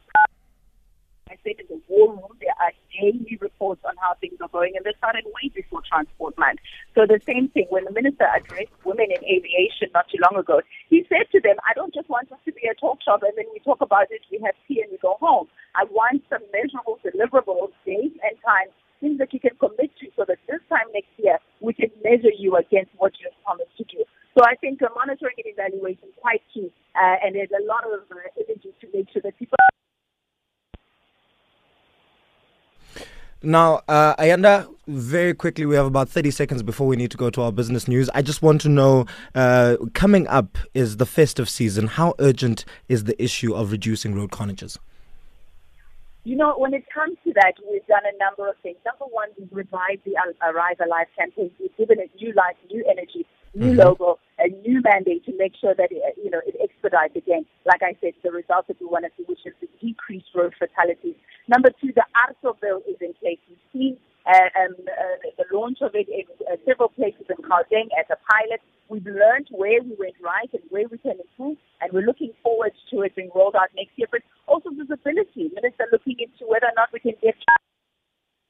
I 1.30 1.38
said 1.45 1.61
in 1.61 1.69
the 1.69 1.77
war 1.88 2.09
room, 2.09 2.34
there 2.41 2.57
are 2.57 2.73
daily 2.89 3.38
reports 3.38 3.86
on 3.86 3.93
how 4.01 4.17
things 4.17 4.41
are 4.41 4.49
going, 4.49 4.73
and 4.73 4.82
they 4.82 4.97
started 4.97 5.30
way 5.30 5.53
before 5.53 5.86
Transport 5.86 6.34
Month. 6.41 6.57
So 6.97 7.05
the 7.05 7.21
same 7.21 7.53
thing, 7.53 7.69
when 7.69 7.86
the 7.86 7.93
minister 7.93 8.25
addressed 8.25 8.73
women 8.82 9.13
in 9.13 9.21
aviation 9.21 9.93
not 9.93 10.09
too 10.09 10.17
long 10.25 10.41
ago, 10.41 10.65
he 10.89 11.05
said 11.05 11.30
to 11.30 11.39
them, 11.39 11.61
I 11.69 11.77
don't 11.77 11.93
just 11.93 12.09
want 12.09 12.34
us 12.34 12.41
to 12.49 12.51
be 12.51 12.65
a 12.65 12.73
talk 12.73 12.97
shop 13.05 13.21
and 13.21 13.38
then 13.38 13.45
we 13.53 13.61
talk 13.61 13.77
about 13.77 14.09
it, 14.09 14.25
we 14.34 14.41
have 14.41 14.57
tea 14.65 14.82
and 14.82 14.89
we 14.89 14.97
go 14.97 15.21
home. 15.21 15.45
I 15.77 15.86
want 15.93 16.25
some 16.34 16.41
measurable 16.49 16.97
deliverables, 17.05 17.77
dates 17.86 18.17
and 18.25 18.34
times, 18.41 18.73
things 18.97 19.21
that 19.21 19.30
you 19.30 19.39
can 19.39 19.53
commit 19.61 19.93
to 20.01 20.09
so 20.17 20.25
that 20.25 20.41
this 20.49 20.65
time 20.65 20.89
next 20.97 21.13
year 21.21 21.38
we 21.61 21.77
can 21.77 21.93
measure 22.01 22.34
you 22.34 22.57
against 22.57 22.89
what 22.97 23.13
you 23.21 23.30
have 23.30 23.38
promised. 23.45 23.68
So 24.38 24.43
I 24.45 24.55
think 24.55 24.82
uh, 24.82 24.88
monitoring 24.95 25.36
and 25.38 25.53
evaluation 25.53 26.09
is 26.09 26.15
quite 26.21 26.41
key, 26.53 26.71
uh, 26.95 27.15
and 27.23 27.36
there's 27.36 27.49
a 27.51 27.65
lot 27.65 27.84
of 27.84 28.01
uh, 28.11 28.15
energy 28.38 28.73
to 28.82 28.88
make 28.93 29.07
sure 29.11 29.21
that 29.23 29.38
people. 29.38 29.57
Now, 33.41 33.82
uh, 33.88 34.15
Ayanda, 34.17 34.67
very 34.88 35.34
quickly, 35.34 35.65
we 35.65 35.75
have 35.75 35.86
about 35.86 36.09
30 36.09 36.30
seconds 36.32 36.61
before 36.61 36.88
we 36.88 36.97
need 36.97 37.09
to 37.11 37.17
go 37.17 37.30
to 37.30 37.41
our 37.41 37.53
business 37.53 37.88
news. 37.88 38.09
I 38.13 38.21
just 38.21 38.41
want 38.41 38.59
to 38.61 38.69
know 38.69 39.05
uh, 39.34 39.77
coming 39.93 40.27
up 40.27 40.57
is 40.73 40.97
the 40.97 41.05
festive 41.05 41.49
season. 41.49 41.88
How 41.88 42.15
urgent 42.19 42.65
is 42.89 43.05
the 43.05 43.21
issue 43.21 43.55
of 43.55 43.71
reducing 43.71 44.13
road 44.13 44.32
carnages? 44.32 44.77
You 46.25 46.36
know, 46.36 46.53
when 46.57 46.73
it 46.73 46.84
comes 46.93 47.17
to 47.23 47.34
that, 47.34 47.53
we've 47.71 47.86
done 47.88 48.03
a 48.03 48.17
number 48.23 48.49
of 48.49 48.55
things. 48.61 48.77
Number 48.86 49.05
one, 49.05 49.30
we've 49.39 49.47
revived 49.51 50.03
the 50.05 50.15
Arrive 50.43 50.75
Alive 50.86 51.07
campaign. 51.17 51.49
We've 51.59 51.75
given 51.77 51.99
it 51.99 52.11
new 52.19 52.34
life, 52.34 52.57
new 52.69 52.84
energy, 52.91 53.25
new 53.60 53.72
mm-hmm. 53.72 53.80
logo, 53.80 54.20
a 54.39 54.47
new 54.47 54.82
mandate 54.82 55.26
to 55.26 55.36
make 55.38 55.53
sure 55.60 55.76
that 55.76 55.91
it, 55.91 56.01
you 56.18 56.30
know 56.32 56.41
it 56.47 56.55
expedites 56.64 57.16
again. 57.16 57.45
Like 57.66 57.84
I 57.84 57.95
said, 57.99 58.14
the 58.24 58.32
results 58.32 58.68
that 58.68 58.80
we 58.80 58.88
want 58.88 59.05
to 59.05 59.12
see, 59.18 59.24
which 59.28 59.45
is 59.45 59.53
the 59.62 59.68
decreased 59.80 60.32
road 60.34 60.53
fatalities. 60.57 61.16
Number 61.47 61.70
two, 61.82 61.91
the 61.93 62.05
AARTO 62.16 62.60
bill 62.62 62.82
is 62.88 62.95
in 63.01 63.14
place. 63.20 63.39
We've 63.49 63.68
seen 63.74 63.97
uh, 64.26 64.49
um, 64.55 64.76
uh, 64.88 65.18
the 65.38 65.45
launch 65.51 65.80
of 65.82 65.91
it 65.93 66.07
in 66.07 66.24
uh, 66.47 66.55
several 66.66 66.89
places 66.89 67.26
in 67.30 67.38
Gauteng 67.43 67.91
as 67.99 68.07
a 68.10 68.18
pilot. 68.32 68.62
We've 68.88 69.05
learned 69.05 69.49
where 69.51 69.84
we 69.84 69.93
went 69.99 70.16
right 70.24 70.49
and 70.53 70.64
where 70.70 70.88
we 70.89 70.97
can 70.97 71.20
improve, 71.20 71.57
and 71.82 71.91
we're 71.93 72.07
looking 72.07 72.34
forward 72.41 72.72
to 72.91 73.01
it 73.01 73.16
being 73.16 73.30
rolled 73.36 73.55
out 73.55 73.70
next 73.76 73.91
year. 73.97 74.07
But 74.12 74.22
also 74.47 74.70
visibility. 74.72 75.51
Minister 75.53 75.86
looking 75.91 76.18
into 76.20 76.47
whether 76.47 76.68
or 76.68 76.76
not 76.76 76.89
we 76.93 76.99
can 76.99 77.14
get 77.22 77.36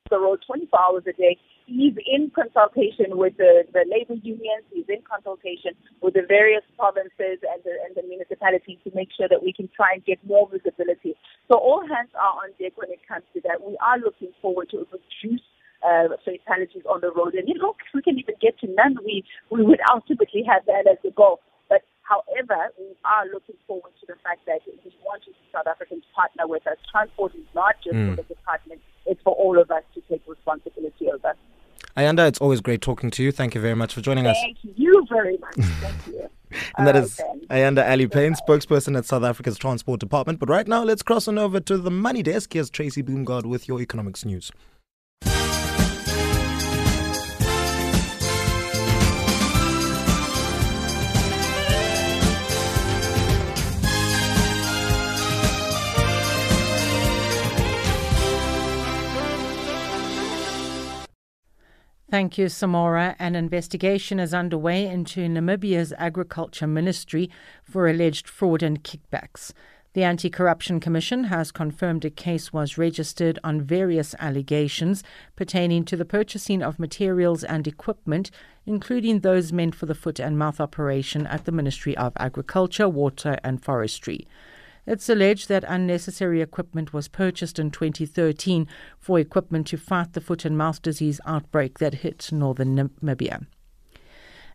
the 0.10 0.20
road 0.20 0.43
24 0.45 0.80
hours 0.80 1.03
a 1.07 1.14
day. 1.14 1.38
He's 1.70 1.93
in 2.01 2.32
consultation 2.34 3.13
with 3.13 3.38
the, 3.38 3.63
the 3.74 3.86
labor 3.86 4.17
unions. 4.26 4.65
He's 4.74 4.89
in 4.89 5.05
consultation 5.05 5.78
with 6.01 6.17
the 6.17 6.26
various 6.26 6.65
provinces 6.76 7.38
and 7.45 7.61
the, 7.61 7.78
and 7.86 7.93
the 7.93 8.01
municipalities 8.09 8.82
to 8.84 8.91
make 8.97 9.09
sure 9.13 9.30
that 9.30 9.43
we 9.45 9.53
can 9.53 9.70
try 9.78 9.93
and 9.93 10.01
get 10.03 10.17
more 10.26 10.49
visibility. 10.49 11.13
So 11.47 11.61
all 11.61 11.86
hands 11.86 12.09
are 12.17 12.34
on 12.41 12.57
deck 12.57 12.74
when 12.76 12.89
it 12.89 13.05
comes 13.05 13.24
to 13.38 13.41
that. 13.45 13.61
We 13.61 13.78
are 13.86 14.01
looking 14.01 14.34
forward 14.41 14.74
to 14.74 14.82
reduce 14.89 15.45
uh, 15.86 16.09
fatalities 16.26 16.84
on 16.89 17.01
the 17.01 17.11
road. 17.13 17.36
And 17.36 17.47
you 17.47 17.55
know, 17.55 17.78
if 17.78 17.93
we 17.93 18.01
can 18.01 18.17
even 18.17 18.36
get 18.41 18.57
to 18.65 18.67
none, 18.74 18.97
we, 19.05 19.24
we 19.49 19.63
would 19.63 19.80
ultimately 19.93 20.43
have 20.49 20.65
that 20.65 20.89
as 20.89 20.97
a 21.05 21.11
goal. 21.13 21.39
But 21.70 21.86
however, 22.01 22.74
we 22.82 22.97
are 23.05 23.30
looking 23.32 23.55
forward 23.67 23.93
to 24.01 24.05
the 24.07 24.17
fact 24.26 24.45
that 24.47 24.65
we 24.65 24.74
want 25.05 25.24
to 25.24 25.32
South 25.53 25.67
Africans 25.67 26.03
to 26.03 26.11
partner 26.13 26.47
with 26.47 26.65
us. 26.67 26.78
Transport 26.91 27.36
is 27.36 27.47
not 27.53 27.76
just 27.84 27.95
mm. 27.95 28.15
for 28.15 28.22
the 28.22 28.28
department, 28.28 28.82
it's 29.05 29.22
for 29.24 29.34
all 29.34 29.59
of 29.59 29.72
us 29.72 29.84
to 29.95 30.01
take 30.09 30.22
responsibility 30.28 31.09
over. 31.11 31.34
Ayanda, 32.00 32.30
it's 32.30 32.39
always 32.39 32.62
great 32.62 32.80
talking 32.80 33.12
to 33.12 33.22
you. 33.22 33.30
Thank 33.34 33.56
you 33.56 33.60
very 33.60 33.76
much 33.76 33.93
for 33.93 34.00
joining 34.00 34.24
Thank 34.24 34.38
us. 34.38 34.43
Thank 34.64 34.78
you 34.78 35.06
very 35.10 35.38
much. 35.38 35.56
Thank 35.56 36.08
you. 36.08 36.30
and 36.78 36.88
that 36.88 36.95
is 36.95 37.20
Ayanda 37.50 37.84
Allie 37.84 38.08
Paine, 38.08 38.36
spokesperson 38.36 38.97
at 38.97 39.04
South 39.04 39.24
Africa's 39.24 39.58
Transport 39.58 40.00
Department. 40.00 40.39
But 40.39 40.47
right 40.47 40.66
now, 40.66 40.82
let's 40.86 41.04
cross 41.04 41.28
on 41.28 41.38
over 41.38 41.60
to 41.60 41.78
the 41.78 41.91
money 41.91 42.24
desk. 42.24 42.54
Here's 42.54 42.70
Tracy 42.70 43.04
Boomgard 43.04 43.45
with 43.45 43.68
your 43.68 43.82
economics 43.82 44.24
news. 44.24 44.50
Thank 62.10 62.39
you, 62.39 62.47
Samora. 62.47 63.16
An 63.20 63.36
investigation 63.36 64.20
is 64.20 64.34
underway 64.34 64.88
into 64.88 65.28
Namibia's 65.30 65.93
Agriculture 65.95 66.66
Ministry 66.66 67.30
for 67.64 67.88
alleged 67.88 68.28
fraud 68.28 68.64
and 68.64 68.84
kickbacks. 68.84 69.53
The 69.93 70.03
Anti 70.03 70.32
Corruption 70.32 70.80
Commission 70.80 71.26
has 71.26 71.51
confirmed 71.51 72.03
a 72.05 72.10
case 72.10 72.51
was 72.51 72.80
registered 72.80 73.38
on 73.43 73.62
various 73.62 74.16
allegations 74.18 75.03
pertaining 75.36 75.86
to 75.86 75.95
the 75.95 76.03
purchasing 76.03 76.64
of 76.64 76.80
materials 76.80 77.43
and 77.43 77.68
equipment, 77.68 78.32
including 78.66 79.20
those 79.20 79.53
meant 79.53 79.76
for 79.76 79.86
the 79.86 79.93
foot 79.93 80.20
and 80.20 80.36
mouth 80.36 80.60
operation 80.60 81.28
at 81.28 81.45
the 81.45 81.51
Ministry 81.51 81.95
of 81.95 82.14
Agriculture, 82.18 82.89
Water 82.89 83.38
and 83.43 83.64
Forestry. 83.64 84.28
It's 84.90 85.08
alleged 85.08 85.50
that 85.50 85.64
unnecessary 85.68 86.42
equipment 86.42 86.94
was 86.94 87.08
purchased 87.08 87.60
in 87.60 87.70
2013 87.70 88.68
for 88.98 89.20
equipment 89.20 89.68
to 89.68 89.78
fight 89.78 90.14
the 90.14 90.20
foot 90.20 90.46
and 90.46 90.58
mouth 90.58 90.82
disease 90.82 91.22
outbreak 91.28 91.78
that 91.78 91.94
hit 91.94 92.32
northern 92.32 92.76
Namibia. 92.76 93.46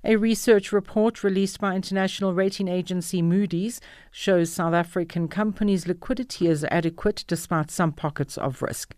A 0.02 0.16
research 0.16 0.72
report 0.72 1.22
released 1.22 1.60
by 1.60 1.76
international 1.76 2.34
rating 2.34 2.66
agency 2.66 3.22
Moody's 3.22 3.80
shows 4.10 4.52
South 4.52 4.74
African 4.74 5.28
companies' 5.28 5.86
liquidity 5.86 6.48
is 6.48 6.64
adequate 6.64 7.22
despite 7.28 7.70
some 7.70 7.92
pockets 7.92 8.36
of 8.36 8.60
risk. 8.60 8.96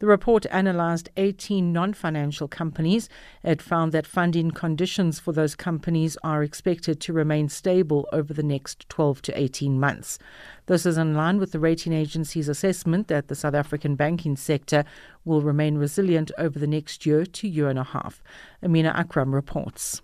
The 0.00 0.06
report 0.06 0.46
analyzed 0.50 1.08
18 1.16 1.72
non 1.72 1.92
financial 1.92 2.46
companies. 2.46 3.08
It 3.42 3.60
found 3.60 3.90
that 3.92 4.06
funding 4.06 4.52
conditions 4.52 5.18
for 5.18 5.32
those 5.32 5.56
companies 5.56 6.16
are 6.22 6.44
expected 6.44 7.00
to 7.00 7.12
remain 7.12 7.48
stable 7.48 8.08
over 8.12 8.32
the 8.32 8.44
next 8.44 8.88
12 8.88 9.22
to 9.22 9.38
18 9.38 9.80
months. 9.80 10.18
This 10.66 10.86
is 10.86 10.98
in 10.98 11.14
line 11.14 11.38
with 11.38 11.50
the 11.50 11.58
rating 11.58 11.92
agency's 11.92 12.48
assessment 12.48 13.08
that 13.08 13.26
the 13.26 13.34
South 13.34 13.54
African 13.54 13.96
banking 13.96 14.36
sector 14.36 14.84
will 15.24 15.42
remain 15.42 15.76
resilient 15.78 16.30
over 16.38 16.60
the 16.60 16.68
next 16.68 17.04
year 17.04 17.26
to 17.26 17.48
year 17.48 17.68
and 17.68 17.78
a 17.78 17.84
half. 17.84 18.22
Amina 18.62 18.92
Akram 18.94 19.34
reports. 19.34 20.00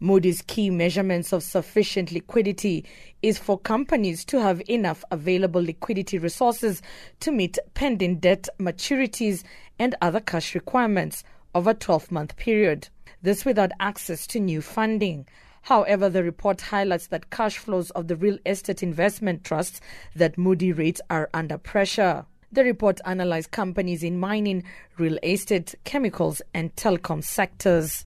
Moody's 0.00 0.42
key 0.42 0.70
measurements 0.70 1.32
of 1.32 1.42
sufficient 1.42 2.12
liquidity 2.12 2.84
is 3.22 3.38
for 3.38 3.58
companies 3.58 4.24
to 4.26 4.40
have 4.40 4.62
enough 4.68 5.04
available 5.10 5.62
liquidity 5.62 6.18
resources 6.18 6.82
to 7.20 7.32
meet 7.32 7.58
pending 7.74 8.18
debt 8.18 8.48
maturities 8.58 9.44
and 9.78 9.94
other 10.02 10.20
cash 10.20 10.54
requirements 10.54 11.24
over 11.54 11.70
a 11.70 11.74
12 11.74 12.10
month 12.10 12.36
period. 12.36 12.88
This 13.22 13.44
without 13.44 13.72
access 13.80 14.26
to 14.28 14.40
new 14.40 14.60
funding. 14.60 15.26
However, 15.62 16.10
the 16.10 16.22
report 16.22 16.60
highlights 16.60 17.06
that 17.06 17.30
cash 17.30 17.56
flows 17.56 17.90
of 17.92 18.08
the 18.08 18.16
real 18.16 18.38
estate 18.44 18.82
investment 18.82 19.44
trusts 19.44 19.80
that 20.14 20.36
Moody 20.36 20.72
rates 20.72 21.00
are 21.08 21.30
under 21.32 21.56
pressure. 21.56 22.26
The 22.52 22.64
report 22.64 23.00
analyzed 23.06 23.50
companies 23.50 24.02
in 24.02 24.18
mining, 24.18 24.64
real 24.98 25.18
estate, 25.22 25.74
chemicals, 25.84 26.42
and 26.52 26.74
telecom 26.76 27.24
sectors. 27.24 28.04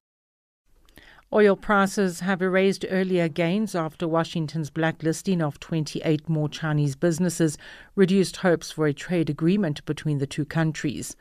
Oil 1.31 1.57
prices 1.57 2.21
have 2.21 2.41
erased 2.41 2.87
earlier 2.89 3.29
gains 3.29 3.75
after 3.75 4.09
Washington's 4.09 4.71
blacklisting 4.71 5.43
of 5.43 5.61
28 5.61 6.27
more 6.27 6.49
Chinese 6.49 6.97
businesses 6.97 7.59
reduced 7.95 8.39
hopes 8.39 8.71
for 8.71 8.87
a 8.87 8.95
trade 8.95 9.29
agreement 9.29 9.85
between 9.85 10.19
the 10.19 10.27
two 10.27 10.47
countries. 10.47 11.17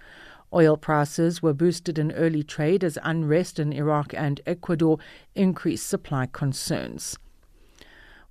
Oil 0.54 0.78
prices 0.78 1.42
were 1.44 1.54
boosted 1.54 2.00
in 2.00 2.14
early 2.14 2.42
trade 2.42 2.86
as 2.86 2.98
unrest 3.04 3.60
in 3.60 3.74
Iraq 3.74 4.14
and 4.14 4.40
Ecuador 4.46 4.98
increased 5.36 5.88
supply 5.88 6.26
concerns. 6.26 7.18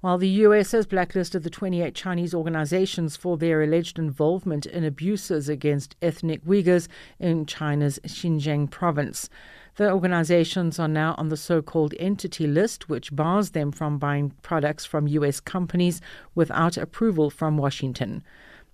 While 0.01 0.17
the 0.17 0.29
US 0.29 0.73
has 0.73 0.87
blacklisted 0.87 1.43
the 1.43 1.51
28 1.51 1.95
Chinese 1.95 2.35
organizations 2.35 3.17
for 3.17 3.37
their 3.37 3.63
alleged 3.63 3.99
involvement 3.99 4.65
in 4.65 4.83
abuses 4.83 5.49
against 5.51 5.97
ethnic 6.01 6.43
Uyghurs 6.45 6.89
in 7.19 7.45
China's 7.45 7.99
Xinjiang 8.07 8.71
province. 8.71 9.29
The 9.77 9.93
organizations 9.93 10.79
are 10.79 10.89
now 10.89 11.15
on 11.19 11.29
the 11.29 11.37
so 11.37 11.61
called 11.61 11.93
entity 11.99 12.47
list, 12.47 12.89
which 12.89 13.15
bars 13.15 13.51
them 13.51 13.73
from 13.73 13.99
buying 13.99 14.33
products 14.41 14.87
from 14.87 15.07
U.S. 15.07 15.39
companies 15.39 16.01
without 16.35 16.79
approval 16.79 17.29
from 17.29 17.59
Washington. 17.59 18.25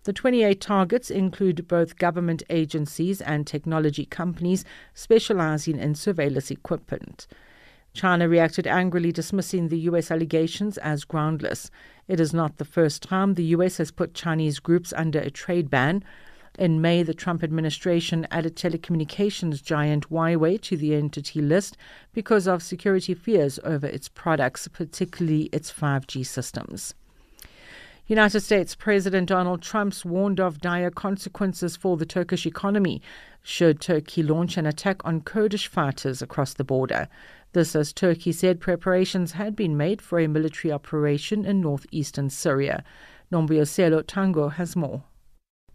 The 0.04 0.12
28 0.12 0.60
targets 0.60 1.10
include 1.10 1.66
both 1.66 1.98
government 1.98 2.44
agencies 2.50 3.20
and 3.20 3.44
technology 3.44 4.04
companies 4.04 4.64
specializing 4.94 5.80
in 5.80 5.96
surveillance 5.96 6.52
equipment. 6.52 7.26
China 7.94 8.28
reacted 8.28 8.68
angrily, 8.68 9.10
dismissing 9.10 9.68
the 9.68 9.80
U.S. 9.80 10.08
allegations 10.08 10.78
as 10.78 11.04
groundless. 11.04 11.68
It 12.06 12.20
is 12.20 12.32
not 12.32 12.58
the 12.58 12.64
first 12.64 13.02
time 13.02 13.34
the 13.34 13.56
U.S. 13.56 13.78
has 13.78 13.90
put 13.90 14.14
Chinese 14.14 14.60
groups 14.60 14.92
under 14.96 15.18
a 15.18 15.30
trade 15.30 15.68
ban. 15.68 16.04
In 16.58 16.82
May, 16.82 17.02
the 17.02 17.14
Trump 17.14 17.42
administration 17.42 18.26
added 18.30 18.56
telecommunications 18.56 19.62
giant 19.62 20.10
Huawei 20.10 20.60
to 20.62 20.76
the 20.76 20.94
entity 20.94 21.40
list 21.40 21.78
because 22.12 22.46
of 22.46 22.62
security 22.62 23.14
fears 23.14 23.58
over 23.64 23.86
its 23.86 24.08
products, 24.08 24.68
particularly 24.68 25.44
its 25.44 25.72
5G 25.72 26.26
systems. 26.26 26.94
United 28.06 28.40
States 28.40 28.74
President 28.74 29.28
Donald 29.28 29.62
Trump's 29.62 30.04
warned 30.04 30.40
of 30.40 30.60
dire 30.60 30.90
consequences 30.90 31.76
for 31.76 31.96
the 31.96 32.04
Turkish 32.04 32.44
economy 32.44 33.00
should 33.42 33.80
Turkey 33.80 34.22
launch 34.22 34.58
an 34.58 34.66
attack 34.66 35.00
on 35.06 35.22
Kurdish 35.22 35.68
fighters 35.68 36.20
across 36.20 36.52
the 36.52 36.64
border. 36.64 37.08
This 37.52 37.74
as 37.74 37.92
Turkey 37.92 38.32
said 38.32 38.60
preparations 38.60 39.32
had 39.32 39.56
been 39.56 39.76
made 39.76 40.02
for 40.02 40.18
a 40.18 40.26
military 40.26 40.70
operation 40.70 41.46
in 41.46 41.62
northeastern 41.62 42.28
Syria. 42.28 42.84
Nombioselo 43.32 44.04
Tango 44.06 44.48
has 44.48 44.76
more. 44.76 45.04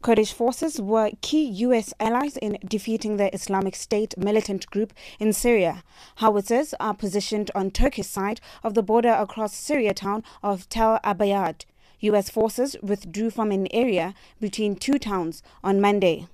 Kurdish 0.02 0.32
forces 0.32 0.80
were 0.80 1.12
key 1.22 1.44
U.S. 1.66 1.94
allies 2.00 2.38
in 2.38 2.58
defeating 2.64 3.18
the 3.18 3.34
Islamic 3.34 3.76
State 3.76 4.16
militant 4.18 4.68
group 4.68 4.94
in 5.20 5.34
Syria. 5.34 5.84
Howitzers 6.18 6.74
are 6.80 6.94
positioned 6.94 7.50
on 7.56 7.72
Turkish 7.72 8.08
side 8.08 8.40
of 8.64 8.76
the 8.76 8.84
border 8.84 9.10
across 9.12 9.56
Syria 9.56 9.94
town 9.94 10.24
of 10.44 10.70
Tel 10.70 11.00
Abyad. 11.04 11.66
U.S. 12.02 12.30
forces 12.30 12.76
withdrew 12.84 13.32
from 13.32 13.52
an 13.52 13.68
area 13.72 14.14
between 14.40 14.76
two 14.76 15.00
towns 15.00 15.42
on 15.64 15.82
Monday. 15.82 16.28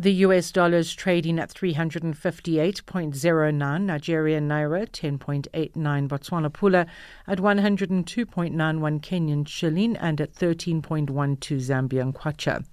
The 0.00 0.12
US 0.26 0.52
dollar 0.52 0.78
is 0.78 0.94
trading 0.94 1.40
at 1.40 1.52
358.09, 1.52 3.82
Nigerian 3.82 4.48
naira 4.48 4.88
10.89, 4.88 6.08
Botswana 6.08 6.52
pula 6.52 6.86
at 7.26 7.38
102.91 7.38 9.00
Kenyan 9.00 9.48
shilling 9.48 9.96
and 9.96 10.20
at 10.20 10.32
13.12 10.32 11.08
Zambian 11.08 12.12
kwacha. 12.12 12.64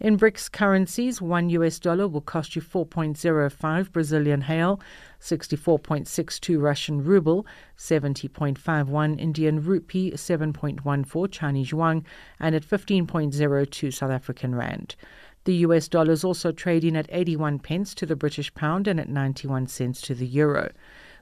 In 0.00 0.18
BRICS 0.18 0.50
currencies, 0.50 1.22
one 1.22 1.50
US 1.50 1.78
dollar 1.78 2.08
will 2.08 2.20
cost 2.20 2.56
you 2.56 2.62
4.05 2.62 3.92
Brazilian 3.92 4.44
real, 4.48 4.80
64.62 5.20 6.60
Russian 6.60 7.04
ruble, 7.04 7.46
70.51 7.78 9.20
Indian 9.20 9.62
rupee, 9.62 10.10
7.14 10.10 11.30
Chinese 11.30 11.70
yuan, 11.70 12.04
and 12.40 12.56
at 12.56 12.64
15.02 12.64 13.94
South 13.94 14.10
African 14.10 14.56
rand. 14.56 14.96
The 15.44 15.64
US 15.66 15.88
dollar 15.88 16.12
is 16.12 16.22
also 16.22 16.52
trading 16.52 16.96
at 16.96 17.08
81 17.10 17.60
pence 17.60 17.94
to 17.94 18.04
the 18.04 18.14
British 18.14 18.52
pound 18.52 18.86
and 18.86 19.00
at 19.00 19.08
91 19.08 19.68
cents 19.68 20.02
to 20.02 20.14
the 20.14 20.26
euro. 20.26 20.70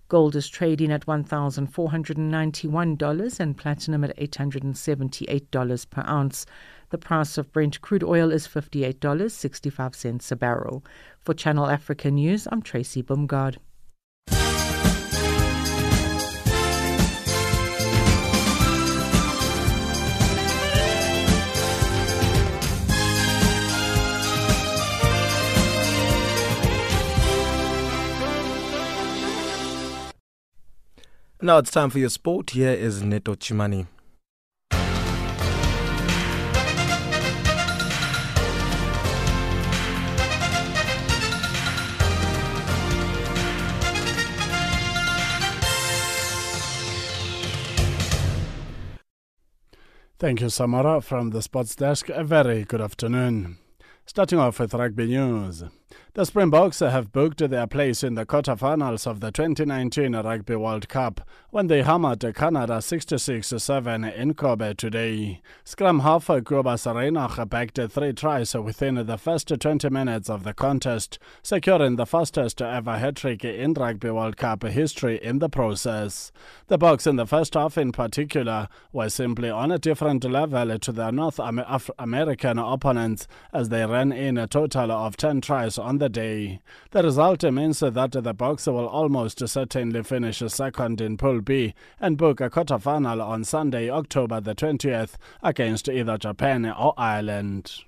Gold 0.08 0.34
is 0.34 0.48
trading 0.48 0.90
at 0.90 1.06
$1,491 1.06 3.40
and 3.40 3.56
platinum 3.56 4.04
at 4.04 4.16
$878 4.16 5.90
per 5.90 6.04
ounce. 6.08 6.46
The 6.90 6.98
price 6.98 7.38
of 7.38 7.52
Brent 7.52 7.80
crude 7.82 8.02
oil 8.02 8.32
is 8.32 8.48
$58.65 8.48 10.32
a 10.32 10.36
barrel. 10.36 10.84
For 11.20 11.34
Channel 11.34 11.68
Africa 11.68 12.10
News, 12.10 12.48
I'm 12.50 12.62
Tracy 12.62 13.02
Bumgard. 13.02 13.58
Now 31.48 31.56
it's 31.56 31.70
time 31.70 31.88
for 31.88 31.98
your 31.98 32.10
sport. 32.10 32.50
Here 32.50 32.72
is 32.72 33.02
Neto 33.02 33.34
Chimani. 33.34 33.86
Thank 50.18 50.42
you, 50.42 50.48
Samora, 50.48 51.02
from 51.02 51.30
the 51.30 51.40
Sports 51.40 51.74
Desk. 51.74 52.10
A 52.10 52.24
very 52.24 52.64
good 52.64 52.82
afternoon. 52.82 53.56
Starting 54.04 54.38
off 54.38 54.60
with 54.60 54.74
rugby 54.74 55.06
news. 55.06 55.64
The 56.18 56.26
Springboks 56.26 56.80
have 56.80 57.12
booked 57.12 57.48
their 57.48 57.68
place 57.68 58.02
in 58.02 58.16
the 58.16 58.26
quarterfinals 58.26 59.06
of 59.06 59.20
the 59.20 59.30
2019 59.30 60.16
Rugby 60.16 60.56
World 60.56 60.88
Cup 60.88 61.20
when 61.50 61.68
they 61.68 61.82
hammered 61.82 62.34
Canada 62.34 62.78
66-7 62.78 64.12
in 64.16 64.34
Kobe 64.34 64.74
today. 64.74 65.40
Scrum 65.62 66.00
half 66.00 66.26
Cobus 66.26 66.86
Reinach 66.86 67.48
bagged 67.48 67.80
three 67.92 68.12
tries 68.12 68.52
within 68.54 68.96
the 69.06 69.16
first 69.16 69.46
20 69.46 69.88
minutes 69.90 70.28
of 70.28 70.42
the 70.42 70.52
contest, 70.52 71.20
securing 71.40 71.94
the 71.94 72.04
fastest 72.04 72.60
ever 72.60 72.98
hat-trick 72.98 73.44
in 73.44 73.74
Rugby 73.74 74.10
World 74.10 74.36
Cup 74.36 74.64
history 74.64 75.22
in 75.22 75.38
the 75.38 75.48
process. 75.48 76.32
The 76.66 76.80
Boks 76.80 77.06
in 77.06 77.14
the 77.14 77.26
first 77.26 77.54
half 77.54 77.78
in 77.78 77.92
particular 77.92 78.66
were 78.92 79.08
simply 79.08 79.50
on 79.50 79.70
a 79.70 79.78
different 79.78 80.24
level 80.24 80.76
to 80.80 80.90
their 80.90 81.12
North 81.12 81.38
American 81.96 82.58
opponents 82.58 83.28
as 83.52 83.68
they 83.68 83.86
ran 83.86 84.10
in 84.10 84.36
a 84.36 84.48
total 84.48 84.90
of 84.90 85.16
10 85.16 85.42
tries 85.42 85.78
on 85.78 85.98
the 85.98 86.07
day. 86.08 86.60
The 86.90 87.02
result 87.02 87.42
means 87.44 87.80
that 87.80 88.12
the 88.12 88.34
Boxer 88.34 88.72
will 88.72 88.88
almost 88.88 89.46
certainly 89.48 90.02
finish 90.02 90.42
second 90.46 91.00
in 91.00 91.16
Pool 91.16 91.40
B 91.40 91.74
and 92.00 92.16
book 92.16 92.40
a 92.40 92.50
quarterfinal 92.50 93.22
on 93.22 93.44
Sunday, 93.44 93.90
October 93.90 94.40
the 94.40 94.54
20th, 94.54 95.14
against 95.42 95.88
either 95.88 96.18
Japan 96.18 96.66
or 96.66 96.94
Ireland. 96.96 97.84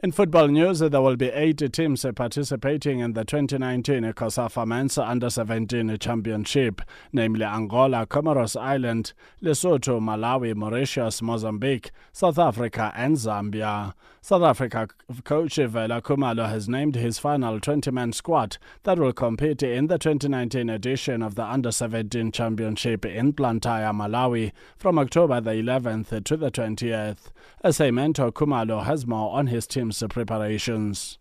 In 0.00 0.12
football 0.12 0.48
news, 0.48 0.80
there 0.80 1.00
will 1.00 1.16
be 1.16 1.30
eight 1.30 1.72
teams 1.72 2.04
participating 2.14 2.98
in 2.98 3.14
the 3.14 3.24
2019 3.24 4.02
COSAFA 4.12 4.66
Men's 4.66 4.98
Under 4.98 5.30
17 5.30 5.96
Championship, 5.96 6.82
namely 7.14 7.46
Angola, 7.46 8.06
Comoros 8.06 8.60
Island, 8.60 9.14
Lesotho, 9.42 9.98
Malawi, 9.98 10.54
Mauritius, 10.54 11.22
Mozambique, 11.22 11.92
South 12.12 12.38
Africa, 12.38 12.92
and 12.94 13.16
Zambia. 13.16 13.94
South 14.20 14.42
Africa 14.42 14.88
coach 15.22 15.54
Vela 15.54 16.02
Khumalo 16.02 16.48
has 16.48 16.68
named 16.68 16.96
his 16.96 17.18
final 17.18 17.60
20 17.60 17.92
man 17.92 18.12
squad 18.12 18.58
that 18.82 18.98
will 18.98 19.12
compete 19.12 19.62
in 19.62 19.86
the 19.86 19.98
2019 19.98 20.68
edition 20.68 21.22
of 21.22 21.36
the 21.36 21.44
Under 21.44 21.70
17 21.70 22.32
Championship 22.32 23.06
in 23.06 23.30
Blantyre, 23.30 23.92
Malawi 23.92 24.50
from 24.76 24.98
October 24.98 25.40
the 25.40 25.52
11th 25.52 26.24
to 26.24 26.36
the 26.36 26.50
20th. 26.50 27.30
As 27.62 27.80
a 27.80 27.92
mentor, 27.92 28.32
Khumalo 28.32 28.84
has 28.84 29.06
more 29.06 29.30
on 29.30 29.46
his 29.46 29.66
team's 29.86 30.02
preparations. 30.10 31.18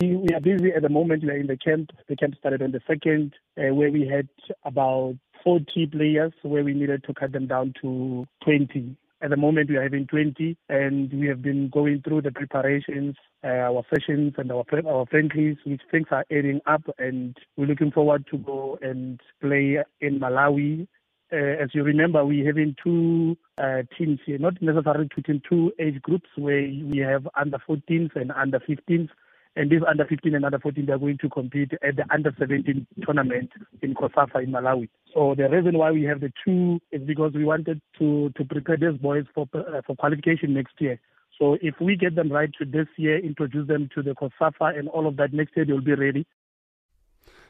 We 0.00 0.28
are 0.34 0.40
busy 0.40 0.72
at 0.72 0.82
the 0.82 0.88
moment. 0.88 1.22
We 1.22 1.30
are 1.30 1.36
in 1.36 1.46
the 1.46 1.56
camp. 1.56 1.90
The 2.08 2.16
camp 2.16 2.34
started 2.36 2.60
on 2.62 2.72
the 2.72 2.80
second, 2.88 3.34
uh, 3.56 3.72
where 3.72 3.90
we 3.90 4.06
had 4.06 4.28
about 4.64 5.14
40 5.44 5.86
players, 5.86 6.32
where 6.42 6.64
we 6.64 6.74
needed 6.74 7.04
to 7.04 7.14
cut 7.14 7.32
them 7.32 7.46
down 7.46 7.74
to 7.82 8.26
20. 8.44 8.96
At 9.20 9.30
the 9.30 9.36
moment, 9.36 9.70
we 9.70 9.76
are 9.76 9.82
having 9.84 10.08
20, 10.08 10.56
and 10.68 11.12
we 11.12 11.28
have 11.28 11.42
been 11.42 11.68
going 11.68 12.02
through 12.02 12.22
the 12.22 12.32
preparations, 12.32 13.14
uh, 13.44 13.70
our 13.70 13.84
sessions, 13.94 14.34
and 14.36 14.50
our 14.50 14.64
our 14.84 15.06
friendlies, 15.06 15.58
which 15.64 15.82
things 15.92 16.08
are 16.10 16.26
adding 16.32 16.60
up, 16.66 16.82
and 16.98 17.36
we're 17.56 17.66
looking 17.66 17.92
forward 17.92 18.26
to 18.32 18.38
go 18.38 18.76
and 18.82 19.20
play 19.40 19.78
in 20.00 20.18
Malawi. 20.18 20.88
Uh, 21.32 21.62
as 21.62 21.70
you 21.72 21.82
remember, 21.82 22.24
we're 22.26 22.46
having 22.46 22.76
two 22.82 23.36
uh, 23.56 23.82
teams 23.96 24.20
here, 24.26 24.38
not 24.38 24.60
necessarily 24.60 25.08
two 25.14 25.22
teams, 25.22 25.40
two 25.48 25.72
age 25.78 26.00
groups 26.02 26.28
where 26.36 26.60
we 26.60 26.98
have 26.98 27.26
under 27.36 27.58
14s 27.68 28.14
and 28.16 28.30
under 28.32 28.60
15s 28.60 29.08
and 29.56 29.70
these 29.70 29.80
under 29.88 30.04
15 30.04 30.34
and 30.34 30.44
under 30.44 30.58
14 30.58 30.86
they 30.86 30.92
are 30.92 30.98
going 30.98 31.18
to 31.18 31.28
compete 31.28 31.72
at 31.82 31.96
the 31.96 32.04
under 32.12 32.34
17 32.38 32.86
tournament 33.04 33.50
in 33.82 33.94
Cosafa 33.94 34.42
in 34.42 34.50
Malawi. 34.50 34.88
So 35.14 35.34
the 35.36 35.48
reason 35.48 35.76
why 35.78 35.90
we 35.90 36.04
have 36.04 36.20
the 36.20 36.32
two 36.44 36.80
is 36.90 37.02
because 37.02 37.32
we 37.34 37.44
wanted 37.44 37.80
to 37.98 38.30
to 38.36 38.44
prepare 38.44 38.76
these 38.76 38.98
boys 39.00 39.24
for 39.34 39.46
uh, 39.54 39.82
for 39.86 39.96
qualification 39.96 40.54
next 40.54 40.74
year. 40.78 40.98
So 41.38 41.58
if 41.60 41.74
we 41.80 41.96
get 41.96 42.14
them 42.14 42.30
right 42.30 42.50
to 42.58 42.64
this 42.64 42.86
year, 42.96 43.18
introduce 43.18 43.68
them 43.68 43.88
to 43.94 44.02
the 44.02 44.12
Cosafa 44.12 44.78
and 44.78 44.88
all 44.88 45.06
of 45.06 45.16
that 45.16 45.32
next 45.32 45.56
year, 45.56 45.64
they'll 45.64 45.80
be 45.80 45.94
ready. 45.94 46.26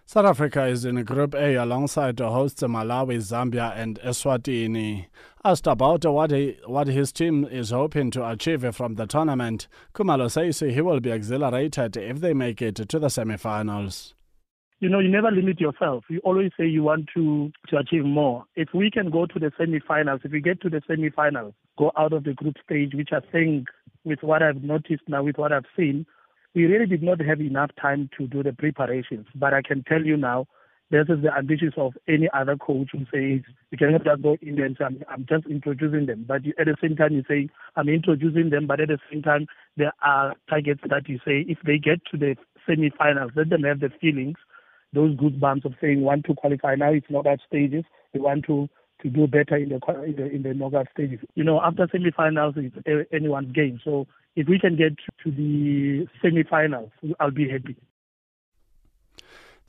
South 0.04 0.26
Africa 0.26 0.66
is 0.66 0.84
in 0.84 1.02
Group 1.04 1.34
A 1.34 1.54
alongside 1.54 2.16
the 2.16 2.28
hosts 2.28 2.62
Malawi, 2.62 3.16
Zambia, 3.16 3.74
and 3.76 3.98
Eswatini. 4.00 5.06
Asked 5.44 5.66
about 5.66 6.04
what, 6.04 6.30
he, 6.30 6.58
what 6.66 6.88
his 6.88 7.12
team 7.12 7.44
is 7.44 7.70
hoping 7.70 8.10
to 8.10 8.28
achieve 8.28 8.74
from 8.74 8.96
the 8.96 9.06
tournament, 9.06 9.68
Khumalo 9.94 10.30
says 10.30 10.58
he 10.58 10.80
will 10.80 11.00
be 11.00 11.10
exhilarated 11.10 11.96
if 11.96 12.20
they 12.20 12.34
make 12.34 12.60
it 12.60 12.76
to 12.76 12.98
the 12.98 13.08
semi-finals. 13.08 14.14
You 14.80 14.88
know, 14.88 14.98
you 14.98 15.08
never 15.08 15.30
limit 15.30 15.60
yourself. 15.60 16.04
You 16.10 16.20
always 16.24 16.50
say 16.58 16.66
you 16.66 16.82
want 16.82 17.08
to, 17.14 17.52
to 17.68 17.76
achieve 17.76 18.04
more. 18.04 18.44
If 18.56 18.70
we 18.74 18.90
can 18.90 19.10
go 19.10 19.26
to 19.26 19.38
the 19.38 19.52
semi-finals, 19.56 20.22
if 20.24 20.32
we 20.32 20.40
get 20.40 20.60
to 20.62 20.68
the 20.68 20.82
semi-finals, 20.88 21.54
go 21.78 21.92
out 21.96 22.12
of 22.12 22.24
the 22.24 22.34
group 22.34 22.56
stage, 22.64 22.92
which 22.92 23.10
I 23.12 23.20
think, 23.30 23.68
with 24.04 24.22
what 24.22 24.42
I've 24.42 24.64
noticed 24.64 25.04
now, 25.06 25.22
with 25.22 25.38
what 25.38 25.52
I've 25.52 25.66
seen, 25.76 26.04
we 26.54 26.66
really 26.66 26.86
did 26.86 27.02
not 27.02 27.20
have 27.20 27.40
enough 27.40 27.70
time 27.80 28.10
to 28.18 28.26
do 28.26 28.42
the 28.42 28.52
preparations. 28.52 29.26
But 29.34 29.54
I 29.54 29.62
can 29.62 29.82
tell 29.84 30.02
you 30.02 30.16
now, 30.16 30.46
this 30.90 31.06
is 31.08 31.22
the 31.22 31.34
ambitions 31.34 31.72
of 31.78 31.94
any 32.06 32.28
other 32.34 32.54
coach 32.56 32.90
who 32.92 33.06
says 33.10 33.40
you 33.70 33.78
cannot 33.78 34.04
just 34.04 34.22
go 34.22 34.36
in 34.42 34.56
there 34.56 34.66
and 34.66 34.76
say 34.78 34.84
I'm, 35.08 35.24
just 35.26 35.46
introducing 35.46 36.04
them. 36.04 36.26
But 36.28 36.42
at 36.58 36.66
the 36.66 36.76
same 36.82 36.96
time 36.96 37.14
you 37.14 37.24
say 37.26 37.48
I'm 37.76 37.88
introducing 37.88 38.50
them, 38.50 38.66
but 38.66 38.78
at 38.78 38.88
the 38.88 38.98
same 39.10 39.22
time 39.22 39.46
there 39.78 39.94
are 40.02 40.34
targets 40.50 40.82
that 40.90 41.08
you 41.08 41.18
say 41.24 41.46
if 41.48 41.56
they 41.64 41.78
get 41.78 42.00
to 42.10 42.18
the 42.18 42.36
semi-finals, 42.66 43.32
let 43.34 43.48
them 43.48 43.62
have 43.62 43.80
the 43.80 43.88
feelings, 44.02 44.36
those 44.92 45.16
good 45.16 45.40
goosebumps 45.40 45.64
of 45.64 45.72
saying 45.80 46.02
want 46.02 46.26
to 46.26 46.34
qualify. 46.34 46.74
Now 46.74 46.92
it's 46.92 47.06
not 47.08 47.26
at 47.26 47.40
stages. 47.48 47.84
They 48.12 48.20
want 48.20 48.44
to 48.48 48.68
to 49.02 49.08
do 49.08 49.26
better 49.26 49.56
in 49.56 49.68
the 49.68 49.80
in 50.04 50.16
the, 50.16 50.30
in 50.30 50.42
the 50.42 50.54
knockout 50.54 50.88
stages. 50.92 51.20
You 51.34 51.44
know, 51.44 51.60
after 51.60 51.88
semi-finals, 51.90 52.54
it's 52.56 53.08
anyone's 53.12 53.52
game. 53.52 53.80
So 53.84 54.06
if 54.36 54.48
we 54.48 54.58
can 54.58 54.76
get 54.76 54.96
to 55.24 55.30
the 55.30 56.06
semi-finals, 56.22 56.90
I'll 57.20 57.30
be 57.30 57.48
happy. 57.48 57.76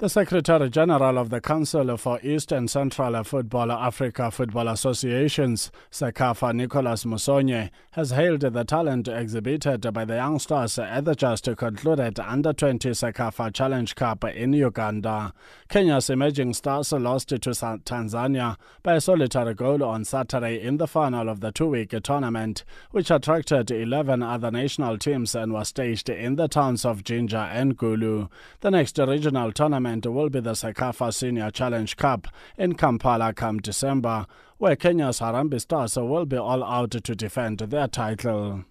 The 0.04 0.10
Secretary 0.10 0.70
General 0.70 1.18
of 1.18 1.30
the 1.30 1.39
Council 1.39 1.95
for 1.95 2.20
East 2.22 2.51
and 2.51 2.70
Central 2.70 3.24
Football 3.24 3.72
Africa 3.72 4.32
Football 4.32 4.68
Associations, 4.68 5.72
SECAFA 5.91 6.54
Nicholas 6.54 7.06
Musonye, 7.06 7.70
has 7.91 8.12
hailed 8.12 8.41
the 8.41 8.66
talent 8.66 9.08
exhibited 9.08 9.93
by 9.93 10.04
the 10.04 10.16
youngsters 10.16 10.78
at 10.78 11.06
the 11.06 11.16
just 11.16 11.47
concluded 11.56 12.20
Under 12.20 12.51
20 12.51 12.89
SECAFA 12.89 13.54
Challenge 13.54 13.95
Cup 13.95 14.26
in 14.26 14.51
Uganda. 14.51 15.34
Kenya's 15.70 16.10
emerging 16.10 16.54
stars 16.54 16.91
lost 16.91 17.30
to 17.30 17.39
Tanzania 17.39 18.58
by 18.84 18.95
a 18.95 18.99
solitary 18.99 19.54
goal 19.54 19.86
on 19.86 20.04
Saturday 20.04 20.62
in 20.62 20.76
the 20.76 20.88
final 20.88 21.30
of 21.30 21.39
the 21.39 21.54
two 21.54 21.68
week 21.68 21.95
tournament, 22.04 22.66
which 22.91 23.10
attracted 23.10 23.72
11 23.72 24.22
other 24.22 24.51
national 24.51 24.97
teams 24.97 25.34
and 25.34 25.54
was 25.54 25.70
staged 25.70 26.10
in 26.10 26.36
the 26.36 26.49
towns 26.49 26.84
of 26.84 27.06
Jinja 27.06 27.49
and 27.54 27.78
Gulu. 27.78 28.30
The 28.60 28.72
next 28.72 28.97
regional 28.97 29.54
tournament 29.54 29.93
tournament 30.02 30.16
will 30.16 30.30
be 30.30 30.39
the 30.39 30.54
SECAFA 30.54 31.14
Senior 31.14 31.52
Challenge 31.52 31.96
Cup 31.98 32.28
in 32.58 32.74
Kampala 32.74 33.34
come 33.34 33.60
December, 33.60 34.26
where 34.58 34.76
Kenya's 34.76 35.20
Harambee 35.20 35.62
Stars 35.62 35.96
will 35.98 36.26
be 36.26 36.38
all 36.38 36.64
out 36.64 36.91
to 36.91 37.16
defend 37.16 37.60
their 37.60 37.88
title. 37.88 38.66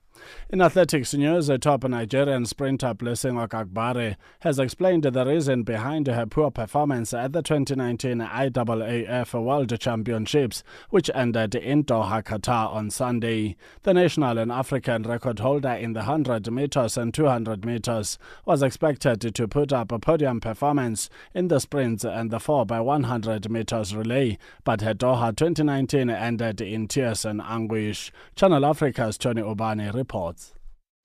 In 0.50 0.60
athletics 0.60 1.14
news, 1.14 1.48
a 1.48 1.58
top 1.58 1.82
Nigerian 1.84 2.44
sprinter 2.44 2.92
Blessing 2.94 3.36
Okagbare 3.36 4.16
has 4.40 4.58
explained 4.58 5.04
the 5.04 5.24
reason 5.24 5.62
behind 5.62 6.06
her 6.06 6.26
poor 6.26 6.50
performance 6.50 7.14
at 7.14 7.32
the 7.32 7.40
2019 7.40 8.18
IAAF 8.18 9.42
World 9.42 9.80
Championships, 9.80 10.62
which 10.90 11.10
ended 11.14 11.54
in 11.54 11.84
Doha, 11.84 12.22
Qatar 12.22 12.72
on 12.72 12.90
Sunday. 12.90 13.56
The 13.82 13.94
national 13.94 14.38
and 14.38 14.52
African 14.52 15.04
record 15.04 15.38
holder 15.38 15.72
in 15.72 15.94
the 15.94 16.00
100 16.00 16.52
meters 16.52 16.96
and 16.96 17.12
200 17.12 17.64
meters 17.64 18.18
was 18.44 18.62
expected 18.62 19.34
to 19.34 19.48
put 19.48 19.72
up 19.72 19.90
a 19.90 19.98
podium 19.98 20.38
performance 20.40 21.08
in 21.34 21.48
the 21.48 21.60
sprints 21.60 22.04
and 22.04 22.30
the 22.30 22.38
4 22.38 22.66
by 22.66 22.80
100 22.80 23.50
meters 23.50 23.96
relay, 23.96 24.36
but 24.64 24.82
her 24.82 24.94
Doha 24.94 25.34
2019 25.34 26.10
ended 26.10 26.60
in 26.60 26.88
tears 26.88 27.24
and 27.24 27.40
anguish. 27.40 28.12
Channel 28.36 28.66
Africa's 28.66 29.16
Tony 29.18 29.42
Obani 29.42 29.92
reports 29.92 30.11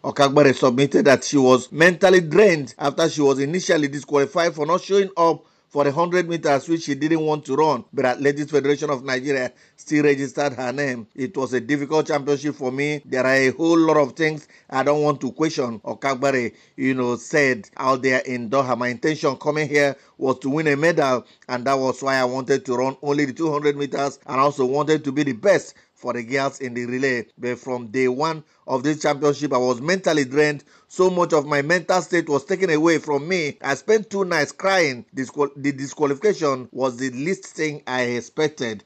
Okagbare 0.04 0.54
submitted 0.54 1.06
that 1.06 1.24
she 1.24 1.38
was 1.38 1.72
mentally 1.72 2.20
drained 2.22 2.76
after 2.78 3.10
she 3.10 3.22
was 3.22 3.40
initially 3.40 3.88
disqualified 3.88 4.54
for 4.54 4.66
not 4.66 4.82
showing 4.82 5.10
up 5.16 5.46
for 5.70 5.84
the 5.84 5.92
100 5.92 6.30
meters 6.30 6.68
which 6.70 6.84
she 6.84 6.96
didn't 6.96 7.20
want 7.22 7.46
to 7.46 7.56
run, 7.56 7.84
but 7.94 8.06
Athletics 8.06 8.52
Federation 8.52 8.90
of 8.90 9.04
Nigeria 9.04 9.52
still 9.76 10.04
registered 10.04 10.54
her 10.54 10.72
name. 10.72 11.08
It 11.16 11.36
was 11.38 11.54
a 11.54 11.60
difficult 11.62 12.08
championship 12.08 12.56
for 12.56 12.72
me. 12.72 13.02
There 13.06 13.26
are 13.26 13.34
a 13.36 13.50
whole 13.52 13.78
lot 13.78 13.98
of 13.98 14.14
things 14.14 14.48
I 14.70 14.84
don't 14.84 15.02
want 15.04 15.20
to 15.22 15.32
question. 15.34 15.80
Okagbare, 15.82 16.54
you 16.78 16.94
know, 16.94 17.16
said 17.18 17.70
out 17.78 18.02
there 18.02 18.20
in 18.26 18.50
Doha. 18.50 18.78
My 18.78 18.88
intention 18.90 19.36
coming 19.38 19.68
here 19.70 19.96
was 20.18 20.40
to 20.40 20.50
win 20.50 20.68
a 20.68 20.76
medal, 20.78 21.26
and 21.50 21.66
that 21.66 21.76
was 21.78 22.02
why 22.02 22.16
I 22.16 22.26
wanted 22.26 22.66
to 22.66 22.76
run 22.78 22.98
only 23.02 23.26
the 23.26 23.34
200 23.34 23.76
meters 23.78 24.20
and 24.26 24.40
also 24.40 24.66
wanted 24.66 25.04
to 25.04 25.12
be 25.12 25.24
the 25.24 25.34
best 25.34 25.76
for 25.98 26.14
the 26.14 26.24
girls 26.24 26.60
in 26.62 26.74
the 26.76 26.86
relay. 26.86 27.26
But 27.38 27.60
from 27.60 27.88
day 27.88 28.08
one 28.08 28.44
of 28.68 28.84
this 28.84 29.02
championship, 29.02 29.52
I 29.52 29.58
was 29.58 29.82
mentally 29.82 30.26
drained. 30.26 30.64
So 30.88 31.10
much 31.10 31.34
of 31.34 31.46
my 31.46 31.62
mental 31.62 32.02
state 32.02 32.30
was 32.30 32.46
taken 32.46 32.70
away 32.70 33.00
from 33.00 33.28
me. 33.28 33.58
I 33.62 33.76
spent 33.76 34.10
two 34.10 34.24
nights 34.24 34.52
crying. 34.52 35.06
The 35.14 35.74
disqualification 35.76 36.70
was 36.72 36.98
the 36.98 37.10
least 37.10 37.48
thing 37.48 37.82
I 37.88 38.04
expected. 38.04 38.84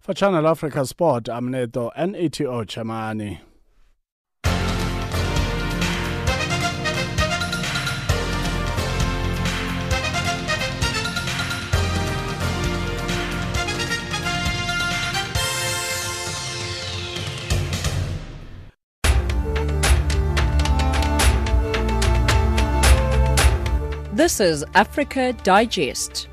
For 0.00 0.12
Channel 0.14 0.48
Africa 0.48 0.84
Sport, 0.84 1.28
I'm 1.28 1.50
Neto 1.50 1.90
NETO 1.96 2.64
Chamani. 2.64 3.38
This 24.20 24.38
is 24.38 24.62
Africa 24.74 25.32
Digest. 25.32 26.28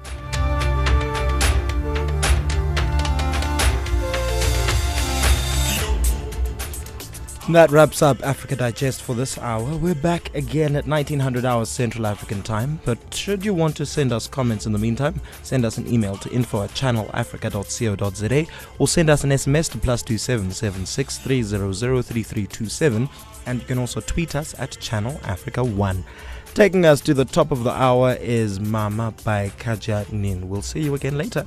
That 7.50 7.72
wraps 7.72 8.02
up 8.02 8.22
Africa 8.26 8.58
Digest 8.58 9.02
for 9.02 9.16
this 9.16 9.38
hour. 9.38 9.78
We're 9.78 9.96
back 9.96 10.36
again 10.36 10.76
at 10.76 10.86
1900 10.86 11.46
hours 11.46 11.70
Central 11.70 12.06
African 12.06 12.42
time. 12.44 12.82
But 12.84 12.98
should 13.14 13.46
you 13.46 13.54
want 13.54 13.78
to 13.78 13.86
send 13.86 14.12
us 14.12 14.28
comments 14.28 14.66
in 14.66 14.74
the 14.74 14.80
meantime, 14.80 15.22
send 15.44 15.64
us 15.64 15.78
an 15.78 15.88
email 15.88 16.18
to 16.18 16.30
info 16.30 16.64
at 16.64 16.72
channelafrica.co.za 16.72 18.46
or 18.80 18.88
send 18.90 19.10
us 19.10 19.24
an 19.24 19.30
SMS 19.30 19.72
to 19.72 19.78
plus 19.78 20.04
2776 20.04 21.20
and 23.48 23.62
you 23.62 23.66
can 23.66 23.78
also 23.80 24.02
tweet 24.02 24.36
us 24.36 24.54
at 24.60 24.78
Channel 24.82 25.18
Africa 25.24 25.64
1. 25.64 26.04
Taking 26.58 26.88
us 26.88 27.02
to 27.02 27.14
the 27.14 27.24
top 27.24 27.52
of 27.52 27.64
the 27.64 27.70
hour 27.70 28.18
is 28.20 28.60
Mama 28.60 29.14
by 29.24 29.50
Khadja 29.60 30.12
Nin. 30.12 30.50
We'll 30.50 30.64
see 30.64 30.82
you 30.82 30.96
again 30.96 31.16
later. 31.16 31.46